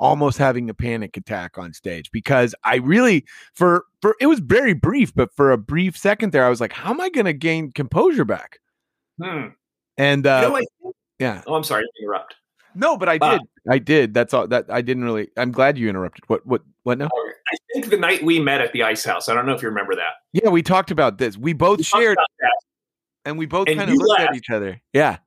almost 0.00 0.38
having 0.38 0.68
a 0.70 0.74
panic 0.74 1.16
attack 1.16 1.58
on 1.58 1.72
stage 1.72 2.10
because 2.10 2.54
I 2.64 2.76
really 2.76 3.24
for 3.54 3.84
for 4.02 4.16
it 4.20 4.26
was 4.26 4.40
very 4.40 4.72
brief, 4.72 5.14
but 5.14 5.32
for 5.36 5.52
a 5.52 5.58
brief 5.58 5.96
second 5.96 6.32
there, 6.32 6.44
I 6.44 6.48
was 6.48 6.60
like, 6.60 6.72
how 6.72 6.90
am 6.90 7.00
I 7.00 7.10
going 7.10 7.26
to 7.26 7.32
gain 7.32 7.70
composure 7.70 8.24
back? 8.24 8.58
Hmm. 9.22 9.48
And 9.98 10.24
You 10.24 10.30
uh, 10.30 10.40
know 10.40 10.50
what? 10.52 10.64
yeah, 11.18 11.42
Oh, 11.46 11.54
I'm 11.54 11.62
sorry 11.64 11.82
to 11.84 11.90
interrupt. 12.02 12.34
no, 12.74 12.96
but 12.96 13.08
I 13.08 13.18
Uh, 13.20 13.32
did, 13.38 13.40
I 13.68 13.78
did. 13.78 14.14
That's 14.14 14.32
all. 14.34 14.48
That 14.48 14.64
I 14.70 14.80
didn't 14.80 15.04
really. 15.04 15.28
I'm 15.36 15.52
glad 15.52 15.76
you 15.78 15.88
interrupted. 15.88 16.24
What 16.28 16.44
what 16.46 16.62
what 16.82 16.98
now? 16.98 17.08
I 17.52 17.56
think 17.74 17.90
the 17.90 17.96
night 17.98 18.22
we 18.22 18.40
met 18.40 18.60
at 18.60 18.72
the 18.72 18.82
Ice 18.84 19.04
House. 19.04 19.28
I 19.28 19.34
don't 19.34 19.44
know 19.44 19.52
if 19.54 19.60
you 19.62 19.68
remember 19.68 19.94
that. 19.96 20.14
Yeah, 20.32 20.48
we 20.50 20.62
talked 20.62 20.90
about 20.90 21.18
this. 21.18 21.36
We 21.36 21.52
both 21.52 21.78
We 21.78 21.84
shared, 21.84 22.16
and 23.26 23.36
we 23.38 23.46
both 23.46 23.68
and 23.68 23.76
kind 23.78 23.90
of 23.90 23.94
you 23.94 24.00
looked 24.00 24.20
at 24.20 24.34
each 24.34 24.50
other. 24.50 24.80
Yeah. 24.92 25.18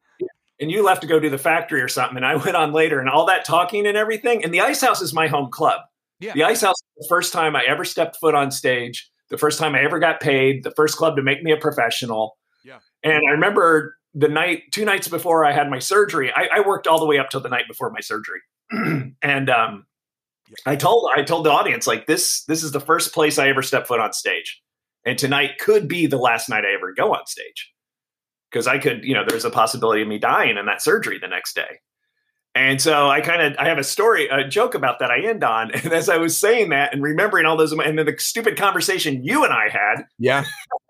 And 0.64 0.72
you 0.72 0.82
left 0.82 1.02
to 1.02 1.08
go 1.08 1.20
to 1.20 1.30
the 1.30 1.38
factory 1.38 1.82
or 1.82 1.90
something, 1.90 2.16
and 2.16 2.26
I 2.26 2.36
went 2.44 2.56
on 2.56 2.72
later, 2.72 3.00
and 3.00 3.10
all 3.10 3.26
that 3.28 3.46
talking 3.46 3.86
and 3.86 3.98
everything. 3.98 4.44
And 4.44 4.54
the 4.54 4.62
Ice 4.62 4.82
House 4.82 5.02
is 5.02 5.14
my 5.14 5.28
home 5.28 5.52
club. 5.52 5.82
Yeah. 6.20 6.34
The 6.34 6.44
Ice 6.44 6.62
House 6.62 6.78
is 6.78 7.06
the 7.06 7.08
first 7.10 7.34
time 7.34 7.56
I 7.56 7.64
ever 7.68 7.84
stepped 7.84 8.16
foot 8.16 8.34
on 8.34 8.50
stage, 8.50 9.12
the 9.30 9.38
first 9.38 9.60
time 9.60 9.76
I 9.76 9.84
ever 9.84 10.00
got 10.00 10.22
paid, 10.22 10.64
the 10.64 10.72
first 10.72 10.98
club 10.98 11.18
to 11.18 11.22
make 11.22 11.44
me 11.44 11.52
a 11.52 11.58
professional. 11.58 12.38
Yeah. 12.64 12.80
And 13.04 13.22
I 13.28 13.32
remember 13.32 13.98
the 14.14 14.30
night, 14.30 14.64
two 14.72 14.86
nights 14.86 15.10
before 15.10 15.44
I 15.44 15.52
had 15.52 15.70
my 15.70 15.80
surgery, 15.80 16.32
I, 16.34 16.48
I 16.54 16.60
worked 16.66 16.88
all 16.88 17.00
the 17.00 17.06
way 17.06 17.20
up 17.20 17.30
till 17.30 17.42
the 17.42 17.50
night 17.50 17.68
before 17.68 17.90
my 17.92 18.00
surgery, 18.00 18.40
and 19.22 19.50
um, 19.50 19.86
Yeah. 20.48 20.56
I 20.66 20.76
told 20.78 21.12
I 21.14 21.24
told 21.24 21.46
the 21.46 21.52
audience 21.52 21.88
like 21.88 22.08
this 22.08 22.46
this 22.46 22.64
is 22.64 22.72
the 22.72 22.80
first 22.80 23.14
place 23.14 23.38
I 23.38 23.50
ever 23.50 23.62
stepped 23.62 23.88
foot 23.88 24.00
on 24.00 24.14
stage, 24.14 24.62
and 25.06 25.18
tonight 25.18 25.58
could 25.60 25.90
be 25.90 26.06
the 26.06 26.18
last 26.18 26.48
night 26.48 26.64
I 26.64 26.74
ever 26.74 26.94
go 26.94 27.14
on 27.14 27.26
stage 27.26 27.73
because 28.54 28.68
I 28.68 28.78
could, 28.78 29.04
you 29.04 29.16
know, 29.16 29.24
there's 29.28 29.46
a 29.46 29.50
possibility 29.50 30.04
of 30.04 30.08
me 30.08 30.20
dying 30.20 30.58
in 30.58 30.68
that 30.68 30.82
surgery 30.82 31.18
the 31.18 31.28
next 31.28 31.56
day. 31.56 31.80
And 32.56 32.80
so 32.80 33.10
I 33.10 33.22
kind 33.22 33.42
of 33.42 33.58
I 33.58 33.68
have 33.68 33.80
a 33.80 33.84
story, 33.84 34.28
a 34.28 34.48
joke 34.48 34.76
about 34.76 35.00
that 35.00 35.10
I 35.10 35.26
end 35.28 35.44
on. 35.44 35.72
And 35.84 35.92
as 35.92 36.08
I 36.08 36.18
was 36.18 36.38
saying 36.38 36.70
that 36.70 36.94
and 36.94 37.02
remembering 37.02 37.48
all 37.48 37.58
those 37.58 37.72
and 37.72 37.98
then 37.98 38.06
the 38.06 38.16
stupid 38.20 38.58
conversation 38.58 39.24
you 39.24 39.44
and 39.44 39.52
I 39.52 39.70
had, 39.70 40.06
Yeah. 40.20 40.46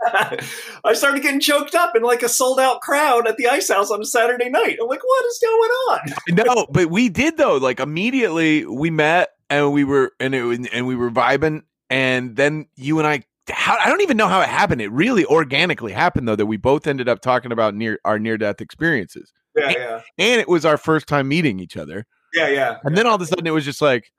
I 0.83 0.93
started 0.93 1.23
getting 1.23 1.39
choked 1.39 1.73
up 1.73 1.95
in 1.95 2.03
like 2.03 2.21
a 2.21 2.27
sold 2.27 2.59
out 2.59 2.81
crowd 2.81 3.25
at 3.25 3.37
the 3.37 3.47
ice 3.47 3.69
house 3.69 3.89
on 3.89 4.01
a 4.01 4.05
Saturday 4.05 4.49
night. 4.49 4.77
I'm 4.81 4.87
like, 4.89 5.01
what 5.01 5.25
is 5.25 5.39
going 5.41 5.71
on? 5.71 5.99
no, 6.45 6.67
but 6.69 6.89
we 6.89 7.07
did 7.07 7.37
though. 7.37 7.55
Like 7.55 7.79
immediately 7.79 8.65
we 8.65 8.89
met 8.89 9.29
and 9.49 9.71
we 9.71 9.85
were 9.85 10.11
and 10.19 10.35
it 10.35 10.69
and 10.73 10.85
we 10.85 10.97
were 10.97 11.09
vibing, 11.09 11.63
and 11.89 12.35
then 12.35 12.67
you 12.75 12.99
and 12.99 13.07
I. 13.07 13.23
How, 13.49 13.77
I 13.77 13.89
don't 13.89 14.01
even 14.01 14.15
know 14.17 14.27
how 14.27 14.39
it 14.41 14.47
happened. 14.49 14.81
It 14.81 14.91
really 14.91 15.25
organically 15.25 15.91
happened 15.91 16.27
though 16.27 16.35
that 16.35 16.45
we 16.45 16.57
both 16.57 16.87
ended 16.87 17.09
up 17.09 17.19
talking 17.21 17.51
about 17.51 17.75
near 17.75 17.99
our 18.05 18.17
near 18.17 18.37
death 18.37 18.61
experiences, 18.61 19.33
Yeah, 19.55 19.69
yeah. 19.71 20.01
and 20.17 20.39
it 20.39 20.47
was 20.47 20.65
our 20.65 20.77
first 20.77 21.07
time 21.07 21.27
meeting 21.27 21.59
each 21.59 21.75
other. 21.75 22.05
Yeah, 22.33 22.47
yeah. 22.47 22.77
And 22.83 22.97
then 22.97 23.05
all 23.05 23.15
of 23.15 23.21
a 23.21 23.25
sudden 23.25 23.45
it 23.45 23.51
was 23.51 23.65
just 23.65 23.81
like, 23.81 24.11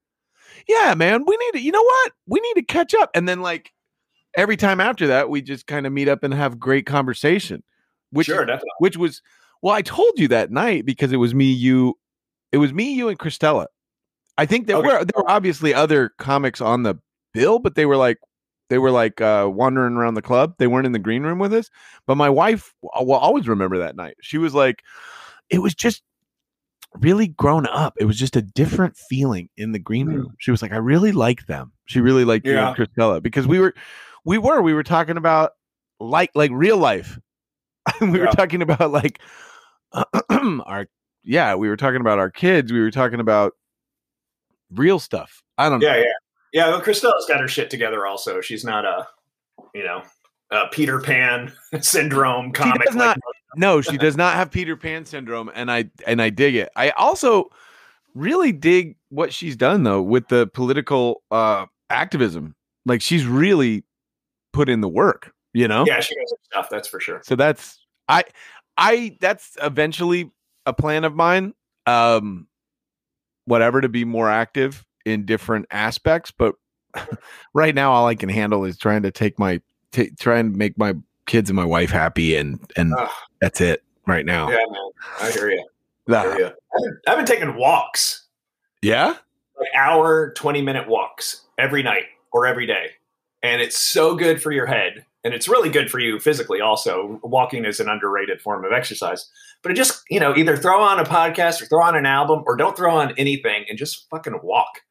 yeah, 0.69 0.95
man, 0.95 1.25
we 1.27 1.37
need 1.37 1.53
to. 1.53 1.61
You 1.61 1.73
know 1.73 1.83
what? 1.83 2.13
We 2.27 2.41
need 2.41 2.55
to 2.55 2.63
catch 2.63 2.95
up. 2.95 3.11
And 3.15 3.29
then 3.29 3.41
like 3.41 3.73
every 4.37 4.57
time 4.57 4.81
after 4.81 5.07
that, 5.09 5.31
we 5.31 5.41
just 5.43 5.67
kind 5.67 5.87
of 5.87 5.93
meet 5.93 6.09
up 6.09 6.23
and 6.23 6.33
have 6.35 6.59
great 6.59 6.85
conversation. 6.87 7.63
Which 8.11 8.27
sure, 8.27 8.45
definitely. 8.45 8.71
which 8.79 8.97
was 8.97 9.23
well, 9.63 9.75
I 9.75 9.83
told 9.83 10.19
you 10.19 10.29
that 10.29 10.51
night 10.51 10.85
because 10.85 11.13
it 11.13 11.17
was 11.17 11.35
me, 11.35 11.47
you, 11.51 11.95
it 12.53 12.59
was 12.59 12.73
me, 12.75 12.93
you, 12.93 13.09
and 13.09 13.19
Cristela. 13.19 13.67
I 14.37 14.45
think 14.47 14.67
there 14.67 14.77
Okay. 14.77 14.87
were 14.87 15.05
there 15.05 15.23
were 15.23 15.31
obviously 15.31 15.73
other 15.73 16.11
comics 16.19 16.61
on 16.61 16.83
the 16.83 16.97
bill, 17.33 17.59
but 17.59 17.75
they 17.75 17.87
were 17.87 17.97
like 17.97 18.19
they 18.75 18.79
were 18.79 18.91
like 18.91 19.21
uh, 19.21 19.49
wandering 19.49 19.95
around 19.95 20.15
the 20.15 20.23
club. 20.23 20.57
They 20.59 20.67
weren't 20.67 20.85
in 20.85 20.91
the 20.91 20.99
green 20.99 21.23
room 21.23 21.39
with 21.39 21.55
us. 21.55 21.71
But 22.09 22.17
my 22.17 22.29
wife 22.29 22.75
will 22.83 23.13
always 23.13 23.47
remember 23.47 23.79
that 23.79 23.95
night. 23.95 24.17
She 24.21 24.37
was 24.37 24.53
like, 24.53 24.83
it 25.49 25.61
was 25.61 25.77
just 25.77 26.03
really 26.95 27.29
grown 27.29 27.69
up. 27.69 27.95
It 28.01 28.07
was 28.07 28.19
just 28.19 28.35
a 28.35 28.43
different 28.43 28.97
feeling 28.97 29.49
in 29.57 29.71
the 29.71 29.79
green 29.79 30.09
Hmm. 30.09 30.17
room. 30.17 30.35
She 30.39 30.51
was 30.51 30.61
like, 30.61 30.73
I 30.73 30.79
really 30.79 31.13
like 31.13 31.47
them. 31.47 31.71
She 31.87 32.01
really 32.01 32.25
liked 32.25 32.47
you 32.47 32.59
and 32.59 32.77
Cristela 32.77 33.23
because 33.23 33.47
we 33.47 33.61
were 33.61 33.75
we 34.25 34.39
were 34.39 34.61
we 34.61 34.75
were 34.75 34.83
talking 34.83 35.17
about 35.19 35.53
like 36.01 36.33
like 36.35 36.51
real 36.53 36.77
life. 36.77 37.17
we 38.01 38.19
were 38.19 38.27
talking 38.27 38.61
about 38.61 38.91
like 38.91 39.21
our 40.31 40.89
yeah, 41.23 41.55
we 41.55 41.69
were 41.69 41.77
talking 41.77 42.01
about 42.01 42.19
our 42.19 42.31
kids. 42.31 42.73
We 42.73 42.81
were 42.81 42.91
talking 42.91 43.21
about 43.21 43.53
real 44.73 44.99
stuff. 44.99 45.45
I 45.57 45.69
don't 45.69 45.79
know. 45.79 45.87
Yeah, 45.95 46.03
yeah. 46.55 46.69
Well, 46.69 46.81
Cristela's 46.81 47.27
got 47.29 47.41
her 47.41 47.49
shit 47.49 47.69
together 47.69 48.07
also. 48.07 48.41
She's 48.41 48.65
not 48.65 48.87
a, 48.87 49.07
you 49.75 49.85
know, 49.85 50.03
a 50.51 50.69
Peter 50.69 51.01
Pan 51.01 51.53
syndrome 51.83 52.53
comic. 52.53 52.87
does 52.87 52.95
like 52.95 53.17
not- 53.17 53.19
No, 53.57 53.81
she 53.83 53.99
does 53.99 54.17
not 54.17 54.35
have 54.35 54.51
Peter 54.51 54.77
Pan 54.77 55.05
syndrome, 55.05 55.51
and 55.55 55.71
I 55.71 55.91
and 56.07 56.23
I 56.23 56.31
dig 56.31 56.55
it. 56.55 56.71
I 56.77 56.91
also 56.91 57.51
really 58.15 58.53
dig 58.53 58.97
what 59.11 59.33
she's 59.35 59.57
done 59.57 59.83
though 59.83 60.01
with 60.01 60.29
the 60.29 60.47
political 60.47 61.23
uh 61.31 61.67
activism. 61.91 62.55
Like 62.87 63.03
she's 63.03 63.27
really 63.27 63.85
put 64.53 64.69
in 64.69 64.81
the 64.81 64.89
work, 64.89 65.33
you 65.53 65.67
know? 65.67 65.85
Yeah, 65.87 66.01
she 66.01 66.15
knows 66.17 66.33
stuff, 66.45 66.69
that's 66.71 66.87
for 66.87 67.01
sure. 67.01 67.21
So 67.25 67.35
that's 67.37 67.85
I 68.09 68.25
I 68.77 69.17
that's 69.21 69.57
eventually 69.63 70.31
a 70.67 70.73
plan 70.73 71.05
of 71.05 71.15
mine. 71.15 71.55
Um 71.87 72.47
whatever 73.47 73.81
to 73.81 73.89
be 73.89 74.05
more 74.05 74.31
active 74.31 74.85
in 75.05 75.25
different 75.25 75.67
aspects, 75.71 76.31
but 76.31 76.55
right 77.55 77.75
now 77.75 77.93
all 77.93 78.07
I 78.07 78.15
can 78.15 78.29
handle 78.29 78.65
is 78.65 78.79
trying 78.79 79.03
to 79.03 79.11
take 79.11 79.39
my 79.39 79.61
t- 79.93 80.11
try 80.19 80.39
and 80.39 80.57
make 80.57 80.79
my 80.79 80.95
kids 81.27 81.51
and 81.51 81.57
my 81.57 81.65
wife 81.65 81.91
happy 81.91 82.37
and 82.37 82.61
and 82.77 82.95
Ugh. 82.97 83.11
that's 83.41 83.61
it 83.61 83.83
right 84.07 84.27
now. 84.27 84.51
Yeah, 84.51 84.65
man. 84.71 84.91
I 85.21 85.31
hear 85.31 85.51
you. 85.51 85.67
I 86.09 86.23
hear 86.23 86.39
you. 86.39 86.97
I've 87.07 87.17
been 87.17 87.27
taking 87.27 87.57
walks, 87.57 88.27
yeah? 88.83 89.17
like 89.59 89.69
hour, 89.75 90.33
20 90.35 90.63
minute 90.63 90.89
walks 90.89 91.43
every 91.59 91.83
night 91.83 92.05
or 92.33 92.47
every 92.47 92.67
day. 92.67 92.91
And 93.43 93.61
it's 93.61 93.79
so 93.79 94.15
good 94.15 94.43
for 94.43 94.51
your 94.53 94.67
head. 94.67 95.05
And 95.23 95.33
it's 95.33 95.49
really 95.49 95.71
good 95.71 95.91
for 95.91 95.99
you 95.99 96.19
physically 96.19 96.61
also. 96.61 97.19
Walking 97.23 97.65
is 97.65 97.81
an 97.81 97.89
underrated 97.89 98.41
form 98.41 98.65
of 98.65 98.73
exercise. 98.73 99.31
But 99.63 99.73
it 99.73 99.77
just, 99.77 100.03
you 100.11 100.21
know, 100.21 100.37
either 100.37 100.57
throw 100.57 100.83
on 100.83 100.99
a 100.99 101.05
podcast 101.05 101.63
or 101.63 101.67
throw 101.67 101.83
on 101.83 101.97
an 101.97 102.05
album 102.05 102.43
or 102.47 102.57
don't 102.57 102.77
throw 102.77 102.95
on 102.95 103.15
anything 103.17 103.65
and 103.69 103.79
just 103.79 104.09
fucking 104.11 104.39
walk. 104.43 104.83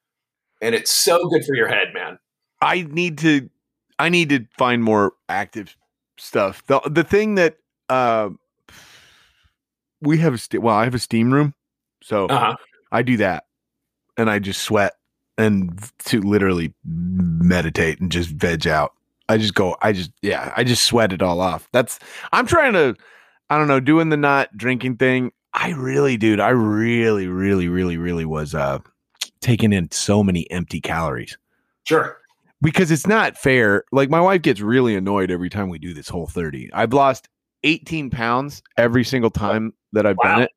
And 0.64 0.74
it's 0.74 0.92
so 0.92 1.28
good 1.30 1.44
for 1.46 1.56
your 1.56 1.68
head, 1.68 1.94
man. 1.94 2.18
I 2.62 2.84
need 2.90 3.18
to 3.20 3.50
I 4.00 4.10
need 4.10 4.30
to 4.30 4.46
find 4.58 4.84
more 4.84 5.14
active 5.30 5.76
stuff. 6.18 6.66
The 6.68 6.80
the 6.90 7.04
thing 7.04 7.36
that 7.36 7.58
uh 7.90 8.30
we 10.02 10.18
have 10.20 10.34
a 10.34 10.38
st- 10.38 10.64
well, 10.64 10.76
I 10.76 10.84
have 10.86 10.96
a 10.96 11.00
steam 11.00 11.34
room. 11.34 11.54
So 12.02 12.28
Uh-huh. 12.28 12.56
I 12.92 13.02
do 13.02 13.18
that 13.18 13.46
and 14.18 14.30
I 14.30 14.40
just 14.40 14.62
sweat 14.62 14.94
and 15.38 15.80
to 16.06 16.22
literally 16.22 16.74
meditate 16.86 18.00
and 18.00 18.12
just 18.12 18.30
veg 18.30 18.68
out. 18.68 18.94
I 19.30 19.38
just 19.38 19.56
go 19.56 19.76
I 19.82 19.92
just 19.94 20.12
yeah, 20.22 20.54
I 20.56 20.64
just 20.64 20.84
sweat 20.84 21.12
it 21.14 21.22
all 21.22 21.42
off. 21.42 21.68
That's 21.74 22.00
I'm 22.32 22.46
trying 22.48 22.74
to 22.74 22.96
I 23.50 23.58
don't 23.58 23.68
know, 23.68 23.80
doing 23.80 24.10
the 24.10 24.18
not 24.18 24.56
drinking 24.58 24.98
thing. 24.98 25.32
I 25.54 25.72
really 25.72 26.18
dude, 26.18 26.40
I 26.40 26.50
really 26.50 27.28
really 27.28 27.68
really 27.68 27.98
really 27.98 28.26
was 28.26 28.56
uh 28.56 28.80
taking 29.44 29.74
in 29.74 29.92
so 29.92 30.24
many 30.24 30.50
empty 30.50 30.82
calories 30.82 31.38
Sure. 31.86 32.18
because 32.62 32.90
it's 32.90 33.06
not 33.06 33.38
fair. 33.38 33.84
Like 33.92 34.10
my 34.10 34.22
wife 34.22 34.42
gets 34.42 34.62
really 34.62 34.96
annoyed 34.96 35.30
every 35.30 35.50
time 35.50 35.70
we 35.70 35.78
do 35.80 35.94
this 35.94 36.08
whole 36.10 36.26
30. 36.28 36.72
I've 36.74 36.94
lost 36.94 37.28
18 37.64 38.10
pounds 38.10 38.64
every 38.78 39.04
single 39.04 39.30
time 39.30 39.74
that 39.92 40.06
I've 40.06 40.18
Wow. 40.24 40.36
done 40.36 40.42
it. 40.44 40.52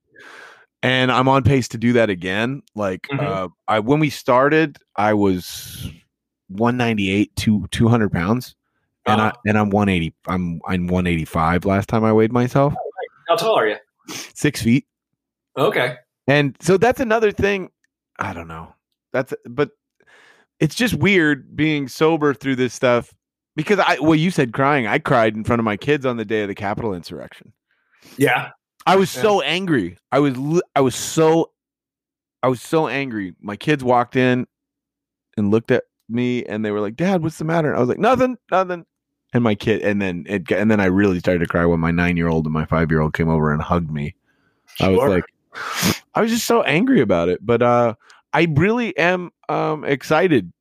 And 0.82 1.10
I'm 1.10 1.28
on 1.28 1.42
pace 1.42 1.68
to 1.68 1.78
do 1.78 1.92
that 1.94 2.10
again. 2.10 2.62
Like 2.74 3.08
Mhm. 3.10 3.26
uh 3.26 3.48
I 3.68 3.80
when 3.80 3.98
we 4.00 4.08
started, 4.10 4.78
I 4.96 5.14
was 5.14 5.90
198 6.48 7.34
to 7.36 7.66
200 7.70 8.12
pounds. 8.12 8.54
And 9.06 9.20
I 9.20 9.28
Uh-huh. 9.28 9.36
and 9.46 9.58
I'm 9.58 9.70
180. 9.70 10.14
I'm 10.26 10.60
I'm 10.66 10.86
185 10.88 11.64
last 11.64 11.88
time 11.88 12.04
I 12.04 12.12
weighed 12.12 12.32
myself. 12.32 12.74
How 13.28 13.36
tall 13.36 13.58
are 13.58 13.66
you? 13.68 13.76
Six 14.34 14.62
feet. 14.62 14.86
Okay. 15.56 15.96
And 16.28 16.56
so 16.60 16.76
that's 16.76 17.00
another 17.00 17.30
thing. 17.32 17.70
I 18.18 18.32
don't 18.32 18.48
know. 18.48 18.74
That's 19.16 19.32
but 19.48 19.70
it's 20.60 20.74
just 20.74 20.94
weird 20.94 21.56
being 21.56 21.88
sober 21.88 22.34
through 22.34 22.56
this 22.56 22.74
stuff 22.74 23.14
because 23.56 23.78
I 23.78 23.98
well 24.00 24.14
you 24.14 24.30
said 24.30 24.52
crying. 24.52 24.86
I 24.86 24.98
cried 24.98 25.34
in 25.34 25.42
front 25.44 25.58
of 25.60 25.64
my 25.64 25.76
kids 25.78 26.04
on 26.04 26.16
the 26.18 26.24
day 26.24 26.42
of 26.42 26.48
the 26.48 26.54
Capitol 26.54 26.92
insurrection. 26.92 27.52
Yeah. 28.18 28.50
I 28.86 28.96
was 28.96 29.14
Yeah. 29.16 29.22
so 29.22 29.40
angry. 29.40 29.96
I 30.12 30.18
was 30.18 30.34
I 30.74 30.80
was 30.82 30.94
so 30.94 31.50
I 32.42 32.48
was 32.48 32.60
so 32.60 32.88
angry. 32.88 33.34
My 33.40 33.56
kids 33.56 33.82
walked 33.82 34.16
in 34.16 34.46
and 35.38 35.50
looked 35.50 35.70
at 35.70 35.84
me 36.08 36.44
and 36.44 36.64
they 36.64 36.70
were 36.70 36.80
like, 36.80 36.94
"Dad, 36.96 37.22
what's 37.22 37.38
the 37.38 37.44
matter?" 37.44 37.74
I 37.74 37.80
was 37.80 37.88
like, 37.88 37.98
"Nothing, 37.98 38.36
nothing." 38.50 38.84
And 39.32 39.42
my 39.42 39.54
kid 39.54 39.80
and 39.82 40.00
then 40.00 40.24
it 40.28 40.44
got- 40.44 40.58
and 40.60 40.70
then 40.70 40.78
I 40.80 40.84
really 40.86 41.18
started 41.18 41.40
to 41.40 41.46
cry 41.46 41.64
when 41.66 41.80
my 41.80 41.90
9-year-old 41.90 42.44
and 42.46 42.52
my 42.52 42.64
5-year-old 42.66 43.14
came 43.14 43.28
over 43.28 43.50
and 43.52 43.60
hugged 43.62 43.90
me. 43.90 44.14
I 44.80 44.88
was 44.90 44.98
like 45.08 45.24
I 46.14 46.20
was 46.20 46.30
just 46.30 46.46
so 46.46 46.62
angry 46.62 47.00
about 47.00 47.28
it, 47.28 47.44
but 47.44 47.62
uh 47.62 47.94
I 48.36 48.46
really 48.54 48.94
am 48.98 49.30
um 49.48 49.82
excited 49.84 50.52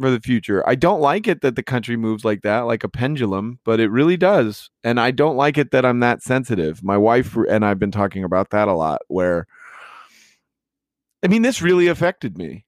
for 0.00 0.10
the 0.10 0.18
future. 0.18 0.68
I 0.68 0.74
don't 0.74 1.00
like 1.00 1.28
it 1.28 1.42
that 1.42 1.54
the 1.54 1.62
country 1.62 1.96
moves 1.96 2.24
like 2.24 2.42
that, 2.42 2.62
like 2.62 2.82
a 2.82 2.88
pendulum, 2.88 3.60
but 3.64 3.78
it 3.78 3.90
really 3.90 4.16
does. 4.16 4.70
And 4.82 4.98
I 4.98 5.12
don't 5.12 5.36
like 5.36 5.56
it 5.56 5.70
that 5.70 5.84
I'm 5.84 6.00
that 6.00 6.20
sensitive. 6.20 6.82
My 6.82 6.98
wife 6.98 7.36
and 7.48 7.64
I've 7.64 7.78
been 7.78 7.92
talking 7.92 8.24
about 8.24 8.50
that 8.50 8.66
a 8.66 8.72
lot 8.72 9.02
where 9.06 9.46
I 11.22 11.28
mean 11.28 11.42
this 11.42 11.62
really 11.62 11.86
affected 11.86 12.36
me. 12.36 12.64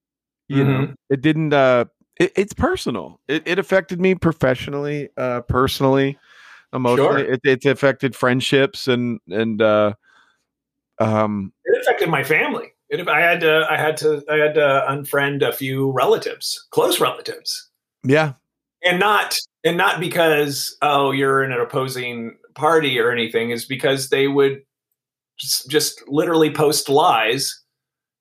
You 0.46 0.62
know, 0.62 0.94
it 1.10 1.20
didn't 1.20 1.52
uh 1.52 1.86
it, 2.20 2.30
it's 2.36 2.52
personal. 2.52 3.18
It 3.26 3.42
it 3.46 3.58
affected 3.58 4.00
me 4.00 4.14
professionally, 4.14 5.08
uh 5.16 5.40
personally, 5.40 6.16
emotionally. 6.72 7.24
Sure. 7.24 7.32
It, 7.32 7.40
it's 7.42 7.66
affected 7.66 8.14
friendships 8.14 8.86
and 8.86 9.18
and 9.28 9.60
uh 9.60 9.94
um 11.00 11.52
It 11.64 11.80
affected 11.82 12.08
my 12.08 12.22
family. 12.22 12.73
It, 12.90 13.08
I 13.08 13.20
had 13.20 13.40
to. 13.40 13.66
I 13.68 13.76
had 13.76 13.96
to. 13.98 14.22
I 14.30 14.36
had 14.36 14.54
to 14.54 14.86
unfriend 14.88 15.46
a 15.46 15.52
few 15.52 15.90
relatives, 15.90 16.66
close 16.70 17.00
relatives, 17.00 17.70
yeah. 18.04 18.34
and 18.84 19.00
not 19.00 19.38
and 19.64 19.76
not 19.76 20.00
because 20.00 20.76
oh 20.82 21.10
you're 21.10 21.42
in 21.42 21.52
an 21.52 21.60
opposing 21.60 22.36
party 22.54 22.98
or 22.98 23.10
anything. 23.10 23.50
Is 23.50 23.64
because 23.64 24.10
they 24.10 24.28
would 24.28 24.62
just, 25.38 25.70
just 25.70 26.02
literally 26.08 26.50
post 26.50 26.88
lies 26.88 27.62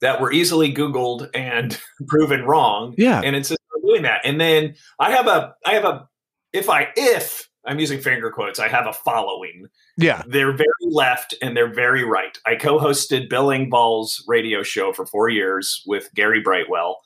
that 0.02 0.22
were 0.22 0.32
easily 0.32 0.74
Googled 0.74 1.30
and 1.34 1.80
proven 2.08 2.44
wrong. 2.44 2.96
Yeah. 2.98 3.22
and 3.24 3.36
it's 3.36 3.50
just 3.50 3.62
doing 3.86 4.04
that. 4.04 4.22
And 4.24 4.40
then 4.40 4.76
I 5.00 5.12
have 5.12 5.28
a. 5.28 5.54
I 5.66 5.74
have 5.74 5.86
a. 5.86 6.08
If 6.52 6.70
I 6.70 6.90
if 6.96 7.50
I'm 7.66 7.80
using 7.80 8.00
finger 8.02 8.30
quotes, 8.30 8.60
I 8.60 8.68
have 8.68 8.88
a 8.88 8.94
following. 8.94 9.68
Yeah. 9.98 10.22
They're 10.28 10.52
very 10.52 10.68
left 10.82 11.34
and 11.42 11.56
they're 11.56 11.74
very 11.74 12.04
right. 12.04 12.38
I 12.46 12.56
co-hosted 12.56 13.30
Bill 13.30 13.48
Engvall's 13.48 14.24
radio 14.28 14.64
show 14.64 14.92
for 14.94 15.06
four 15.06 15.30
years 15.30 15.82
with 15.86 16.10
Gary 16.14 16.42
Brightwell, 16.42 17.00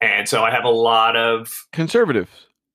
and 0.00 0.28
so 0.28 0.42
I 0.44 0.50
have 0.50 0.64
a 0.64 0.70
lot 0.70 1.16
of 1.16 1.52
Conservative. 1.72 2.30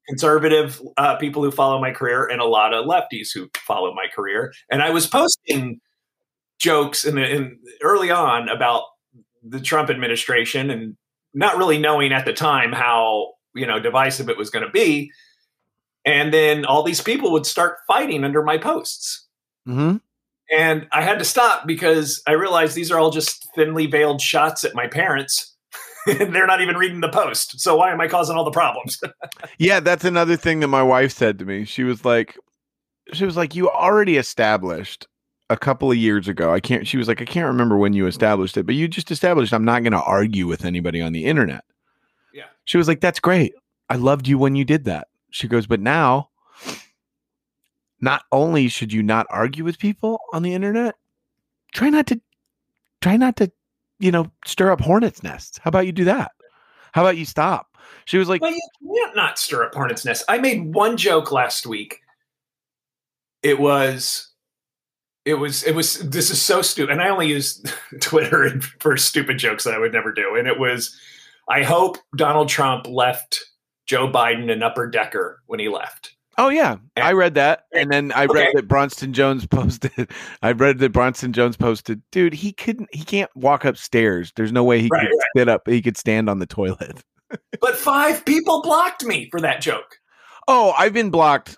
conservative 0.07 0.81
uh, 0.97 1.15
people 1.15 1.41
who 1.43 1.51
follow 1.51 1.79
my 1.79 1.91
career 1.91 2.27
and 2.27 2.41
a 2.41 2.45
lot 2.45 2.73
of 2.73 2.85
lefties 2.85 3.29
who 3.33 3.49
follow 3.65 3.93
my 3.93 4.05
career. 4.13 4.53
And 4.69 4.81
I 4.83 4.89
was 4.91 5.07
posting 5.07 5.79
jokes 6.59 7.03
in, 7.05 7.15
the, 7.15 7.29
in 7.29 7.59
early 7.81 8.11
on 8.11 8.49
about 8.49 8.83
the 9.41 9.59
Trump 9.59 9.89
administration 9.89 10.69
and 10.69 10.95
not 11.33 11.57
really 11.57 11.77
knowing 11.77 12.11
at 12.13 12.25
the 12.25 12.33
time 12.33 12.71
how 12.71 13.33
you 13.53 13.65
know 13.65 13.79
divisive 13.79 14.29
it 14.29 14.37
was 14.37 14.49
going 14.49 14.65
to 14.65 14.71
be. 14.71 15.11
And 16.05 16.33
then 16.33 16.65
all 16.65 16.83
these 16.83 17.01
people 17.01 17.31
would 17.31 17.45
start 17.45 17.77
fighting 17.87 18.23
under 18.23 18.43
my 18.43 18.57
posts. 18.57 19.25
Mm-hmm. 19.67 19.97
And 20.55 20.87
I 20.91 21.01
had 21.01 21.17
to 21.19 21.25
stop 21.25 21.65
because 21.65 22.21
I 22.27 22.33
realized 22.33 22.75
these 22.75 22.91
are 22.91 22.99
all 22.99 23.09
just 23.09 23.47
thinly 23.55 23.87
veiled 23.87 24.21
shots 24.21 24.63
at 24.63 24.75
my 24.75 24.87
parents. 24.87 25.55
and 26.07 26.35
they're 26.35 26.45
not 26.45 26.61
even 26.61 26.77
reading 26.77 27.01
the 27.01 27.09
post. 27.09 27.59
So 27.59 27.77
why 27.77 27.91
am 27.91 27.99
I 27.99 28.07
causing 28.07 28.35
all 28.35 28.43
the 28.43 28.51
problems? 28.51 28.99
Yeah, 29.57 29.79
that's 29.79 30.03
another 30.03 30.35
thing 30.35 30.59
that 30.59 30.67
my 30.67 30.83
wife 30.83 31.13
said 31.13 31.39
to 31.39 31.45
me. 31.45 31.63
She 31.63 31.83
was 31.83 32.03
like, 32.03 32.37
she 33.13 33.25
was 33.25 33.37
like, 33.37 33.55
you 33.55 33.69
already 33.69 34.17
established 34.17 35.07
a 35.49 35.55
couple 35.55 35.89
of 35.89 35.97
years 35.97 36.27
ago. 36.27 36.53
I 36.53 36.59
can't. 36.59 36.85
She 36.85 36.97
was 36.97 37.07
like, 37.07 37.21
I 37.21 37.25
can't 37.25 37.47
remember 37.47 37.77
when 37.77 37.93
you 37.93 38.05
established 38.05 38.57
it, 38.57 38.65
but 38.65 38.75
you 38.75 38.89
just 38.89 39.11
established 39.11 39.53
I'm 39.53 39.63
not 39.63 39.83
going 39.83 39.93
to 39.93 40.01
argue 40.01 40.45
with 40.45 40.65
anybody 40.65 41.01
on 41.01 41.13
the 41.13 41.23
internet. 41.25 41.63
Yeah. 42.33 42.45
She 42.65 42.77
was 42.77 42.87
like, 42.87 42.99
that's 42.99 43.19
great. 43.19 43.53
I 43.89 43.95
loved 43.95 44.27
you 44.27 44.37
when 44.37 44.55
you 44.55 44.65
did 44.65 44.85
that. 44.85 45.07
She 45.35 45.49
goes, 45.49 45.67
but 45.67 45.81
now, 45.81 46.29
not 47.99 48.23
only 48.31 48.69
should 48.69 48.93
you 48.93 49.03
not 49.03 49.27
argue 49.29 49.65
with 49.65 49.77
people 49.77 50.17
on 50.31 50.43
the 50.43 50.53
internet, 50.53 50.95
try 51.73 51.89
not 51.89 52.07
to, 52.07 52.21
try 53.01 53.17
not 53.17 53.35
to, 53.35 53.51
you 53.99 54.13
know, 54.13 54.31
stir 54.45 54.71
up 54.71 54.79
hornets' 54.79 55.23
nests. 55.23 55.59
How 55.61 55.67
about 55.67 55.87
you 55.87 55.91
do 55.91 56.05
that? 56.05 56.31
How 56.93 57.01
about 57.01 57.17
you 57.17 57.25
stop? 57.25 57.75
She 58.05 58.17
was 58.17 58.29
like, 58.29 58.39
well, 58.39 58.53
you 58.53 58.61
can't 58.95 59.17
not 59.17 59.37
stir 59.37 59.65
up 59.65 59.75
hornet's 59.75 60.05
nests. 60.05 60.23
I 60.29 60.37
made 60.37 60.73
one 60.73 60.95
joke 60.95 61.33
last 61.33 61.67
week. 61.67 61.99
It 63.43 63.59
was, 63.59 64.31
it 65.25 65.33
was, 65.33 65.63
it 65.63 65.75
was. 65.75 65.99
This 65.99 66.31
is 66.31 66.41
so 66.41 66.61
stupid, 66.61 66.93
and 66.93 67.01
I 67.01 67.09
only 67.09 67.27
use 67.27 67.61
Twitter 67.99 68.61
for 68.79 68.95
stupid 68.95 69.37
jokes 69.37 69.65
that 69.65 69.73
I 69.73 69.79
would 69.79 69.91
never 69.91 70.13
do. 70.13 70.37
And 70.37 70.47
it 70.47 70.57
was, 70.57 70.97
I 71.49 71.63
hope 71.63 71.97
Donald 72.15 72.47
Trump 72.47 72.87
left 72.87 73.43
Joe 73.85 74.07
Biden 74.11 74.51
an 74.51 74.63
upper 74.63 74.89
decker 74.89 75.41
when 75.45 75.59
he 75.59 75.69
left. 75.69 76.15
Oh 76.37 76.49
yeah, 76.49 76.77
I 76.97 77.13
read 77.13 77.35
that, 77.35 77.63
and 77.73 77.89
then 77.89 78.11
I 78.11 78.25
read 78.25 78.49
that 78.55 78.67
Bronson 78.67 79.13
Jones 79.13 79.45
posted. 79.49 80.11
I 80.41 80.51
read 80.51 80.79
that 80.79 80.91
Bronson 80.91 81.31
Jones 81.31 81.55
posted, 81.55 82.01
dude. 82.11 82.33
He 82.33 82.51
couldn't. 82.51 82.93
He 82.93 83.05
can't 83.05 83.31
walk 83.35 83.63
upstairs. 83.63 84.33
There's 84.35 84.51
no 84.51 84.63
way 84.63 84.81
he 84.81 84.89
Right, 84.91 85.01
could 85.07 85.15
right. 85.15 85.27
sit 85.37 85.47
up. 85.49 85.61
He 85.67 85.81
could 85.81 85.95
stand 85.97 86.29
on 86.29 86.39
the 86.39 86.45
toilet. 86.45 87.01
But 87.59 87.75
five 87.75 88.23
people 88.23 88.61
blocked 88.61 89.03
me 89.03 89.29
for 89.31 89.41
that 89.41 89.59
joke. 89.59 89.97
Oh, 90.47 90.73
I've 90.77 90.93
been 90.93 91.09
blocked. 91.09 91.57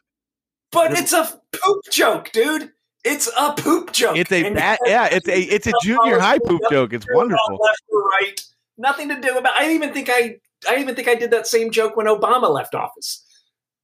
But 0.71 0.93
it's 0.93 1.11
a 1.11 1.29
poop 1.51 1.81
joke, 1.91 2.31
dude. 2.31 2.71
It's 3.03 3.29
a 3.37 3.53
poop 3.57 3.91
joke. 3.91 4.15
It's 4.17 4.31
a 4.31 4.45
And 4.45 4.55
bad. 4.55 4.79
Yeah, 4.85 5.07
it's 5.11 5.27
a 5.27 5.39
it's 5.39 5.67
a 5.67 5.73
junior 5.83 6.19
high 6.19 6.39
poop 6.39 6.61
joke. 6.71 6.93
It's 6.93 7.05
wonderful. 7.11 7.59
Left 7.61 7.83
or 7.91 8.01
right, 8.01 8.41
nothing 8.77 9.09
to 9.09 9.19
do 9.19 9.37
about. 9.37 9.53
I 9.59 9.71
even 9.73 9.91
think 9.93 10.09
I, 10.09 10.37
I 10.67 10.77
even 10.77 10.95
think 10.95 11.07
I 11.07 11.15
did 11.15 11.31
that 11.31 11.47
same 11.47 11.71
joke 11.71 11.95
when 11.95 12.07
Obama 12.07 12.49
left 12.49 12.73
office. 12.75 13.23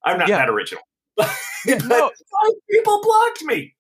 I'm 0.06 0.18
not 0.18 0.28
Yeah. 0.28 0.38
that 0.40 0.50
original. 0.50 0.84
But 1.18 1.86
no. 1.86 2.12
people 2.72 3.02
blocked 3.02 3.44
me. 3.44 3.76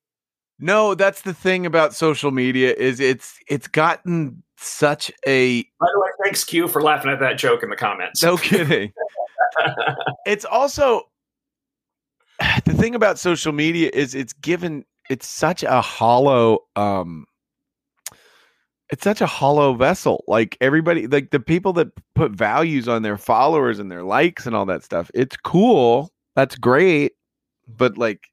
No, 0.60 0.96
that's 0.96 1.22
the 1.22 1.34
thing 1.34 1.66
about 1.66 1.94
social 1.94 2.32
media 2.32 2.74
is 2.74 3.00
it's 3.02 3.38
it's 3.50 3.68
gotten 3.68 4.42
such 4.58 5.12
a 5.28 5.64
By 5.64 5.88
the 5.94 6.00
way, 6.00 6.08
thanks 6.24 6.44
Q 6.46 6.68
for 6.70 6.82
laughing 6.82 7.12
at 7.12 7.20
that 7.20 7.38
joke 7.38 7.62
in 7.64 7.70
the 7.70 7.76
comments. 7.76 8.24
no 8.24 8.38
kidding. 8.38 8.94
it's 10.26 10.46
also 10.46 11.02
the 12.66 12.74
thing 12.74 12.96
about 12.96 13.20
social 13.20 13.52
media 13.52 13.90
is 13.94 14.16
it's 14.16 14.34
given 14.34 14.86
it's 15.10 15.28
such 15.28 15.64
a 15.64 15.82
hollow 15.82 16.60
um 16.78 17.26
it's 18.94 19.04
such 19.04 19.22
a 19.22 19.26
hollow 19.26 19.74
vessel 19.74 20.24
like 20.28 20.58
everybody 20.62 21.08
like 21.08 21.32
the 21.32 21.40
people 21.40 21.74
that 21.74 21.88
put 22.16 22.32
values 22.32 22.88
on 22.88 23.02
their 23.02 23.18
followers 23.18 23.80
and 23.80 23.92
their 23.92 24.04
likes 24.04 24.46
and 24.46 24.56
all 24.56 24.66
that 24.66 24.84
stuff 24.84 25.10
it's 25.14 25.36
cool 25.38 26.12
that's 26.36 26.56
great 26.56 27.14
but 27.68 27.98
like 27.98 28.28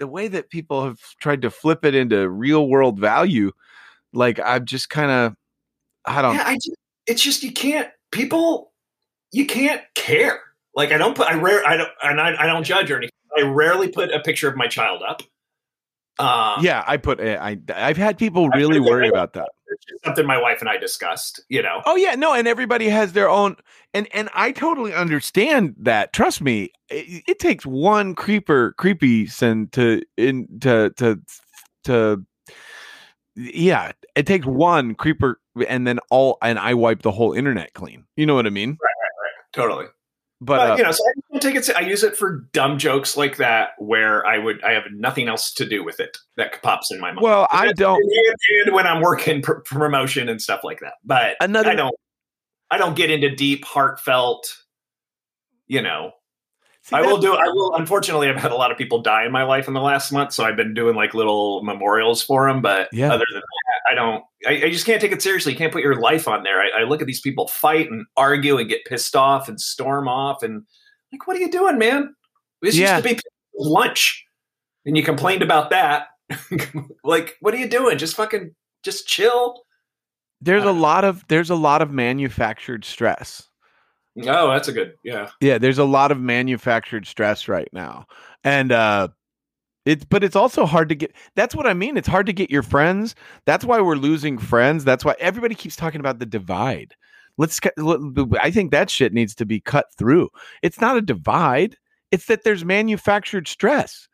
the 0.00 0.06
way 0.06 0.28
that 0.28 0.50
people 0.50 0.84
have 0.84 0.98
tried 1.20 1.40
to 1.40 1.50
flip 1.50 1.84
it 1.84 1.94
into 1.94 2.28
real 2.28 2.68
world 2.68 2.98
value 2.98 3.52
like 4.12 4.38
i've 4.40 4.64
just 4.64 4.90
kind 4.90 5.10
of 5.10 5.34
i 6.06 6.20
don't 6.20 6.34
yeah, 6.34 6.44
I 6.46 6.54
just, 6.54 6.76
it's 7.06 7.22
just 7.22 7.42
you 7.42 7.52
can't 7.52 7.88
people 8.10 8.72
you 9.34 9.46
can't 9.46 9.82
care. 9.94 10.40
Like 10.74 10.92
I 10.92 10.98
don't 10.98 11.16
put 11.16 11.26
I 11.26 11.34
rare 11.34 11.66
I 11.66 11.76
don't 11.76 11.90
and 12.02 12.20
I, 12.20 12.44
I 12.44 12.46
don't 12.46 12.64
judge 12.64 12.90
or 12.90 12.96
anything. 12.96 13.10
I 13.36 13.42
rarely 13.42 13.88
put 13.88 14.12
a 14.12 14.20
picture 14.20 14.48
of 14.48 14.56
my 14.56 14.68
child 14.68 15.02
up. 15.06 15.22
Uh, 16.18 16.58
yeah, 16.62 16.84
I 16.86 16.96
put 16.96 17.20
I 17.20 17.58
I've 17.74 17.96
had 17.96 18.16
people 18.16 18.48
really 18.50 18.78
worry 18.78 19.08
about 19.08 19.32
that. 19.34 19.48
Something 20.04 20.26
my 20.26 20.40
wife 20.40 20.60
and 20.60 20.68
I 20.68 20.76
discussed. 20.76 21.40
You 21.48 21.62
know, 21.62 21.82
Oh 21.86 21.96
yeah, 21.96 22.14
no, 22.14 22.34
and 22.34 22.46
everybody 22.48 22.88
has 22.88 23.12
their 23.12 23.28
own, 23.28 23.56
and 23.92 24.08
and 24.14 24.28
I 24.34 24.52
totally 24.52 24.92
understand 24.94 25.74
that. 25.78 26.12
Trust 26.12 26.42
me, 26.42 26.72
it, 26.88 27.24
it 27.26 27.38
takes 27.38 27.64
one 27.66 28.14
creeper 28.14 28.74
creepy 28.78 29.26
sin 29.26 29.68
to 29.72 30.02
in 30.16 30.48
to 30.60 30.90
to 30.96 31.20
to. 31.84 32.24
Yeah, 33.36 33.92
it 34.14 34.26
takes 34.26 34.46
one 34.46 34.94
creeper, 34.94 35.40
and 35.68 35.86
then 35.86 35.98
all, 36.10 36.38
and 36.40 36.58
I 36.58 36.74
wipe 36.74 37.02
the 37.02 37.10
whole 37.10 37.32
internet 37.32 37.74
clean. 37.74 38.04
You 38.16 38.26
know 38.26 38.34
what 38.36 38.46
I 38.46 38.50
mean? 38.50 38.70
Right, 38.70 38.78
right, 38.80 39.22
right. 39.22 39.52
Totally. 39.52 39.86
But, 40.40 40.56
But, 40.56 40.70
uh, 40.72 40.76
you 40.76 40.82
know, 40.82 40.90
so 40.90 41.02
I 41.04 41.12
don't 41.32 41.40
take 41.42 41.54
it. 41.54 41.70
I 41.76 41.80
use 41.80 42.02
it 42.02 42.16
for 42.16 42.46
dumb 42.52 42.76
jokes 42.78 43.16
like 43.16 43.36
that, 43.38 43.70
where 43.78 44.26
I 44.26 44.36
would 44.38 44.62
I 44.62 44.72
have 44.72 44.84
nothing 44.92 45.28
else 45.28 45.52
to 45.54 45.64
do 45.66 45.82
with 45.84 46.00
it 46.00 46.18
that 46.36 46.60
pops 46.62 46.90
in 46.90 47.00
my 47.00 47.12
mind. 47.12 47.22
well, 47.22 47.46
I 47.50 47.72
don't. 47.72 48.02
and, 48.66 48.74
when 48.74 48.86
I'm 48.86 49.00
working 49.00 49.40
pr- 49.42 49.60
promotion 49.64 50.28
and 50.28 50.42
stuff 50.42 50.60
like 50.64 50.80
that. 50.80 50.94
But 51.04 51.36
Another- 51.40 51.70
I 51.70 51.74
don't 51.74 51.94
I 52.70 52.78
don't 52.78 52.96
get 52.96 53.10
into 53.10 53.34
deep, 53.34 53.64
heartfelt. 53.64 54.46
You 55.66 55.80
know, 55.80 56.12
See, 56.84 56.94
I 56.96 57.00
will 57.00 57.16
do. 57.16 57.34
I 57.34 57.46
will. 57.48 57.74
Unfortunately, 57.76 58.28
I've 58.28 58.36
had 58.36 58.52
a 58.52 58.56
lot 58.56 58.70
of 58.70 58.76
people 58.76 59.00
die 59.00 59.24
in 59.24 59.32
my 59.32 59.42
life 59.42 59.68
in 59.68 59.72
the 59.74 59.80
last 59.80 60.12
month, 60.12 60.34
so 60.34 60.44
I've 60.44 60.56
been 60.56 60.74
doing 60.74 60.94
like 60.94 61.14
little 61.14 61.62
memorials 61.62 62.22
for 62.22 62.46
them. 62.46 62.60
But 62.60 62.90
Yeah. 62.92 63.06
other 63.10 63.24
than 63.32 63.40
that, 63.40 63.90
I 63.90 63.94
don't. 63.94 64.22
I, 64.46 64.66
I 64.66 64.70
just 64.70 64.84
can't 64.84 65.00
take 65.00 65.10
it 65.12 65.22
seriously. 65.22 65.52
You 65.52 65.58
can't 65.58 65.72
put 65.72 65.82
your 65.82 65.98
life 65.98 66.28
on 66.28 66.42
there. 66.42 66.60
I, 66.60 66.80
I 66.80 66.82
look 66.84 67.00
at 67.00 67.06
these 67.06 67.22
people 67.22 67.48
fight 67.48 67.90
and 67.90 68.04
argue 68.18 68.58
and 68.58 68.68
get 68.68 68.84
pissed 68.84 69.16
off 69.16 69.48
and 69.48 69.58
storm 69.58 70.08
off 70.08 70.42
and 70.42 70.62
like, 71.10 71.26
what 71.26 71.36
are 71.38 71.40
you 71.40 71.50
doing, 71.50 71.78
man? 71.78 72.14
This 72.60 72.76
Yeah. 72.76 72.96
used 72.98 73.08
to 73.08 73.14
be 73.14 73.20
lunch, 73.56 74.22
and 74.84 74.94
you 74.94 75.02
complained 75.02 75.42
about 75.42 75.70
that. 75.70 76.08
like, 77.04 77.36
what 77.40 77.54
are 77.54 77.58
you 77.58 77.68
doing? 77.68 77.96
Just 77.96 78.14
fucking, 78.14 78.54
just 78.82 79.06
chill. 79.06 79.62
There's 80.42 80.64
a 80.64 80.72
lot 80.72 81.04
of 81.04 81.24
there's 81.28 81.48
a 81.48 81.54
lot 81.54 81.80
of 81.80 81.90
manufactured 81.90 82.84
stress. 82.84 83.48
Oh, 84.22 84.50
that's 84.50 84.68
a 84.68 84.72
good. 84.72 84.94
Yeah. 85.02 85.30
Yeah, 85.40 85.58
there's 85.58 85.78
a 85.78 85.84
lot 85.84 86.12
of 86.12 86.20
manufactured 86.20 87.06
stress 87.06 87.48
right 87.48 87.68
now. 87.72 88.06
And 88.44 88.72
uh 88.72 89.08
it's 89.84 90.04
but 90.04 90.24
it's 90.24 90.36
also 90.36 90.64
hard 90.66 90.88
to 90.88 90.94
get 90.94 91.14
that's 91.34 91.54
what 91.54 91.66
I 91.66 91.74
mean. 91.74 91.96
It's 91.96 92.08
hard 92.08 92.26
to 92.26 92.32
get 92.32 92.50
your 92.50 92.62
friends. 92.62 93.14
That's 93.44 93.64
why 93.64 93.80
we're 93.80 93.96
losing 93.96 94.38
friends. 94.38 94.84
That's 94.84 95.04
why 95.04 95.14
everybody 95.18 95.54
keeps 95.54 95.76
talking 95.76 96.00
about 96.00 96.18
the 96.18 96.26
divide. 96.26 96.94
Let's 97.36 97.58
I 98.40 98.50
think 98.50 98.70
that 98.70 98.90
shit 98.90 99.12
needs 99.12 99.34
to 99.36 99.44
be 99.44 99.60
cut 99.60 99.86
through. 99.96 100.30
It's 100.62 100.80
not 100.80 100.96
a 100.96 101.02
divide. 101.02 101.76
It's 102.10 102.26
that 102.26 102.44
there's 102.44 102.64
manufactured 102.64 103.48
stress. 103.48 104.08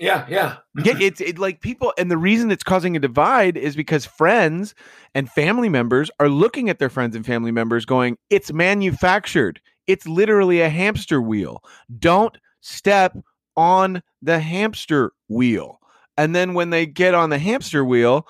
Yeah. 0.00 0.26
Yeah. 0.28 0.56
Yeah, 0.84 0.94
it's 0.98 1.20
it 1.20 1.38
like 1.38 1.60
people, 1.60 1.92
and 1.98 2.10
the 2.10 2.16
reason 2.16 2.50
it's 2.50 2.62
causing 2.64 2.96
a 2.96 3.00
divide 3.00 3.56
is 3.56 3.76
because 3.76 4.06
friends 4.06 4.74
and 5.14 5.28
family 5.30 5.68
members 5.68 6.10
are 6.18 6.28
looking 6.30 6.70
at 6.70 6.78
their 6.78 6.88
friends 6.88 7.14
and 7.14 7.26
family 7.26 7.52
members 7.52 7.84
going, 7.84 8.16
"It's 8.30 8.52
manufactured. 8.52 9.60
It's 9.86 10.06
literally 10.06 10.60
a 10.60 10.70
hamster 10.70 11.20
wheel. 11.20 11.62
Don't 11.98 12.36
step 12.60 13.16
on 13.56 14.02
the 14.22 14.38
hamster 14.40 15.12
wheel." 15.28 15.78
And 16.16 16.34
then 16.34 16.54
when 16.54 16.70
they 16.70 16.86
get 16.86 17.14
on 17.14 17.30
the 17.30 17.38
hamster 17.38 17.84
wheel, 17.84 18.26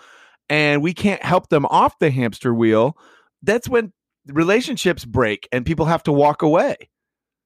and 0.49 0.83
we 0.83 0.93
can't 0.95 1.23
help 1.25 1.49
them 1.49 1.65
off 1.67 1.99
the 2.01 2.11
hamster 2.11 2.53
wheel, 2.55 2.97
that's 3.43 3.69
when 3.69 3.93
relationships 4.29 5.05
break 5.05 5.49
and 5.53 5.65
people 5.67 5.87
have 5.87 6.03
to 6.05 6.13
walk 6.13 6.43
away. 6.43 6.77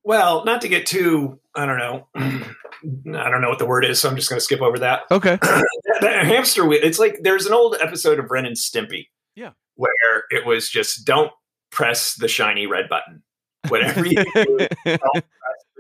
Well, 0.07 0.45
not 0.45 0.61
to 0.61 0.69
get 0.69 0.87
too, 0.87 1.41
I 1.57 1.67
don't 1.67 1.79
know, 1.79 2.07
I 2.15 3.29
don't 3.29 3.41
know 3.41 3.49
what 3.49 3.59
the 3.59 3.67
word 3.67 3.85
is, 3.85 3.99
so 3.99 4.09
I'm 4.09 4.15
just 4.15 4.29
going 4.29 4.39
to 4.39 4.45
skip 4.45 4.63
over 4.63 4.79
that. 4.79 5.03
Okay. 5.11 5.37
that, 5.43 5.99
that 6.01 6.27
hamster 6.27 6.65
wheel. 6.65 6.79
It's 6.81 7.01
like 7.01 7.19
there's 7.23 7.45
an 7.45 7.53
old 7.53 7.75
episode 7.81 8.21
of 8.21 8.31
Ren 8.31 8.47
and 8.47 8.55
Stimpy. 8.55 9.09
Yeah. 9.35 9.51
Where 9.75 10.23
it 10.31 10.47
was 10.47 10.71
just 10.71 11.05
don't 11.05 11.33
press 11.73 12.15
the 12.15 12.29
shiny 12.29 12.69
red 12.69 12.89
button. 12.89 13.21
Whatever 13.67 14.07
you 14.07 14.23
do, 14.23 14.69
the 14.85 15.01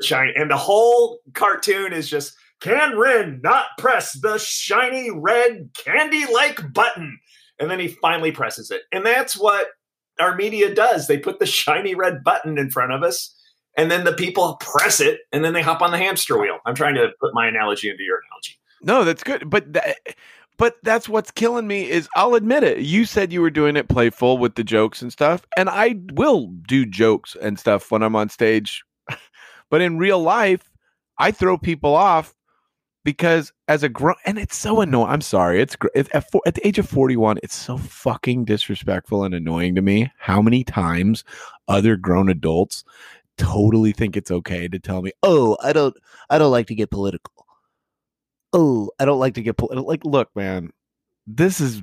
shiny. 0.02 0.32
And 0.34 0.50
the 0.50 0.56
whole 0.56 1.20
cartoon 1.34 1.92
is 1.92 2.10
just 2.10 2.34
can 2.60 2.98
Ren 2.98 3.40
not 3.44 3.66
press 3.78 4.12
the 4.14 4.38
shiny 4.38 5.08
red 5.12 5.70
candy 5.74 6.24
like 6.32 6.72
button? 6.72 7.20
And 7.60 7.70
then 7.70 7.78
he 7.78 7.88
finally 7.88 8.32
presses 8.32 8.72
it. 8.72 8.82
And 8.90 9.06
that's 9.06 9.38
what 9.38 9.68
our 10.18 10.34
media 10.34 10.74
does. 10.74 11.06
They 11.06 11.18
put 11.18 11.38
the 11.38 11.46
shiny 11.46 11.94
red 11.94 12.24
button 12.24 12.58
in 12.58 12.70
front 12.70 12.92
of 12.92 13.04
us. 13.04 13.35
And 13.76 13.90
then 13.90 14.04
the 14.04 14.12
people 14.12 14.56
press 14.60 15.00
it, 15.00 15.20
and 15.32 15.44
then 15.44 15.52
they 15.52 15.62
hop 15.62 15.82
on 15.82 15.90
the 15.90 15.98
hamster 15.98 16.38
wheel. 16.38 16.58
I'm 16.64 16.74
trying 16.74 16.94
to 16.94 17.10
put 17.20 17.34
my 17.34 17.46
analogy 17.46 17.90
into 17.90 18.02
your 18.02 18.20
analogy. 18.26 18.58
No, 18.82 19.04
that's 19.04 19.22
good. 19.22 19.50
But 19.50 19.72
that, 19.74 19.98
but 20.56 20.76
that's 20.82 21.08
what's 21.08 21.30
killing 21.30 21.66
me 21.66 21.88
is 21.88 22.08
I'll 22.14 22.34
admit 22.34 22.62
it. 22.62 22.78
You 22.78 23.04
said 23.04 23.32
you 23.32 23.40
were 23.40 23.50
doing 23.50 23.76
it 23.76 23.88
playful 23.88 24.38
with 24.38 24.54
the 24.54 24.64
jokes 24.64 25.02
and 25.02 25.12
stuff, 25.12 25.46
and 25.56 25.68
I 25.68 25.96
will 26.12 26.46
do 26.66 26.86
jokes 26.86 27.36
and 27.40 27.58
stuff 27.58 27.90
when 27.90 28.02
I'm 28.02 28.16
on 28.16 28.28
stage. 28.28 28.82
but 29.70 29.80
in 29.80 29.98
real 29.98 30.22
life, 30.22 30.70
I 31.18 31.30
throw 31.30 31.58
people 31.58 31.94
off 31.94 32.34
because 33.04 33.52
as 33.68 33.82
a 33.82 33.88
grown 33.88 34.16
and 34.26 34.38
it's 34.38 34.56
so 34.56 34.80
annoying. 34.80 35.08
I'm 35.08 35.20
sorry. 35.20 35.62
It's 35.62 35.76
it, 35.94 36.08
at, 36.12 36.26
at 36.44 36.54
the 36.54 36.66
age 36.66 36.78
of 36.78 36.88
41, 36.88 37.38
it's 37.42 37.54
so 37.54 37.76
fucking 37.76 38.44
disrespectful 38.44 39.24
and 39.24 39.34
annoying 39.34 39.74
to 39.76 39.82
me 39.82 40.10
how 40.18 40.42
many 40.42 40.64
times 40.64 41.22
other 41.68 41.96
grown 41.96 42.28
adults 42.28 42.84
totally 43.38 43.92
think 43.92 44.16
it's 44.16 44.30
okay 44.30 44.68
to 44.68 44.78
tell 44.78 45.02
me, 45.02 45.12
"Oh, 45.22 45.56
I 45.62 45.72
don't 45.72 45.96
I 46.30 46.38
don't 46.38 46.52
like 46.52 46.66
to 46.68 46.74
get 46.74 46.90
political." 46.90 47.46
oh, 48.56 48.90
I 48.98 49.04
don't 49.04 49.18
like 49.18 49.34
to 49.34 49.42
get 49.42 49.56
pol-. 49.56 49.70
like. 49.86 50.04
Look, 50.04 50.34
man, 50.34 50.70
this 51.26 51.60
is. 51.60 51.82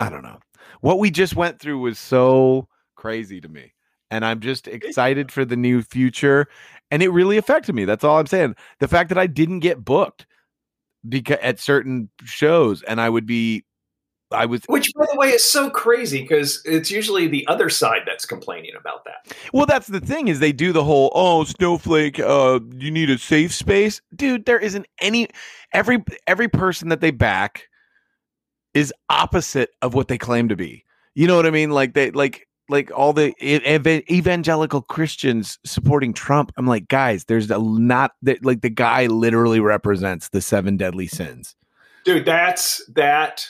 I 0.00 0.08
don't 0.10 0.22
know. 0.22 0.40
What 0.80 0.98
we 0.98 1.10
just 1.10 1.36
went 1.36 1.60
through 1.60 1.78
was 1.78 1.98
so 1.98 2.68
crazy 2.96 3.40
to 3.40 3.48
me, 3.48 3.72
and 4.10 4.24
I'm 4.24 4.40
just 4.40 4.66
excited 4.66 5.30
for 5.30 5.44
the 5.44 5.56
new 5.56 5.82
future. 5.82 6.48
And 6.90 7.02
it 7.02 7.08
really 7.10 7.36
affected 7.36 7.74
me. 7.74 7.84
That's 7.84 8.04
all 8.04 8.18
I'm 8.18 8.26
saying. 8.26 8.54
The 8.80 8.88
fact 8.88 9.08
that 9.08 9.18
I 9.18 9.26
didn't 9.26 9.60
get 9.60 9.84
booked 9.84 10.26
because 11.08 11.38
at 11.42 11.60
certain 11.60 12.10
shows, 12.24 12.82
and 12.82 13.00
I 13.00 13.10
would 13.10 13.26
be, 13.26 13.64
I 14.32 14.46
was 14.46 14.62
Which, 14.66 14.90
by 14.96 15.06
the 15.10 15.18
way, 15.18 15.28
is 15.28 15.44
so 15.44 15.70
crazy 15.70 16.22
because 16.22 16.60
it's 16.64 16.90
usually 16.90 17.28
the 17.28 17.46
other 17.46 17.68
side 17.68 18.02
that's 18.06 18.26
complaining 18.26 18.72
about 18.78 19.04
that. 19.04 19.36
Well, 19.52 19.66
that's 19.66 19.86
the 19.86 20.00
thing 20.00 20.28
is 20.28 20.40
they 20.40 20.52
do 20.52 20.72
the 20.72 20.84
whole 20.84 21.12
oh 21.14 21.44
snowflake, 21.44 22.18
uh, 22.18 22.60
you 22.76 22.90
need 22.90 23.10
a 23.10 23.18
safe 23.18 23.54
space, 23.54 24.00
dude. 24.14 24.44
There 24.44 24.58
isn't 24.58 24.86
any 25.00 25.28
every 25.72 26.04
every 26.26 26.48
person 26.48 26.88
that 26.88 27.00
they 27.00 27.12
back 27.12 27.68
is 28.74 28.92
opposite 29.08 29.70
of 29.80 29.94
what 29.94 30.08
they 30.08 30.18
claim 30.18 30.48
to 30.48 30.56
be. 30.56 30.84
You 31.14 31.26
know 31.26 31.36
what 31.36 31.46
I 31.46 31.50
mean? 31.50 31.70
Like 31.70 31.94
they 31.94 32.10
like 32.10 32.46
like 32.68 32.90
all 32.94 33.12
the 33.12 33.32
ev- 33.40 33.86
evangelical 33.86 34.82
Christians 34.82 35.58
supporting 35.64 36.12
Trump. 36.12 36.52
I'm 36.56 36.66
like, 36.66 36.88
guys, 36.88 37.24
there's 37.24 37.50
a 37.50 37.58
not 37.58 38.12
that 38.22 38.44
like 38.44 38.62
the 38.62 38.70
guy 38.70 39.06
literally 39.06 39.60
represents 39.60 40.28
the 40.30 40.40
seven 40.40 40.76
deadly 40.76 41.06
sins. 41.06 41.54
Dude, 42.04 42.24
that's 42.24 42.84
that 42.94 43.48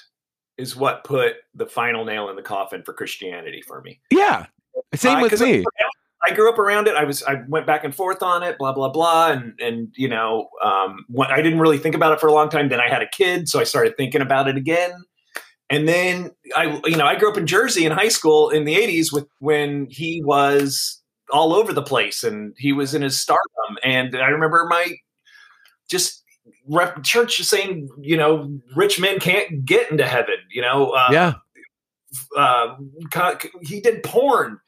is 0.59 0.77
what 0.77 1.05
put 1.05 1.35
the 1.55 1.67
final 1.67 2.05
nail 2.05 2.29
in 2.29 2.37
the 2.37 2.43
coffin 2.43 2.83
for 2.83 2.93
Christianity 2.93 3.63
for 3.63 3.83
me. 3.83 4.01
Yeah, 4.11 4.47
same 4.95 5.19
Uh, 5.19 5.23
with 5.23 5.41
me. 5.41 5.65
I 6.27 6.35
grew 6.35 6.51
up 6.51 6.59
around 6.59 6.89
it. 6.89 6.97
I 6.97 7.05
was 7.05 7.23
I 7.23 7.43
went 7.47 7.67
back 7.67 7.85
and 7.85 7.95
forth 7.95 8.23
on 8.23 8.43
it, 8.43 8.59
blah 8.59 8.73
blah 8.73 8.89
blah, 8.89 9.33
and 9.33 9.59
and 9.61 9.89
you 9.97 10.09
know, 10.09 10.49
um, 10.63 11.05
when, 11.09 11.31
I 11.31 11.41
didn't 11.43 11.61
really 11.61 11.79
think 11.79 11.95
about 11.95 12.13
it 12.13 12.21
for 12.21 12.27
a 12.27 12.33
long 12.33 12.49
time. 12.49 12.69
Then 12.69 12.81
I 12.81 12.89
had 12.89 13.03
a 13.03 13.09
kid, 13.09 13.49
so 13.49 13.61
I 13.61 13.65
started 13.65 13.97
thinking 13.97 14.23
about 14.23 14.49
it 14.49 14.57
again. 14.57 14.93
And 15.69 15.89
then 15.89 16.31
I, 16.57 16.81
you 16.85 16.97
know, 16.97 17.07
I 17.07 17.17
grew 17.17 17.31
up 17.31 17.37
in 17.37 17.47
Jersey 17.47 17.85
in 17.85 17.93
high 17.93 18.09
school 18.09 18.51
in 18.51 18.65
the 18.65 18.75
'80s 18.77 19.13
with 19.13 19.27
when 19.41 19.87
he 19.91 20.23
was 20.25 21.03
all 21.31 21.53
over 21.53 21.73
the 21.73 21.83
place 21.83 22.23
and 22.23 22.55
he 22.57 22.73
was 22.73 22.95
in 22.95 23.03
his 23.03 23.21
stardom. 23.21 23.79
And 23.83 24.17
I 24.17 24.29
remember 24.29 24.65
my 24.69 24.95
just 25.91 26.23
church 27.03 27.43
saying, 27.43 27.89
you 28.01 28.17
know, 28.17 28.59
rich 28.75 29.01
men 29.01 29.19
can't 29.19 29.64
get 29.64 29.91
into 29.91 30.07
heaven. 30.07 30.37
You 30.51 30.62
know, 30.62 30.91
uh, 30.91 31.09
yeah, 31.11 31.35
uh, 32.37 32.77
he 33.62 33.81
did 33.81 34.03
porn. 34.03 34.61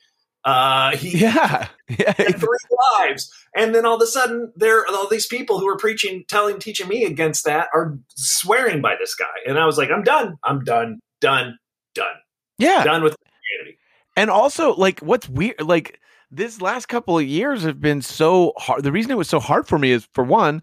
Uh, 0.45 0.97
he 0.97 1.19
yeah, 1.19 1.69
yeah. 1.89 2.15
had 2.17 2.39
three 2.39 2.59
lives, 2.99 3.31
and 3.55 3.75
then 3.75 3.85
all 3.85 3.97
of 3.97 4.03
a 4.03 4.07
sudden, 4.07 4.53
there 4.57 4.79
are 4.81 4.87
all 4.89 5.09
these 5.09 5.27
people 5.27 5.59
who 5.59 5.69
are 5.69 5.77
preaching, 5.77 6.25
telling, 6.29 6.59
teaching 6.59 6.89
me 6.89 7.05
against 7.05 7.45
that 7.45 7.69
are 7.75 7.99
swearing 8.15 8.81
by 8.81 8.95
this 8.99 9.15
guy, 9.15 9.27
and 9.47 9.59
I 9.59 9.67
was 9.67 9.77
like, 9.77 9.91
I'm 9.91 10.05
done, 10.05 10.37
I'm 10.45 10.65
done, 10.65 11.01
done, 11.21 11.59
done, 11.95 12.15
yeah. 12.57 12.85
done 12.85 13.03
with 13.03 13.17
Christianity. 13.19 13.79
And 14.17 14.31
also, 14.31 14.75
like, 14.75 15.01
what's 15.01 15.29
weird, 15.29 15.61
like, 15.61 16.01
this 16.31 16.61
last 16.61 16.87
couple 16.87 17.19
of 17.19 17.27
years 17.27 17.65
have 17.65 17.81
been 17.81 18.01
so 18.01 18.53
hard. 18.57 18.85
The 18.85 18.93
reason 18.93 19.11
it 19.11 19.19
was 19.19 19.29
so 19.29 19.41
hard 19.41 19.67
for 19.67 19.79
me 19.79 19.91
is, 19.91 20.09
for 20.13 20.25
one, 20.25 20.63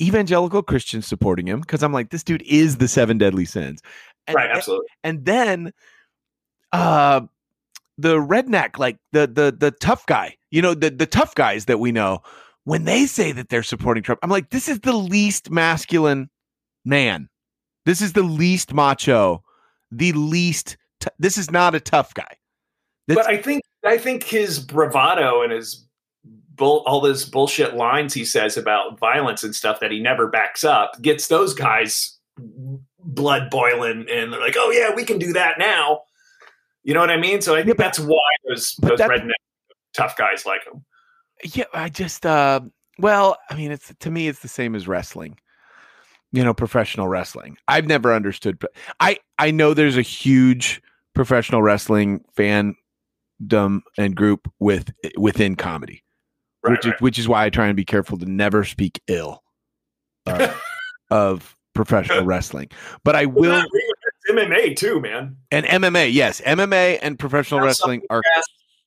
evangelical 0.00 0.62
Christians 0.62 1.06
supporting 1.06 1.46
him 1.46 1.60
because 1.60 1.82
I'm 1.82 1.92
like, 1.92 2.10
this 2.10 2.22
dude 2.22 2.42
is 2.42 2.78
the 2.78 2.88
seven 2.88 3.18
deadly 3.18 3.44
sins, 3.44 3.82
and, 4.26 4.34
right, 4.34 4.50
absolutely. 4.50 4.86
and 5.04 5.24
then, 5.24 5.72
uh, 6.72 7.22
the 7.98 8.16
redneck, 8.16 8.78
like 8.78 8.98
the 9.12 9.26
the 9.26 9.54
the 9.56 9.70
tough 9.70 10.06
guy, 10.06 10.36
you 10.50 10.62
know, 10.62 10.74
the 10.74 10.90
the 10.90 11.06
tough 11.06 11.34
guys 11.34 11.66
that 11.66 11.78
we 11.80 11.92
know, 11.92 12.20
when 12.64 12.84
they 12.84 13.06
say 13.06 13.32
that 13.32 13.48
they're 13.48 13.62
supporting 13.62 14.02
Trump, 14.02 14.20
I'm 14.22 14.30
like, 14.30 14.50
this 14.50 14.68
is 14.68 14.80
the 14.80 14.92
least 14.92 15.50
masculine 15.50 16.30
man. 16.84 17.28
This 17.86 18.00
is 18.00 18.12
the 18.12 18.22
least 18.22 18.72
macho, 18.72 19.42
the 19.90 20.12
least. 20.12 20.76
T- 21.00 21.10
this 21.18 21.38
is 21.38 21.50
not 21.50 21.74
a 21.74 21.80
tough 21.80 22.12
guy. 22.14 22.36
That's- 23.08 23.26
but 23.26 23.32
I 23.32 23.40
think 23.40 23.62
I 23.84 23.98
think 23.98 24.22
his 24.24 24.58
bravado 24.58 25.42
and 25.42 25.52
his 25.52 25.86
bull, 26.60 26.84
all 26.86 27.00
those 27.00 27.24
bullshit 27.24 27.74
lines 27.74 28.14
he 28.14 28.24
says 28.24 28.56
about 28.56 29.00
violence 29.00 29.42
and 29.42 29.54
stuff 29.54 29.80
that 29.80 29.90
he 29.90 29.98
never 29.98 30.28
backs 30.28 30.62
up 30.62 31.00
gets 31.02 31.26
those 31.26 31.54
guys 31.54 32.18
blood 33.02 33.50
boiling 33.50 34.06
and 34.10 34.32
they're 34.32 34.40
like, 34.40 34.54
oh 34.58 34.70
yeah, 34.70 34.94
we 34.94 35.04
can 35.04 35.18
do 35.18 35.32
that 35.32 35.58
now. 35.58 36.02
You 36.84 36.94
know 36.94 37.00
what 37.00 37.10
I 37.10 37.16
mean? 37.16 37.40
So 37.40 37.54
I 37.54 37.64
think 37.64 37.78
Yeah, 37.78 37.84
that's 37.84 37.98
why 37.98 38.30
those 38.48 38.76
those 38.82 38.98
that- 38.98 39.10
redneck 39.10 39.32
tough 39.94 40.16
guys 40.16 40.46
like 40.46 40.64
him. 40.64 40.84
Yeah, 41.42 41.64
I 41.74 41.88
just 41.88 42.24
uh 42.26 42.60
well, 42.98 43.38
I 43.50 43.54
mean 43.56 43.70
it's 43.72 43.92
to 43.98 44.10
me 44.10 44.28
it's 44.28 44.40
the 44.40 44.48
same 44.48 44.74
as 44.76 44.86
wrestling. 44.86 45.38
You 46.32 46.44
know, 46.44 46.54
professional 46.54 47.08
wrestling. 47.08 47.56
I've 47.66 47.86
never 47.86 48.14
understood 48.14 48.58
but 48.58 48.70
I 49.00 49.18
I 49.38 49.50
know 49.50 49.72
there's 49.74 49.96
a 49.96 50.02
huge 50.02 50.80
professional 51.14 51.62
wrestling 51.62 52.22
fandom 52.36 53.80
and 53.98 54.14
group 54.14 54.50
with 54.58 54.92
within 55.16 55.56
comedy. 55.56 56.02
Right, 56.62 56.72
which 56.72 56.86
is 56.86 56.92
which 57.00 57.18
is 57.18 57.28
why 57.28 57.44
I 57.44 57.50
try 57.50 57.66
and 57.66 57.76
be 57.76 57.84
careful 57.84 58.18
to 58.18 58.26
never 58.26 58.64
speak 58.64 59.00
ill 59.06 59.42
of, 60.26 60.62
of 61.10 61.56
professional 61.74 62.24
wrestling. 62.24 62.68
But 63.04 63.16
I 63.16 63.26
will 63.26 63.42
Well, 63.50 63.66
MMA 64.30 64.76
too, 64.76 65.00
man. 65.00 65.36
and 65.50 65.64
MMA, 65.66 66.12
yes, 66.12 66.40
MMA 66.42 66.98
and 67.02 67.18
professional 67.18 67.60
wrestling 67.60 68.02
are 68.10 68.22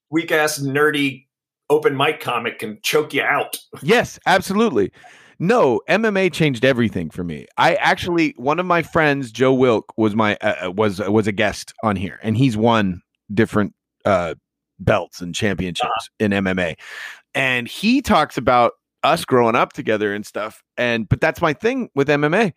weak 0.10 0.32
ass 0.32 0.60
nerdy 0.60 1.26
open 1.70 1.98
mic 1.98 2.20
comic 2.20 2.60
can 2.60 2.80
choke 2.84 3.14
you 3.14 3.24
out. 3.24 3.58
Yes, 3.82 4.20
absolutely. 4.26 4.92
No, 5.40 5.82
MMA 5.90 6.32
changed 6.32 6.64
everything 6.64 7.10
for 7.10 7.24
me. 7.24 7.48
I 7.58 7.76
actually 7.76 8.34
one 8.38 8.60
of 8.60 8.66
my 8.66 8.84
friends, 8.84 9.32
Joe 9.32 9.54
Wilk, 9.54 9.92
was 9.98 10.16
my 10.16 10.38
uh, 10.42 10.68
uh, 10.68 10.72
was 10.72 11.00
was 11.00 11.28
a 11.28 11.32
guest 11.32 11.74
on 11.84 11.96
here, 11.96 12.20
and 12.22 12.38
he's 12.38 12.56
won 12.56 13.02
different 13.34 13.74
uh, 14.06 14.36
belts 14.80 15.22
and 15.22 15.34
championships 15.34 16.10
in 16.20 16.32
MMA, 16.32 16.76
and 17.36 17.68
he 17.68 18.02
talks 18.02 18.38
about 18.38 18.74
us 19.04 19.26
growing 19.26 19.56
up 19.56 19.74
together 19.74 20.14
and 20.14 20.26
stuff. 20.26 20.64
And 20.78 21.08
but 21.08 21.22
that's 21.22 21.42
my 21.42 21.54
thing 21.54 21.90
with 21.96 22.08
MMA. 22.08 22.54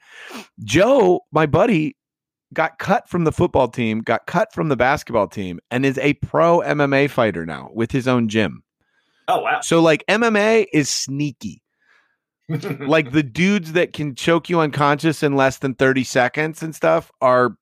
Joe, 0.64 1.20
my 1.32 1.46
buddy, 1.46 1.96
got 2.52 2.78
cut 2.78 3.08
from 3.08 3.24
the 3.24 3.32
football 3.32 3.68
team, 3.68 4.00
got 4.00 4.26
cut 4.26 4.52
from 4.52 4.68
the 4.68 4.76
basketball 4.76 5.28
team, 5.28 5.60
and 5.70 5.84
is 5.84 5.98
a 5.98 6.14
pro 6.14 6.60
MMA 6.60 7.10
fighter 7.10 7.44
now 7.44 7.70
with 7.72 7.90
his 7.90 8.06
own 8.06 8.28
gym. 8.28 8.62
Oh 9.28 9.40
wow. 9.40 9.60
So 9.60 9.80
like 9.80 10.04
MMA 10.08 10.66
is 10.72 10.88
sneaky 10.88 11.62
like 12.80 13.10
the 13.10 13.22
dudes 13.22 13.72
that 13.72 13.92
can 13.92 14.14
choke 14.14 14.48
you 14.48 14.60
unconscious 14.60 15.22
in 15.22 15.34
less 15.34 15.58
than 15.58 15.74
30 15.74 16.04
seconds 16.04 16.62
and 16.62 16.74
stuff 16.74 17.10
are 17.20 17.56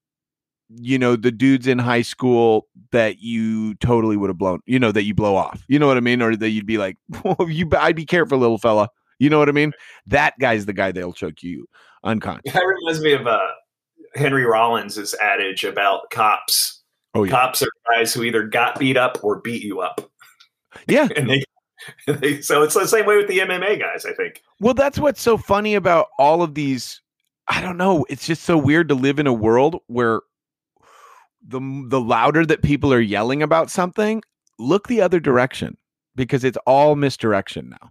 you 0.70 0.98
know 0.98 1.16
the 1.16 1.30
dudes 1.30 1.66
in 1.66 1.78
high 1.78 2.02
school 2.02 2.66
that 2.90 3.20
you 3.20 3.74
totally 3.76 4.16
would 4.16 4.30
have 4.30 4.38
blown 4.38 4.60
you 4.66 4.78
know 4.78 4.90
that 4.92 5.04
you 5.04 5.14
blow 5.14 5.36
off 5.36 5.62
you 5.68 5.78
know 5.78 5.86
what 5.86 5.96
i 5.96 6.00
mean 6.00 6.22
or 6.22 6.34
that 6.34 6.50
you'd 6.50 6.66
be 6.66 6.78
like 6.78 6.96
"Whoa, 7.22 7.46
you 7.46 7.68
i'd 7.78 7.96
be 7.96 8.06
careful 8.06 8.38
little 8.38 8.58
fella 8.58 8.88
you 9.18 9.28
know 9.28 9.38
what 9.38 9.48
i 9.48 9.52
mean 9.52 9.72
that 10.06 10.34
guy's 10.40 10.66
the 10.66 10.72
guy 10.72 10.90
that'll 10.92 11.12
choke 11.12 11.42
you 11.42 11.66
unconscious 12.02 12.52
That 12.52 12.62
reminds 12.64 13.02
me 13.02 13.12
of 13.12 13.26
uh, 13.26 13.38
Henry 14.14 14.44
Rollins' 14.44 15.14
adage 15.20 15.64
about 15.64 16.10
cops. 16.10 16.82
oh 17.14 17.24
yeah 17.24 17.30
Cops 17.30 17.62
are 17.62 17.68
guys 17.94 18.12
who 18.14 18.22
either 18.22 18.42
got 18.44 18.78
beat 18.78 18.96
up 18.96 19.18
or 19.22 19.40
beat 19.40 19.62
you 19.62 19.80
up, 19.80 20.00
yeah 20.88 21.08
and 21.16 21.28
they, 21.28 21.44
they 22.06 22.40
so 22.40 22.62
it's 22.62 22.74
the 22.74 22.86
same 22.86 23.06
way 23.06 23.16
with 23.16 23.28
the 23.28 23.38
MMA 23.40 23.78
guys. 23.78 24.06
I 24.06 24.12
think. 24.14 24.42
Well, 24.60 24.74
that's 24.74 24.98
what's 24.98 25.20
so 25.20 25.36
funny 25.36 25.74
about 25.74 26.08
all 26.18 26.42
of 26.42 26.54
these. 26.54 27.00
I 27.48 27.60
don't 27.60 27.76
know. 27.76 28.06
It's 28.08 28.26
just 28.26 28.44
so 28.44 28.56
weird 28.56 28.88
to 28.88 28.94
live 28.94 29.18
in 29.18 29.26
a 29.26 29.32
world 29.32 29.76
where 29.88 30.22
the 31.46 31.60
the 31.88 32.00
louder 32.00 32.44
that 32.46 32.62
people 32.62 32.92
are 32.92 33.00
yelling 33.00 33.42
about 33.42 33.70
something, 33.70 34.22
look 34.58 34.88
the 34.88 35.00
other 35.00 35.20
direction 35.20 35.76
because 36.16 36.44
it's 36.44 36.58
all 36.66 36.96
misdirection 36.96 37.70
now. 37.70 37.90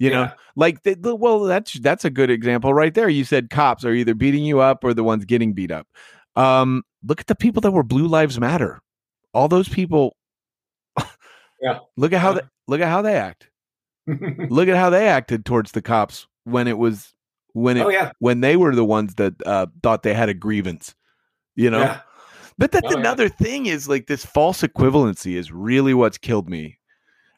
You 0.00 0.10
know, 0.10 0.30
like 0.54 0.84
the, 0.84 0.94
the, 0.94 1.16
well, 1.16 1.40
that's 1.40 1.72
that's 1.80 2.04
a 2.04 2.10
good 2.10 2.30
example 2.30 2.72
right 2.72 2.94
there. 2.94 3.08
You 3.08 3.24
said 3.24 3.50
cops 3.50 3.84
are 3.84 3.92
either 3.92 4.14
beating 4.14 4.44
you 4.44 4.60
up 4.60 4.84
or 4.84 4.94
the 4.94 5.02
ones 5.02 5.24
getting 5.24 5.54
beat 5.54 5.72
up. 5.72 5.88
Um, 6.36 6.84
look 7.04 7.20
at 7.20 7.26
the 7.26 7.34
people 7.34 7.60
that 7.62 7.72
were 7.72 7.82
Blue 7.82 8.06
Lives 8.06 8.38
Matter. 8.38 8.80
All 9.34 9.48
those 9.48 9.68
people. 9.68 10.16
Yeah. 11.60 11.80
Look 11.96 12.12
at 12.12 12.20
how 12.20 12.30
Yeah. 12.30 12.34
they 12.42 12.46
look 12.68 12.80
at 12.80 12.88
how 12.88 13.02
they 13.02 13.16
act 13.16 13.48
look 14.06 14.68
at 14.68 14.76
how 14.76 14.90
they 14.90 15.08
acted 15.08 15.44
towards 15.44 15.72
the 15.72 15.82
cops 15.82 16.26
when 16.44 16.68
it 16.68 16.78
was 16.78 17.14
when 17.54 17.76
it 17.76 17.84
oh 17.84 17.88
yeah. 17.88 18.12
when 18.20 18.40
they 18.40 18.56
were 18.56 18.74
the 18.74 18.84
ones 18.84 19.14
that 19.16 19.34
uh, 19.46 19.66
thought 19.82 20.02
they 20.02 20.14
had 20.14 20.28
a 20.28 20.34
grievance 20.34 20.94
you 21.56 21.70
know 21.70 21.80
Yeah. 21.80 22.00
But 22.58 22.72
that's 22.72 22.86
Oh, 22.86 22.90
yeah. 22.92 22.98
another 23.00 23.28
thing 23.28 23.66
is 23.66 23.88
like 23.88 24.06
this 24.06 24.24
false 24.24 24.62
equivalency 24.62 25.34
is 25.34 25.50
really 25.52 25.94
what's 25.94 26.18
killed 26.18 26.48
me 26.48 26.78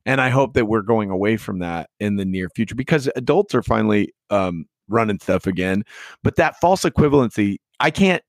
and 0.07 0.21
i 0.21 0.29
hope 0.31 0.55
that 0.55 0.67
we're 0.67 0.83
going 0.83 1.11
away 1.11 1.37
from 1.37 1.59
that 1.61 1.91
in 2.01 2.17
the 2.17 2.25
near 2.25 2.49
future 2.51 2.75
because 2.75 3.09
adults 3.17 3.55
are 3.55 3.63
finally 3.63 4.13
um, 4.31 4.65
running 4.89 5.19
stuff 5.19 5.47
again 5.47 5.85
but 6.23 6.37
that 6.37 6.59
false 6.61 6.83
equivalency 6.83 7.59
i 7.81 7.91
can't 7.91 8.23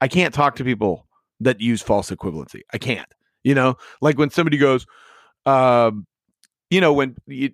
i 0.00 0.08
can't 0.08 0.32
talk 0.34 0.54
to 0.56 0.64
people 0.64 1.06
that 1.40 1.60
use 1.60 1.82
false 1.82 2.10
equivalency 2.10 2.60
i 2.72 2.78
can't 2.78 3.08
you 3.42 3.54
know 3.54 3.74
like 4.00 4.18
when 4.18 4.30
somebody 4.30 4.56
goes 4.56 4.86
um 5.46 6.06
you 6.70 6.80
know 6.80 6.92
when 6.92 7.16
you, 7.26 7.50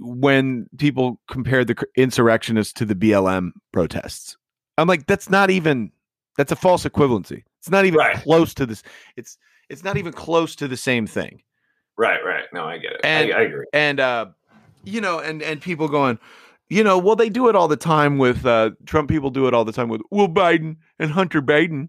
when 0.00 0.66
people 0.78 1.20
compare 1.28 1.64
the 1.64 1.76
insurrectionists 1.96 2.72
to 2.74 2.84
the 2.84 2.94
BLM 2.96 3.52
protests. 3.72 4.36
I'm 4.76 4.88
like, 4.88 5.06
that's 5.06 5.30
not 5.30 5.50
even 5.50 5.92
that's 6.36 6.50
a 6.52 6.56
false 6.56 6.84
equivalency. 6.84 7.44
It's 7.64 7.70
not 7.70 7.86
even 7.86 7.98
Right. 7.98 8.16
close 8.16 8.52
to 8.54 8.66
this. 8.66 8.82
It's 9.16 9.38
it's 9.70 9.82
not 9.82 9.96
even 9.96 10.12
close 10.12 10.54
to 10.56 10.68
the 10.68 10.76
same 10.76 11.06
thing. 11.06 11.40
Right. 11.96 12.22
Right. 12.22 12.44
No, 12.52 12.64
I 12.66 12.76
get 12.76 12.92
it. 12.92 13.00
And- 13.02 13.32
I, 13.32 13.38
I 13.38 13.40
agree. 13.40 13.64
And 13.72 14.00
uh, 14.00 14.26
you 14.84 15.00
know, 15.00 15.18
and 15.18 15.42
and 15.42 15.62
people 15.62 15.88
going, 15.88 16.18
you 16.68 16.84
know, 16.84 16.98
well, 16.98 17.16
they 17.16 17.30
do 17.30 17.48
it 17.48 17.56
all 17.56 17.66
the 17.68 17.76
time 17.78 18.18
with 18.18 18.44
uh 18.44 18.72
Trump. 18.84 19.08
People 19.08 19.30
do 19.30 19.46
it 19.48 19.54
all 19.54 19.64
the 19.64 19.72
time 19.72 19.88
with 19.88 20.02
Will 20.10 20.28
Biden 20.28 20.76
and 20.98 21.10
Hunter 21.10 21.40
Biden. 21.40 21.88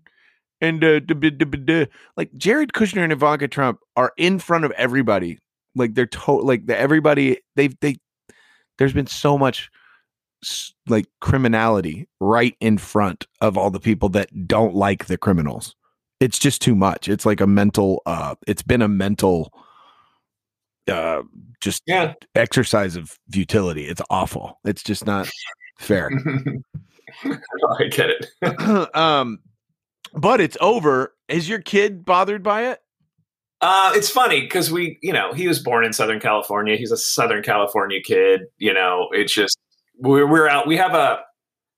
And 0.61 0.81
uh, 0.81 1.01
duh, 1.01 1.15
duh, 1.15 1.29
duh. 1.29 1.85
like 2.15 2.33
Jared 2.37 2.71
Kushner 2.71 3.03
and 3.03 3.11
Ivanka 3.11 3.49
Trump 3.49 3.79
are 3.97 4.13
in 4.15 4.39
front 4.39 4.63
of 4.63 4.71
everybody. 4.71 5.39
Like 5.75 5.93
they're 5.93 6.05
to 6.05 6.31
like 6.31 6.67
the, 6.67 6.77
everybody. 6.79 7.39
They've 7.57 7.77
they. 7.81 7.97
There's 8.77 8.93
been 8.93 9.07
so 9.07 9.37
much 9.37 9.69
like 10.87 11.07
criminality 11.21 12.07
right 12.19 12.55
in 12.59 12.77
front 12.77 13.25
of 13.41 13.57
all 13.57 13.71
the 13.71 13.79
people 13.79 14.09
that 14.09 14.47
don't 14.47 14.75
like 14.75 15.05
the 15.05 15.17
criminals. 15.17 15.75
It's 16.19 16.39
just 16.39 16.61
too 16.61 16.75
much. 16.75 17.09
It's 17.09 17.25
like 17.25 17.41
a 17.41 17.47
mental. 17.47 18.01
uh 18.05 18.35
It's 18.47 18.61
been 18.63 18.81
a 18.81 18.87
mental. 18.87 19.51
uh 20.89 21.23
Just 21.61 21.81
Yeah. 21.87 22.13
exercise 22.35 22.95
of 22.95 23.17
futility. 23.31 23.85
It's 23.87 24.01
awful. 24.09 24.59
It's 24.65 24.83
just 24.83 25.05
not 25.05 25.29
fair. 25.79 26.09
I 27.23 27.85
get 27.89 28.09
it. 28.11 28.95
um, 28.95 29.39
but 30.13 30.41
it's 30.41 30.57
over. 30.61 31.13
Is 31.27 31.47
your 31.49 31.59
kid 31.61 32.05
bothered 32.05 32.43
by 32.43 32.67
it? 32.71 32.79
Uh, 33.61 33.91
it's 33.95 34.09
funny 34.09 34.41
because 34.41 34.71
we, 34.71 34.99
you 35.01 35.13
know, 35.13 35.33
he 35.33 35.47
was 35.47 35.59
born 35.59 35.85
in 35.85 35.93
Southern 35.93 36.19
California. 36.19 36.75
He's 36.75 36.91
a 36.91 36.97
Southern 36.97 37.41
California 37.41 37.99
kid. 38.01 38.41
You 38.57 38.73
know, 38.73 39.07
it's 39.11 39.33
just 39.33 39.54
we're 39.99 40.27
we're 40.27 40.47
out. 40.47 40.67
We 40.67 40.77
have 40.77 40.93
a 40.93 41.19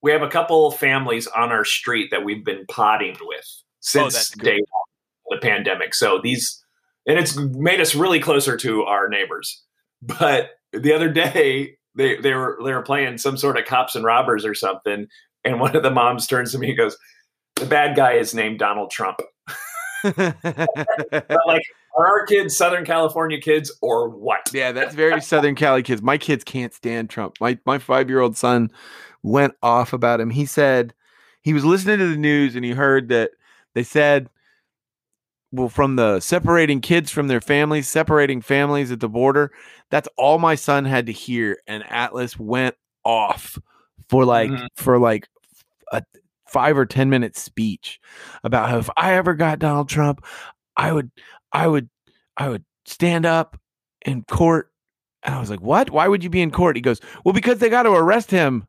we 0.01 0.11
have 0.11 0.21
a 0.21 0.29
couple 0.29 0.69
families 0.71 1.27
on 1.27 1.51
our 1.51 1.65
street 1.65 2.09
that 2.11 2.23
we've 2.23 2.45
been 2.45 2.65
potting 2.69 3.17
with 3.21 3.45
oh, 3.45 3.63
since 3.81 4.13
that's 4.13 4.35
good. 4.35 4.45
day 4.45 4.57
one 4.57 5.35
of 5.37 5.41
the 5.41 5.47
pandemic. 5.47 5.93
So 5.93 6.19
these, 6.21 6.63
and 7.05 7.17
it's 7.17 7.35
made 7.35 7.81
us 7.81 7.95
really 7.95 8.19
closer 8.19 8.57
to 8.57 8.83
our 8.83 9.09
neighbors. 9.09 9.63
But 10.19 10.51
the 10.73 10.93
other 10.93 11.09
day, 11.09 11.77
they 11.95 12.17
they 12.17 12.35
were 12.35 12.59
they 12.63 12.71
were 12.71 12.83
playing 12.83 13.17
some 13.17 13.35
sort 13.35 13.57
of 13.57 13.65
cops 13.65 13.95
and 13.95 14.05
robbers 14.05 14.45
or 14.45 14.53
something, 14.53 15.07
and 15.43 15.59
one 15.59 15.75
of 15.75 15.81
the 15.81 15.89
moms 15.89 16.27
turns 16.27 16.51
to 16.51 16.59
me 16.59 16.69
and 16.69 16.77
goes, 16.77 16.95
"The 17.55 17.65
bad 17.65 17.95
guy 17.95 18.11
is 18.13 18.35
named 18.35 18.59
Donald 18.59 18.91
Trump." 18.91 19.17
Like, 20.03 21.63
are 21.97 22.07
our 22.07 22.25
kids 22.25 22.55
Southern 22.55 22.85
California 22.85 23.39
kids 23.41 23.75
or 23.81 24.09
what? 24.09 24.49
yeah, 24.53 24.71
that's 24.71 24.93
very 24.95 25.21
Southern 25.33 25.55
Cali 25.55 25.83
kids. 25.83 26.01
My 26.01 26.17
kids 26.17 26.43
can't 26.43 26.73
stand 26.73 27.09
Trump. 27.09 27.35
My 27.41 27.57
my 27.65 27.77
five 27.79 28.09
year 28.09 28.19
old 28.21 28.37
son 28.37 28.71
went 29.23 29.53
off 29.63 29.93
about 29.93 30.19
him. 30.21 30.29
He 30.29 30.45
said 30.45 30.93
he 31.41 31.53
was 31.53 31.65
listening 31.65 31.97
to 31.99 32.09
the 32.09 32.17
news 32.17 32.55
and 32.55 32.63
he 32.63 32.71
heard 32.71 33.09
that 33.09 33.31
they 33.73 33.83
said, 33.83 34.29
well, 35.51 35.69
from 35.69 35.95
the 35.95 36.19
separating 36.19 36.81
kids 36.81 37.09
from 37.09 37.27
their 37.27 37.41
families, 37.41 37.87
separating 37.87 38.41
families 38.41 38.91
at 38.91 38.99
the 38.99 39.09
border. 39.09 39.51
That's 39.89 40.09
all 40.17 40.39
my 40.39 40.55
son 40.55 40.83
had 40.85 41.05
to 41.05 41.11
hear. 41.13 41.57
And 41.67 41.83
Atlas 41.89 42.37
went 42.37 42.75
off 43.05 43.57
for 44.09 44.25
like 44.25 44.49
Mhm. 44.51 44.67
for 44.75 44.99
like 44.99 45.27
a 45.93 46.03
five 46.49 46.77
or 46.77 46.85
ten 46.85 47.09
minute 47.09 47.37
speech 47.37 47.99
about 48.43 48.69
how 48.69 48.77
if 48.79 48.89
I 48.97 49.13
ever 49.13 49.33
got 49.35 49.59
Donald 49.59 49.87
Trump, 49.89 50.23
I 50.75 50.91
would 50.91 51.09
I 51.57 51.67
would 51.67 51.89
I 52.37 52.49
would 52.49 52.63
stand 52.85 53.25
up 53.25 53.59
in 54.05 54.23
court 54.23 54.71
And 55.23 55.33
I 55.33 55.39
was 55.39 55.49
like, 55.49 55.61
"What? 55.61 55.89
Why 55.89 56.07
would 56.07 56.23
you 56.23 56.29
be 56.29 56.41
in 56.41 56.51
court?" 56.51 56.75
He 56.75 56.81
goes, 56.81 57.01
"Well, 57.25 57.33
because 57.33 57.57
they 57.59 57.69
got 57.69 57.83
to 57.83 57.91
arrest 57.91 58.29
him." 58.31 58.67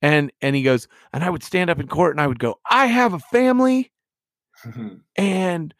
And 0.00 0.32
and 0.40 0.54
he 0.56 0.62
goes, 0.62 0.88
and 1.12 1.24
I 1.24 1.30
would 1.30 1.42
stand 1.42 1.68
up 1.68 1.80
in 1.80 1.88
court 1.88 2.14
and 2.14 2.20
I 2.20 2.26
would 2.28 2.38
go, 2.38 2.60
"I 2.70 2.86
have 2.86 3.12
a 3.12 3.18
family 3.18 3.92
and 5.16 5.74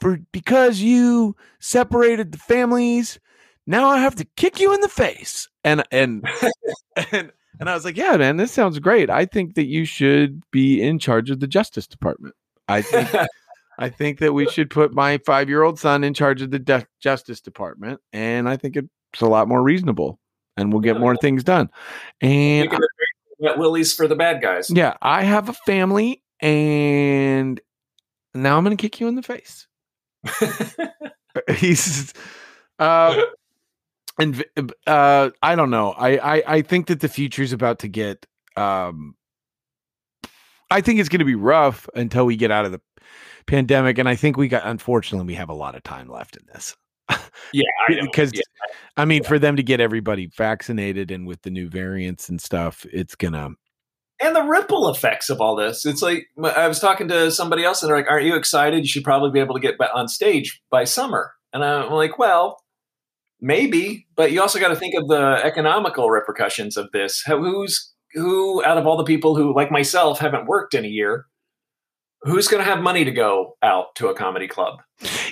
for 0.00 0.18
because 0.32 0.80
you 0.80 1.36
separated 1.60 2.32
the 2.32 2.38
families, 2.38 3.20
now 3.66 3.88
I 3.88 3.98
have 3.98 4.16
to 4.16 4.26
kick 4.36 4.58
you 4.60 4.74
in 4.74 4.80
the 4.80 4.88
face." 4.88 5.48
And 5.64 5.84
and 5.92 6.24
and 7.12 7.32
and 7.60 7.70
I 7.70 7.74
was 7.74 7.84
like, 7.84 7.96
"Yeah, 7.96 8.16
man, 8.16 8.36
this 8.36 8.52
sounds 8.52 8.80
great. 8.80 9.08
I 9.10 9.26
think 9.26 9.54
that 9.54 9.66
you 9.66 9.84
should 9.84 10.42
be 10.50 10.82
in 10.82 10.98
charge 10.98 11.30
of 11.30 11.38
the 11.40 11.46
Justice 11.46 11.86
Department. 11.86 12.34
I 12.68 12.82
think 12.82 13.08
I 13.80 13.88
think 13.88 14.18
that 14.18 14.34
we 14.34 14.46
should 14.46 14.68
put 14.68 14.92
my 14.92 15.18
five 15.24 15.48
year 15.48 15.62
old 15.62 15.78
son 15.78 16.04
in 16.04 16.12
charge 16.12 16.42
of 16.42 16.50
the 16.50 16.58
De- 16.58 16.86
Justice 17.00 17.40
Department, 17.40 17.98
and 18.12 18.46
I 18.46 18.58
think 18.58 18.76
it's 18.76 19.22
a 19.22 19.26
lot 19.26 19.48
more 19.48 19.62
reasonable, 19.62 20.20
and 20.58 20.70
we'll 20.70 20.82
get 20.82 21.00
more 21.00 21.16
things 21.16 21.42
done. 21.42 21.70
And 22.20 22.70
Wet 23.38 23.56
Willies 23.56 23.94
for 23.94 24.06
the 24.06 24.14
bad 24.14 24.42
guys. 24.42 24.70
yeah, 24.70 24.98
I 25.00 25.22
have 25.22 25.48
a 25.48 25.54
family, 25.54 26.22
and 26.40 27.58
now 28.34 28.58
I'm 28.58 28.64
going 28.64 28.76
to 28.76 28.80
kick 28.80 29.00
you 29.00 29.08
in 29.08 29.14
the 29.14 29.22
face. 29.22 29.66
He's, 31.56 32.12
uh, 32.78 33.22
and 34.18 34.44
uh, 34.86 35.30
I 35.42 35.54
don't 35.56 35.70
know. 35.70 35.92
I, 35.92 36.36
I 36.36 36.42
I 36.46 36.62
think 36.62 36.88
that 36.88 37.00
the 37.00 37.08
future 37.08 37.42
is 37.42 37.54
about 37.54 37.78
to 37.78 37.88
get. 37.88 38.26
Um, 38.56 39.14
I 40.70 40.82
think 40.82 41.00
it's 41.00 41.08
going 41.08 41.20
to 41.20 41.24
be 41.24 41.34
rough 41.34 41.88
until 41.94 42.26
we 42.26 42.36
get 42.36 42.50
out 42.50 42.66
of 42.66 42.72
the 42.72 42.80
pandemic, 43.46 43.98
and 43.98 44.08
I 44.08 44.14
think 44.14 44.36
we 44.36 44.48
got. 44.48 44.62
Unfortunately, 44.64 45.26
we 45.26 45.34
have 45.34 45.48
a 45.48 45.54
lot 45.54 45.74
of 45.74 45.82
time 45.82 46.08
left 46.08 46.36
in 46.36 46.46
this. 46.52 46.76
Yeah, 47.52 47.64
I 47.88 47.98
because 48.02 48.32
Yeah. 48.34 48.42
I 48.96 49.04
mean, 49.04 49.24
for 49.24 49.38
them 49.38 49.56
to 49.56 49.62
get 49.62 49.80
everybody 49.80 50.26
vaccinated 50.26 51.10
and 51.10 51.26
with 51.26 51.42
the 51.42 51.50
new 51.50 51.68
variants 51.68 52.28
and 52.28 52.40
stuff, 52.40 52.86
it's 52.92 53.14
gonna. 53.14 53.50
and 54.20 54.36
the 54.36 54.42
ripple 54.42 54.88
effects 54.90 55.30
of 55.30 55.40
all 55.40 55.56
this. 55.56 55.86
It's 55.86 56.02
like 56.02 56.26
I 56.42 56.68
was 56.68 56.78
talking 56.78 57.08
to 57.08 57.30
somebody 57.30 57.64
else, 57.64 57.82
and 57.82 57.90
they're 57.90 57.96
like, 57.96 58.10
"Aren't 58.10 58.26
you 58.26 58.36
excited? 58.36 58.80
You 58.80 58.88
should 58.88 59.04
probably 59.04 59.30
be 59.30 59.40
able 59.40 59.54
to 59.54 59.60
get 59.60 59.78
back 59.78 59.90
on 59.94 60.08
stage 60.08 60.60
by 60.70 60.84
summer." 60.84 61.32
And 61.52 61.64
I'm 61.64 61.90
like, 61.92 62.18
"Well, 62.18 62.62
maybe, 63.40 64.06
but 64.16 64.32
you 64.32 64.40
also 64.40 64.60
got 64.60 64.68
to 64.68 64.76
think 64.76 64.94
of 64.94 65.08
the 65.08 65.40
economical 65.42 66.10
repercussions 66.10 66.76
of 66.76 66.90
this. 66.92 67.22
Who's 67.26 67.92
who 68.12 68.64
out 68.64 68.78
of 68.78 68.86
all 68.86 68.96
the 68.96 69.04
people 69.04 69.36
who, 69.36 69.54
like 69.54 69.70
myself, 69.70 70.18
haven't 70.18 70.46
worked 70.46 70.74
in 70.74 70.84
a 70.84 70.88
year? 70.88 71.26
Who's 72.22 72.48
going 72.48 72.62
to 72.62 72.68
have 72.70 72.80
money 72.80 73.04
to 73.04 73.10
go 73.10 73.56
out 73.62 73.94
to 73.96 74.08
a 74.08 74.14
comedy 74.14 74.46
club? 74.46 74.82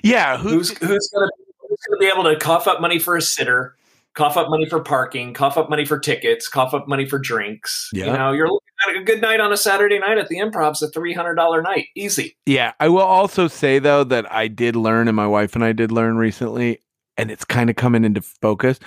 Yeah, 0.02 0.38
who, 0.38 0.48
Who's 0.48 0.70
who's 0.78 1.10
going 1.10 1.28
to 1.28 1.32
who's 1.60 1.78
going 1.86 1.98
to 1.98 2.00
be 2.00 2.06
able 2.06 2.24
to 2.24 2.36
cough 2.38 2.66
up 2.66 2.80
money 2.80 2.98
for 2.98 3.16
a 3.16 3.22
sitter?" 3.22 3.74
Cough 4.14 4.36
up 4.36 4.48
money 4.50 4.66
for 4.66 4.80
parking, 4.80 5.32
cough 5.32 5.56
up 5.56 5.70
money 5.70 5.84
for 5.84 5.96
tickets, 5.96 6.48
cough 6.48 6.74
up 6.74 6.88
money 6.88 7.06
for 7.06 7.20
drinks. 7.20 7.88
You 7.92 8.06
know, 8.06 8.32
you're 8.32 8.48
looking 8.48 8.68
at 8.88 8.96
a 8.96 9.04
good 9.04 9.20
night 9.20 9.38
on 9.38 9.52
a 9.52 9.56
Saturday 9.56 10.00
night 10.00 10.18
at 10.18 10.28
the 10.28 10.38
Improv's 10.38 10.82
a 10.82 10.88
three 10.88 11.12
hundred 11.12 11.36
dollar 11.36 11.62
night, 11.62 11.86
easy. 11.94 12.36
Yeah, 12.44 12.72
I 12.80 12.88
will 12.88 13.02
also 13.02 13.46
say 13.46 13.78
though 13.78 14.02
that 14.04 14.32
I 14.32 14.48
did 14.48 14.74
learn, 14.74 15.06
and 15.06 15.14
my 15.14 15.26
wife 15.26 15.54
and 15.54 15.62
I 15.62 15.72
did 15.72 15.92
learn 15.92 16.16
recently, 16.16 16.80
and 17.16 17.30
it's 17.30 17.44
kind 17.44 17.70
of 17.70 17.76
coming 17.76 18.04
into 18.04 18.22
focus. 18.22 18.80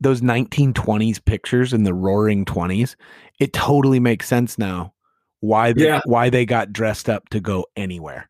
Those 0.00 0.20
1920s 0.20 1.24
pictures 1.24 1.72
in 1.72 1.82
the 1.82 1.92
Roaring 1.92 2.44
Twenties, 2.44 2.96
it 3.40 3.52
totally 3.52 3.98
makes 3.98 4.28
sense 4.28 4.56
now 4.56 4.92
why 5.40 5.72
they, 5.72 5.84
Yeah. 5.86 6.00
why 6.04 6.30
they 6.30 6.44
got 6.46 6.72
dressed 6.72 7.08
up 7.08 7.28
to 7.30 7.40
go 7.40 7.66
anywhere 7.76 8.28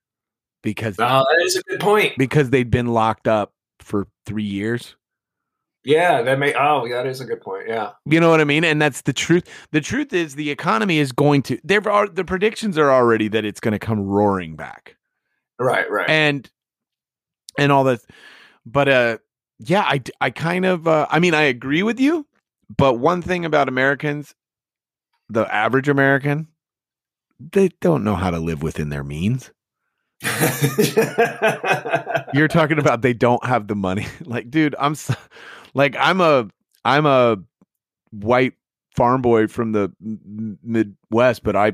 because 0.63 0.99
Uh, 0.99 1.23
that 1.31 1.43
is 1.45 1.57
a 1.57 1.63
good 1.65 1.81
point. 1.81 2.15
because 2.19 2.51
they'd 2.51 2.71
been 2.71 2.87
locked 2.89 3.27
up 3.29 3.53
for 3.81 4.07
three 4.27 4.43
years. 4.45 4.95
Yeah, 5.83 6.21
that 6.23 6.39
may. 6.39 6.53
Oh, 6.55 6.87
that 6.91 7.07
is 7.07 7.23
a 7.23 7.25
good 7.25 7.41
point. 7.41 7.67
Yeah, 7.67 7.93
You 8.05 8.21
know 8.21 8.29
what 8.29 8.41
I 8.41 8.45
mean? 8.45 8.65
And 8.65 8.83
that's 8.83 9.01
the 9.01 9.15
truth. 9.15 9.49
The 9.73 9.81
truth 9.81 10.13
is 10.13 10.35
the 10.35 10.51
economy 10.51 10.99
is 10.99 11.11
going 11.11 11.41
to 11.45 11.59
there 11.65 11.87
are 11.89 12.07
the 12.07 12.25
predictions 12.25 12.77
are 12.77 12.91
already 12.91 13.29
that 13.29 13.47
it's 13.47 13.61
going 13.61 13.73
to 13.73 13.79
come 13.79 14.01
roaring 14.01 14.57
back. 14.57 14.97
right, 15.59 15.91
right. 15.91 16.09
and 16.09 16.51
and 17.59 17.73
all 17.73 17.85
that 17.85 18.01
but 18.65 18.89
uh 18.89 19.19
yeah 19.59 19.83
I 19.83 20.01
I 20.21 20.31
kind 20.31 20.65
of 20.65 20.87
uh 20.87 21.07
i 21.11 21.19
mean 21.19 21.35
i 21.35 21.43
agree 21.43 21.83
with 21.83 21.99
you 21.99 22.27
but 22.75 22.95
one 22.95 23.21
thing 23.23 23.45
about 23.45 23.69
americans 23.69 24.35
the 25.29 25.53
average 25.53 25.89
american 25.89 26.47
they 27.53 27.71
don't 27.81 28.05
know 28.05 28.15
how 28.17 28.31
to 28.31 28.39
live 28.39 28.63
within 28.63 28.91
their 28.91 29.05
means. 29.05 29.51
You're 32.35 32.49
talking 32.49 32.79
about 32.79 33.01
they 33.03 33.15
don't 33.15 33.45
have 33.45 33.69
the 33.69 33.75
money. 33.75 34.07
Like 34.25 34.51
dude 34.51 34.77
i'm 34.79 34.95
so, 34.95 35.15
like 35.75 35.97
i'm 35.99 36.21
a 36.21 36.49
i'm 36.85 37.07
a 37.07 37.39
white 38.11 38.53
farm 38.95 39.23
boy 39.23 39.47
from 39.49 39.73
the 39.73 39.93
midwest 40.63 41.43
but 41.43 41.57
i 41.57 41.73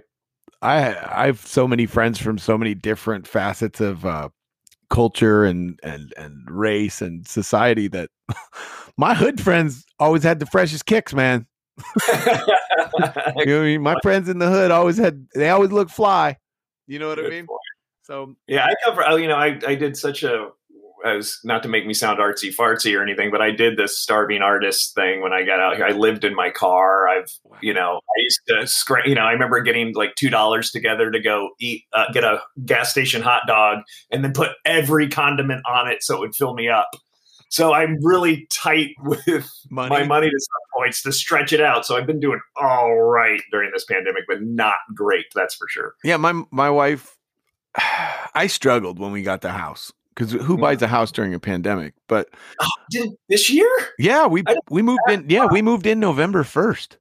i 0.62 0.94
i 0.94 1.26
have 1.26 1.40
so 1.40 1.66
many 1.68 1.86
friends 1.86 2.18
from 2.18 2.38
so 2.38 2.56
many 2.56 2.74
different 2.74 3.26
facets 3.26 3.80
of 3.80 4.06
uh 4.06 4.28
culture 4.90 5.44
and 5.44 5.78
and 5.82 6.14
and 6.16 6.48
race 6.48 7.02
and 7.02 7.26
society 7.26 7.88
that 7.88 8.10
my 8.96 9.14
hood 9.14 9.40
friends 9.40 9.84
always 9.98 10.22
had 10.22 10.38
the 10.38 10.46
freshest 10.46 10.86
kicks 10.86 11.12
man 11.12 11.46
you 13.36 13.46
know 13.46 13.60
I 13.60 13.64
mean? 13.64 13.82
my 13.82 13.96
friends 14.02 14.28
in 14.28 14.38
the 14.38 14.48
hood 14.48 14.70
always 14.70 14.96
had 14.96 15.26
they 15.34 15.50
always 15.50 15.70
look 15.72 15.90
fly 15.90 16.36
you 16.86 16.98
know 16.98 17.08
what 17.08 17.18
i 17.18 17.28
mean 17.28 17.46
point. 17.46 17.60
so 18.02 18.36
yeah, 18.46 18.64
I 18.64 18.74
cover. 18.84 19.04
oh, 19.06 19.16
You 19.16 19.28
know, 19.28 19.36
I 19.36 19.58
I 19.66 19.74
did 19.74 19.96
such 19.96 20.22
a 20.22 20.48
as 21.04 21.38
not 21.44 21.62
to 21.62 21.68
make 21.68 21.86
me 21.86 21.94
sound 21.94 22.18
artsy 22.18 22.54
fartsy 22.54 22.98
or 22.98 23.02
anything, 23.02 23.30
but 23.30 23.42
I 23.42 23.50
did 23.50 23.76
this 23.76 23.98
starving 23.98 24.42
artist 24.42 24.94
thing 24.94 25.20
when 25.20 25.32
I 25.32 25.44
got 25.44 25.60
out 25.60 25.76
here. 25.76 25.84
I 25.84 25.92
lived 25.92 26.24
in 26.24 26.34
my 26.34 26.50
car. 26.50 27.08
I've 27.08 27.30
you 27.60 27.74
know 27.74 27.96
I 27.96 28.20
used 28.20 28.40
to 28.48 28.66
scrape, 28.66 29.06
You 29.06 29.14
know, 29.14 29.22
I 29.22 29.32
remember 29.32 29.60
getting 29.60 29.94
like 29.94 30.14
two 30.16 30.30
dollars 30.30 30.70
together 30.70 31.10
to 31.10 31.20
go 31.20 31.50
eat, 31.60 31.84
uh, 31.92 32.10
get 32.12 32.24
a 32.24 32.40
gas 32.64 32.90
station 32.90 33.22
hot 33.22 33.42
dog, 33.46 33.80
and 34.10 34.24
then 34.24 34.32
put 34.32 34.52
every 34.64 35.08
condiment 35.08 35.62
on 35.66 35.88
it 35.88 36.02
so 36.02 36.16
it 36.16 36.20
would 36.20 36.34
fill 36.34 36.54
me 36.54 36.68
up. 36.68 36.90
So 37.48 37.72
I'm 37.72 37.96
really 38.04 38.46
tight 38.50 38.90
with 39.04 39.48
money 39.70 39.90
my 39.90 40.04
money 40.04 40.30
to 40.30 40.38
some 40.38 40.80
points 40.80 41.02
to 41.02 41.12
stretch 41.12 41.52
it 41.52 41.60
out. 41.60 41.86
So 41.86 41.96
I've 41.96 42.06
been 42.06 42.20
doing 42.20 42.40
all 42.60 43.00
right 43.02 43.40
during 43.50 43.70
this 43.72 43.84
pandemic, 43.84 44.24
but 44.28 44.42
not 44.42 44.74
great. 44.94 45.26
That's 45.34 45.54
for 45.54 45.68
sure. 45.68 45.94
Yeah, 46.04 46.16
my 46.16 46.42
my 46.50 46.70
wife. 46.70 47.16
I 48.34 48.48
struggled 48.48 48.98
when 48.98 49.12
we 49.12 49.22
got 49.22 49.40
the 49.40 49.52
house 49.52 49.92
because 50.14 50.32
who 50.32 50.56
mm. 50.56 50.60
buys 50.60 50.82
a 50.82 50.86
house 50.86 51.12
during 51.12 51.34
a 51.34 51.40
pandemic? 51.40 51.94
But 52.08 52.28
oh, 52.60 52.68
Did 52.90 53.10
this 53.28 53.50
year? 53.50 53.70
yeah, 53.98 54.26
we 54.26 54.42
we 54.70 54.82
moved 54.82 55.00
in. 55.08 55.26
Yeah, 55.28 55.46
we 55.46 55.62
moved 55.62 55.86
in 55.86 56.00
November 56.00 56.44
first. 56.44 56.98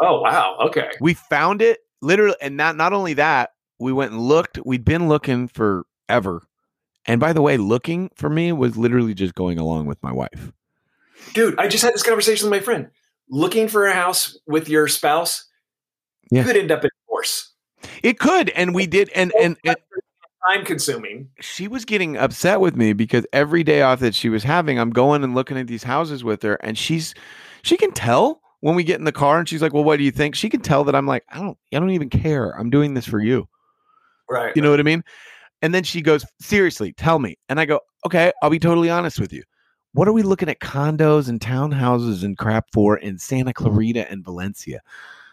Oh 0.00 0.20
wow. 0.20 0.56
Okay. 0.66 0.90
We 1.00 1.14
found 1.14 1.62
it 1.62 1.80
literally, 2.02 2.36
and 2.40 2.56
not 2.56 2.76
not 2.76 2.92
only 2.92 3.14
that, 3.14 3.50
we 3.78 3.92
went 3.92 4.12
and 4.12 4.20
looked. 4.20 4.58
We'd 4.64 4.84
been 4.84 5.08
looking 5.08 5.48
forever. 5.48 6.42
And 7.06 7.20
by 7.20 7.32
the 7.32 7.42
way, 7.42 7.56
looking 7.56 8.10
for 8.14 8.30
me 8.30 8.52
was 8.52 8.76
literally 8.76 9.14
just 9.14 9.34
going 9.34 9.58
along 9.58 9.86
with 9.86 10.02
my 10.02 10.12
wife. 10.12 10.52
Dude, 11.34 11.58
I 11.58 11.68
just 11.68 11.84
had 11.84 11.94
this 11.94 12.02
conversation 12.02 12.48
with 12.50 12.58
my 12.60 12.64
friend. 12.64 12.88
Looking 13.28 13.68
for 13.68 13.86
a 13.86 13.92
house 13.94 14.38
with 14.46 14.68
your 14.68 14.88
spouse 14.88 15.44
Yeah. 16.30 16.44
could 16.44 16.56
end 16.56 16.70
up 16.70 16.84
in 16.84 16.90
divorce. 17.06 17.52
It 18.02 18.18
could, 18.18 18.50
and 18.50 18.74
we 18.74 18.86
did, 18.86 19.10
and 19.14 19.32
and, 19.40 19.56
and 19.64 19.76
Time 20.50 20.64
consuming. 20.64 21.30
she 21.40 21.68
was 21.68 21.86
getting 21.86 22.18
upset 22.18 22.60
with 22.60 22.76
me 22.76 22.92
because 22.92 23.26
every 23.32 23.62
day 23.64 23.80
off 23.80 24.00
that 24.00 24.14
she 24.14 24.28
was 24.28 24.42
having, 24.42 24.78
I'm 24.78 24.90
going 24.90 25.24
and 25.24 25.34
looking 25.34 25.56
at 25.58 25.66
these 25.66 25.82
houses 25.84 26.22
with 26.22 26.42
her, 26.42 26.54
and 26.56 26.76
she's 26.76 27.14
she 27.62 27.76
can 27.78 27.92
tell 27.92 28.42
when 28.60 28.74
we 28.74 28.84
get 28.84 28.98
in 28.98 29.04
the 29.04 29.12
car, 29.12 29.38
and 29.38 29.48
she's 29.48 29.62
like, 29.62 29.72
"Well, 29.72 29.84
what 29.84 29.96
do 29.96 30.04
you 30.04 30.10
think?" 30.10 30.34
She 30.34 30.50
can 30.50 30.60
tell 30.60 30.84
that 30.84 30.94
I'm 30.94 31.06
like, 31.06 31.24
"I 31.30 31.38
don't, 31.40 31.56
I 31.72 31.78
don't 31.80 31.90
even 31.90 32.10
care. 32.10 32.50
I'm 32.58 32.68
doing 32.68 32.92
this 32.94 33.06
for 33.06 33.20
you." 33.20 33.48
Right. 34.28 34.54
You 34.54 34.60
know 34.62 34.70
what 34.70 34.80
I 34.80 34.82
mean? 34.84 35.02
And 35.64 35.74
then 35.74 35.82
she 35.82 36.02
goes, 36.02 36.26
"Seriously, 36.42 36.92
tell 36.92 37.18
me." 37.18 37.36
And 37.48 37.58
I 37.58 37.64
go, 37.64 37.80
"Okay, 38.04 38.30
I'll 38.42 38.50
be 38.50 38.58
totally 38.58 38.90
honest 38.90 39.18
with 39.18 39.32
you. 39.32 39.42
What 39.94 40.08
are 40.08 40.12
we 40.12 40.22
looking 40.22 40.50
at 40.50 40.60
condos 40.60 41.26
and 41.26 41.40
townhouses 41.40 42.22
and 42.22 42.36
crap 42.36 42.66
for 42.74 42.98
in 42.98 43.16
Santa 43.16 43.54
Clarita 43.54 44.10
and 44.10 44.22
Valencia? 44.22 44.80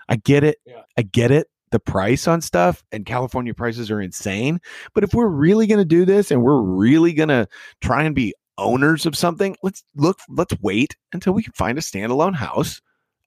I 0.08 0.16
get 0.16 0.46
it. 0.46 0.60
Yeah. 0.66 0.84
I 0.98 1.02
get 1.02 1.32
it. 1.32 1.48
The 1.72 1.80
price 1.80 2.30
on 2.30 2.40
stuff 2.40 2.82
and 2.94 3.06
California 3.06 3.54
prices 3.54 3.92
are 3.92 4.00
insane. 4.00 4.62
But 4.94 5.04
if 5.04 5.14
we're 5.14 5.28
really 5.28 5.68
going 5.68 5.80
to 5.80 5.86
do 5.86 6.06
this 6.06 6.32
and 6.32 6.44
we're 6.44 6.62
really 6.62 7.12
going 7.12 7.30
to 7.30 7.46
try 7.82 8.04
and 8.04 8.16
be 8.16 8.34
owners 8.58 9.06
of 9.06 9.18
something, 9.18 9.58
let's 9.64 9.84
look, 9.96 10.20
let's 10.30 10.54
wait 10.62 10.96
until 11.12 11.34
we 11.34 11.44
can 11.44 11.54
find 11.54 11.78
a 11.78 11.82
standalone 11.82 12.36
house 12.36 12.82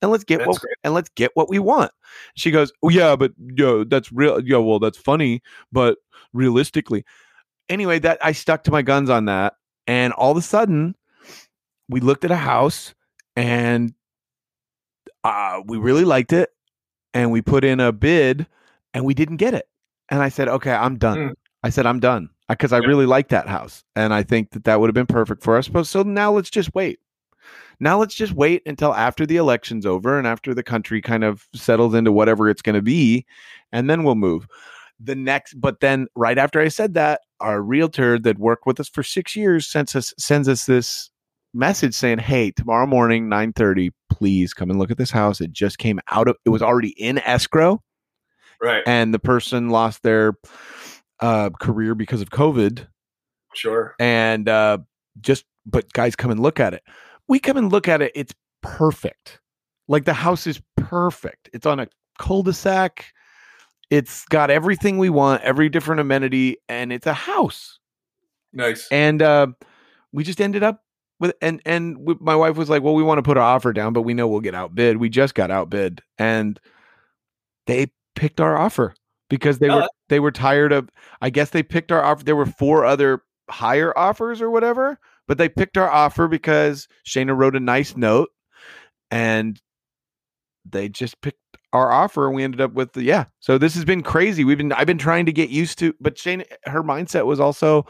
and 0.05 0.13
let's 0.13 0.25
get 0.25 0.39
That's 0.39 0.49
what 0.49 0.61
great. 0.61 0.77
and 0.85 0.95
let's 0.95 1.09
get 1.17 1.31
what 1.35 1.49
we 1.49 1.59
want. 1.59 1.91
She 2.37 2.51
goes, 2.51 2.73
"Oh 2.83 2.91
yeah, 2.91 3.17
but 3.17 3.33
yo, 3.57 3.85
that's 3.85 4.13
real. 4.13 4.41
Yeah, 4.41 4.59
well, 4.59 4.79
that's 4.79 4.99
funny, 4.99 5.43
but 5.73 5.99
realistically." 6.33 7.05
Anyway, 7.69 7.99
that 8.01 8.19
I 8.23 8.33
stuck 8.33 8.65
to 8.65 8.71
my 8.71 8.83
guns 8.83 9.09
on 9.09 9.25
that, 9.25 9.55
and 9.87 10.13
all 10.13 10.31
of 10.33 10.37
a 10.37 10.43
sudden, 10.43 10.95
we 11.89 12.01
looked 12.01 12.25
at 12.25 12.31
a 12.31 12.37
house, 12.37 12.95
and 13.35 13.95
uh, 15.25 15.63
we 15.65 15.79
really 15.79 16.05
liked 16.05 16.33
it, 16.33 16.51
and 17.15 17.33
we 17.33 17.41
put 17.41 17.65
in 17.65 17.81
a 17.81 17.93
bid, 17.93 18.47
and 18.93 19.05
we 19.05 19.15
didn't 19.15 19.37
get 19.39 19.55
it. 19.55 19.67
And 20.11 20.21
I 20.23 20.29
said, 20.29 20.49
"Okay, 20.49 20.73
I'm 20.73 20.99
done." 20.99 21.19
Mm. 21.19 21.35
I 21.63 21.71
said, 21.71 21.87
"I'm 21.87 22.01
done," 22.01 22.29
because 22.49 22.75
I 22.75 22.79
Yeah. 22.79 22.89
really 22.89 23.07
like 23.07 23.29
that 23.29 23.49
house, 23.49 23.85
and 23.97 24.13
I 24.13 24.23
think 24.23 24.51
that 24.51 24.65
that 24.65 24.81
would 24.81 24.89
have 24.89 24.95
been 24.95 25.07
perfect 25.07 25.43
for 25.43 25.57
us. 25.57 25.67
But 25.69 25.87
so 25.87 26.03
now 26.03 26.33
let's 26.33 26.51
just 26.51 26.75
wait. 26.75 27.01
Now 27.81 27.99
let's 27.99 28.15
just 28.15 28.33
wait 28.33 28.63
until 28.67 28.95
after 28.95 29.27
the 29.27 29.37
election's 29.37 29.87
over 29.87 30.19
and 30.19 30.27
after 30.27 30.55
the 30.55 30.63
country 30.63 31.01
kind 31.03 31.25
of 31.25 31.47
settles 31.55 31.95
into 31.95 32.13
whatever 32.13 32.49
it's 32.49 32.63
going 32.63 32.75
to 32.75 32.83
be, 32.83 33.27
and 33.73 33.89
then 33.89 34.05
we'll 34.05 34.15
move. 34.15 34.47
The 35.01 35.15
next, 35.15 35.55
but 35.61 35.81
then 35.81 36.07
right 36.15 36.39
after 36.39 36.61
I 36.61 36.69
said 36.69 36.95
that, 36.95 37.21
our 37.41 37.61
realtor 37.61 38.19
that 38.21 38.39
worked 38.39 38.67
with 38.67 38.79
us 38.81 38.89
for 38.89 39.03
six 39.03 39.35
years 39.37 39.67
sends 39.67 39.95
us 39.97 40.15
sends 40.19 40.49
us 40.49 40.67
this 40.67 41.11
message 41.53 41.95
saying, 41.95 42.19
"Hey, 42.19 42.53
tomorrow 42.53 42.87
morning, 42.87 43.29
nine 43.29 43.53
thirty, 43.53 43.91
please 44.09 44.55
come 44.55 44.71
and 44.71 44.79
look 44.79 44.91
at 44.91 44.99
this 44.99 45.11
house. 45.11 45.41
It 45.41 45.53
just 45.53 45.79
came 45.79 46.01
out 46.11 46.29
of. 46.29 46.37
It 46.45 46.51
was 46.51 46.63
already 46.63 46.91
in 46.91 47.19
escrow." 47.19 47.83
Right. 48.63 48.83
and 48.87 49.13
the 49.13 49.19
person 49.19 49.69
lost 49.69 50.03
their 50.03 50.39
uh, 51.21 51.51
career 51.61 51.95
because 51.95 52.23
of 52.23 52.31
COVID. 52.31 52.87
Sure. 53.55 53.95
And 53.99 54.49
uh, 54.49 54.79
just, 55.21 55.45
but 55.67 55.93
guys, 55.93 56.17
come 56.17 56.31
and 56.31 56.41
look 56.41 56.61
at 56.61 56.73
it. 56.73 56.83
We 57.29 57.39
come 57.39 57.57
and 57.57 57.71
look 57.73 57.89
at 57.89 58.03
it. 58.03 58.13
It's 58.15 58.35
perfect. 58.63 59.41
Like 59.89 60.05
the 60.05 60.13
house 60.13 60.47
is 60.47 60.61
perfect. 60.77 61.51
It's 61.53 61.67
on 61.67 61.81
a 61.81 61.89
cul-de-sac. 62.19 63.07
It's 63.91 64.25
got 64.27 64.51
everything 64.51 64.99
we 64.99 65.11
want, 65.11 65.43
every 65.43 65.69
different 65.69 66.01
amenity, 66.01 66.57
and 66.69 66.93
it's 66.93 67.07
a 67.07 67.13
house. 67.15 67.79
Nice. 68.53 68.89
And 68.91 69.21
uh, 69.21 69.49
we 70.13 70.25
just 70.25 70.41
ended 70.41 70.63
up 70.63 70.83
with, 71.21 71.35
and 71.43 71.61
and 71.67 71.97
w- 71.97 72.19
my 72.21 72.35
wife 72.35 72.57
was 72.57 72.71
like, 72.71 72.83
"Well, 72.83 72.95
we 72.95 73.03
want 73.03 73.19
to 73.19 73.23
put 73.23 73.37
our 73.37 73.43
offer 73.43 73.73
down, 73.73 73.93
but 73.93 74.03
we 74.03 74.15
know 74.15 74.27
we'll 74.27 74.41
get 74.41 74.55
outbid." 74.55 74.97
We 74.97 75.09
just 75.11 75.35
got 75.35 75.51
outbid, 75.51 76.01
and 76.19 76.59
they 77.67 77.89
picked 78.17 78.41
our 78.41 78.57
offer 78.57 78.95
because 79.29 79.59
they 79.59 79.69
Oh, 79.69 79.77
were 79.81 79.89
they 80.09 80.19
were 80.21 80.33
tired 80.33 80.73
of. 80.73 80.89
I 81.21 81.31
guess 81.31 81.51
they 81.51 81.63
picked 81.63 81.93
our 81.93 82.03
offer. 82.03 82.25
There 82.25 82.37
were 82.37 82.47
four 82.47 82.85
other 82.85 83.23
higher 83.51 83.97
offers 83.99 84.41
or 84.41 84.51
whatever, 84.51 84.99
but 85.27 85.39
they 85.39 85.49
picked 85.49 85.77
our 85.77 85.91
offer 85.91 86.29
because 86.29 86.89
Shayna 87.07 87.37
wrote 87.37 87.57
a 87.57 87.61
nice 87.61 87.97
note, 87.97 88.31
and 89.11 89.61
they 90.69 90.89
just 90.89 91.21
picked 91.21 91.39
our 91.73 91.91
offer 91.91 92.27
and 92.27 92.37
we 92.37 92.45
ended 92.45 92.61
up 92.61 92.73
with 92.73 92.93
the 92.93 93.03
yeah. 93.03 93.25
So 93.41 93.59
this 93.59 93.75
has 93.75 93.85
been 93.85 94.03
crazy. 94.03 94.45
We've 94.45 94.57
been 94.57 94.73
i've 94.73 94.87
been 94.87 94.97
trying 94.97 95.27
to 95.27 95.33
get 95.33 95.51
used 95.51 95.79
to 95.81 95.93
but 96.01 96.17
shane 96.17 96.45
her 96.65 96.83
mindset 96.83 97.27
was 97.27 97.41
also 97.41 97.85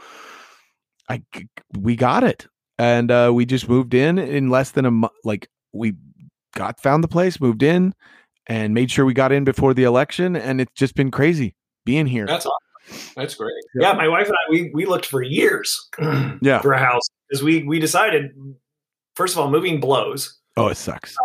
i 1.07 1.21
we 1.77 1.95
got 1.95 2.23
it. 2.23 2.47
And 2.77 3.11
uh 3.11 3.31
we 3.33 3.45
just 3.45 3.69
moved 3.69 3.93
in 3.93 4.17
in 4.17 4.49
less 4.49 4.71
than 4.71 4.85
a 4.85 4.91
month 4.91 5.13
like 5.23 5.47
we 5.71 5.93
got 6.55 6.81
found 6.81 7.03
the 7.03 7.07
place 7.07 7.39
moved 7.39 7.63
in 7.63 7.93
and 8.47 8.73
made 8.73 8.91
sure 8.91 9.05
we 9.05 9.13
got 9.13 9.31
in 9.31 9.43
before 9.43 9.73
the 9.73 9.83
election 9.83 10.35
and 10.35 10.59
it's 10.59 10.73
just 10.73 10.95
been 10.95 11.11
crazy 11.11 11.55
being 11.85 12.07
here. 12.07 12.25
That's 12.25 12.45
awesome. 12.45 13.13
That's 13.15 13.35
great. 13.35 13.53
Yeah, 13.75 13.93
my 13.93 14.07
wife 14.07 14.27
and 14.27 14.35
I 14.35 14.49
we 14.49 14.71
we 14.73 14.85
looked 14.85 15.05
for 15.05 15.21
years 15.21 15.89
yeah. 16.41 16.59
for 16.59 16.73
a 16.73 16.79
house 16.79 17.07
because 17.29 17.43
we 17.43 17.63
we 17.63 17.79
decided 17.79 18.31
first 19.15 19.33
of 19.35 19.39
all 19.39 19.49
moving 19.49 19.79
blows. 19.79 20.39
oh 20.57 20.67
it 20.67 20.75
sucks 20.77 21.15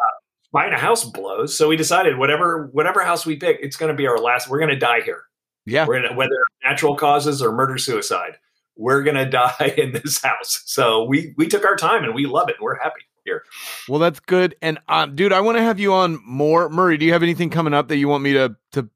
Buying 0.53 0.73
a 0.73 0.79
house 0.79 1.05
blows. 1.05 1.57
So 1.57 1.69
we 1.69 1.77
decided 1.77 2.19
whatever 2.19 2.71
whatever 2.73 3.05
house 3.05 3.25
we 3.25 3.37
pick, 3.37 3.59
it's 3.63 3.77
going 3.77 3.93
to 3.93 3.97
be 3.97 4.09
our 4.09 4.19
last. 4.19 4.49
We're 4.49 4.59
going 4.59 4.71
to 4.71 4.77
die 4.79 5.01
here. 5.01 5.23
yeah 5.65 5.87
We're 5.87 6.03
gonna 6.03 6.17
whether 6.17 6.35
natural 6.65 6.97
causes 6.97 7.41
or 7.41 7.53
murder 7.53 7.79
suicide. 7.79 8.37
We're 8.77 9.05
gonna 9.05 9.31
die 9.31 9.75
in 9.77 9.93
this 9.93 10.21
house. 10.21 10.63
So 10.67 11.05
we 11.05 11.35
we 11.37 11.47
took 11.47 11.65
our 11.65 11.77
time 11.77 12.03
and 12.03 12.15
we 12.17 12.27
love 12.27 12.49
it. 12.49 12.57
We're 12.61 12.81
happy 12.81 13.03
here. 13.25 13.45
well 13.87 14.01
that's 14.01 14.19
good 14.19 14.57
and 14.63 14.79
um 14.89 15.15
dude 15.15 15.31
i 15.33 15.41
want 15.41 15.59
to 15.59 15.63
have 15.63 15.79
you 15.79 15.93
on 15.93 16.19
more 16.25 16.71
murray 16.71 16.97
do 16.97 17.05
you 17.05 17.13
have 17.13 17.23
anything 17.23 17.51
coming 17.51 17.75
up 17.75 17.87
that 17.89 17.99
you 17.99 18.09
want 18.09 18.25
me 18.25 18.33
to 18.33 18.57
to 18.73 18.89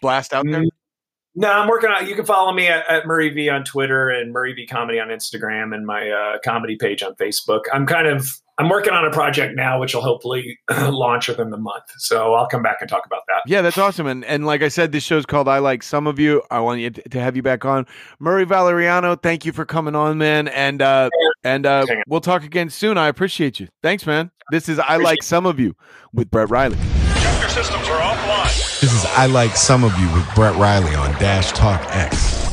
blast 0.00 0.34
out 0.34 0.44
there 0.46 0.62
Mm, 0.62 0.68
No, 1.34 1.50
I'm 1.50 1.68
working 1.68 1.90
on. 1.90 2.06
You 2.06 2.14
can 2.14 2.26
follow 2.26 2.52
me 2.52 2.68
at, 2.68 2.86
at 2.88 3.06
Murray 3.06 3.30
V 3.30 3.48
on 3.48 3.64
Twitter 3.64 4.10
and 4.10 4.32
Murray 4.32 4.52
V 4.52 4.66
Comedy 4.66 5.00
on 5.00 5.08
Instagram 5.08 5.74
and 5.74 5.86
my 5.86 6.10
uh, 6.10 6.38
comedy 6.44 6.76
page 6.76 7.02
on 7.02 7.14
Facebook. 7.14 7.62
I'm 7.72 7.86
kind 7.86 8.06
of 8.06 8.28
I'm 8.58 8.68
working 8.68 8.92
on 8.92 9.06
a 9.06 9.10
project 9.10 9.56
now, 9.56 9.80
which 9.80 9.94
will 9.94 10.02
hopefully 10.02 10.58
launch 10.70 11.28
within 11.28 11.48
the 11.48 11.56
month. 11.56 11.84
So 11.96 12.34
I'll 12.34 12.46
come 12.46 12.62
back 12.62 12.78
and 12.80 12.88
talk 12.88 13.06
about 13.06 13.22
that. 13.28 13.42
Yeah, 13.46 13.62
that's 13.62 13.78
awesome. 13.78 14.06
And 14.06 14.24
and 14.26 14.44
like 14.44 14.62
I 14.62 14.68
said, 14.68 14.92
this 14.92 15.04
show's 15.04 15.24
called 15.24 15.48
I 15.48 15.58
Like 15.58 15.82
Some 15.82 16.06
of 16.06 16.18
You. 16.18 16.42
I 16.50 16.60
want 16.60 16.80
you 16.80 16.90
to, 16.90 17.08
to 17.08 17.20
have 17.20 17.34
you 17.34 17.42
back 17.42 17.64
on. 17.64 17.86
Murray 18.18 18.44
Valeriano, 18.44 19.20
thank 19.20 19.46
you 19.46 19.52
for 19.52 19.64
coming 19.64 19.94
on, 19.94 20.18
man. 20.18 20.48
And 20.48 20.82
uh 20.82 21.08
and 21.42 21.64
uh 21.64 21.86
we'll 22.06 22.20
talk 22.20 22.44
again 22.44 22.68
soon. 22.68 22.98
I 22.98 23.08
appreciate 23.08 23.58
you. 23.58 23.68
Thanks, 23.82 24.06
man. 24.06 24.30
This 24.50 24.68
is 24.68 24.78
I 24.78 24.98
Like 24.98 25.22
Some 25.22 25.46
of 25.46 25.58
You 25.58 25.74
with 26.12 26.30
Brett 26.30 26.50
Riley. 26.50 26.78
Systems 27.52 27.86
are 27.86 28.00
offline. 28.00 28.80
This 28.80 28.94
is 28.94 29.04
I 29.04 29.26
Like 29.26 29.56
Some 29.56 29.84
of 29.84 29.92
You 29.98 30.10
with 30.14 30.26
Brett 30.34 30.56
Riley 30.56 30.94
on 30.94 31.10
Dash 31.20 31.52
Talk 31.52 31.82
X. 31.90 32.51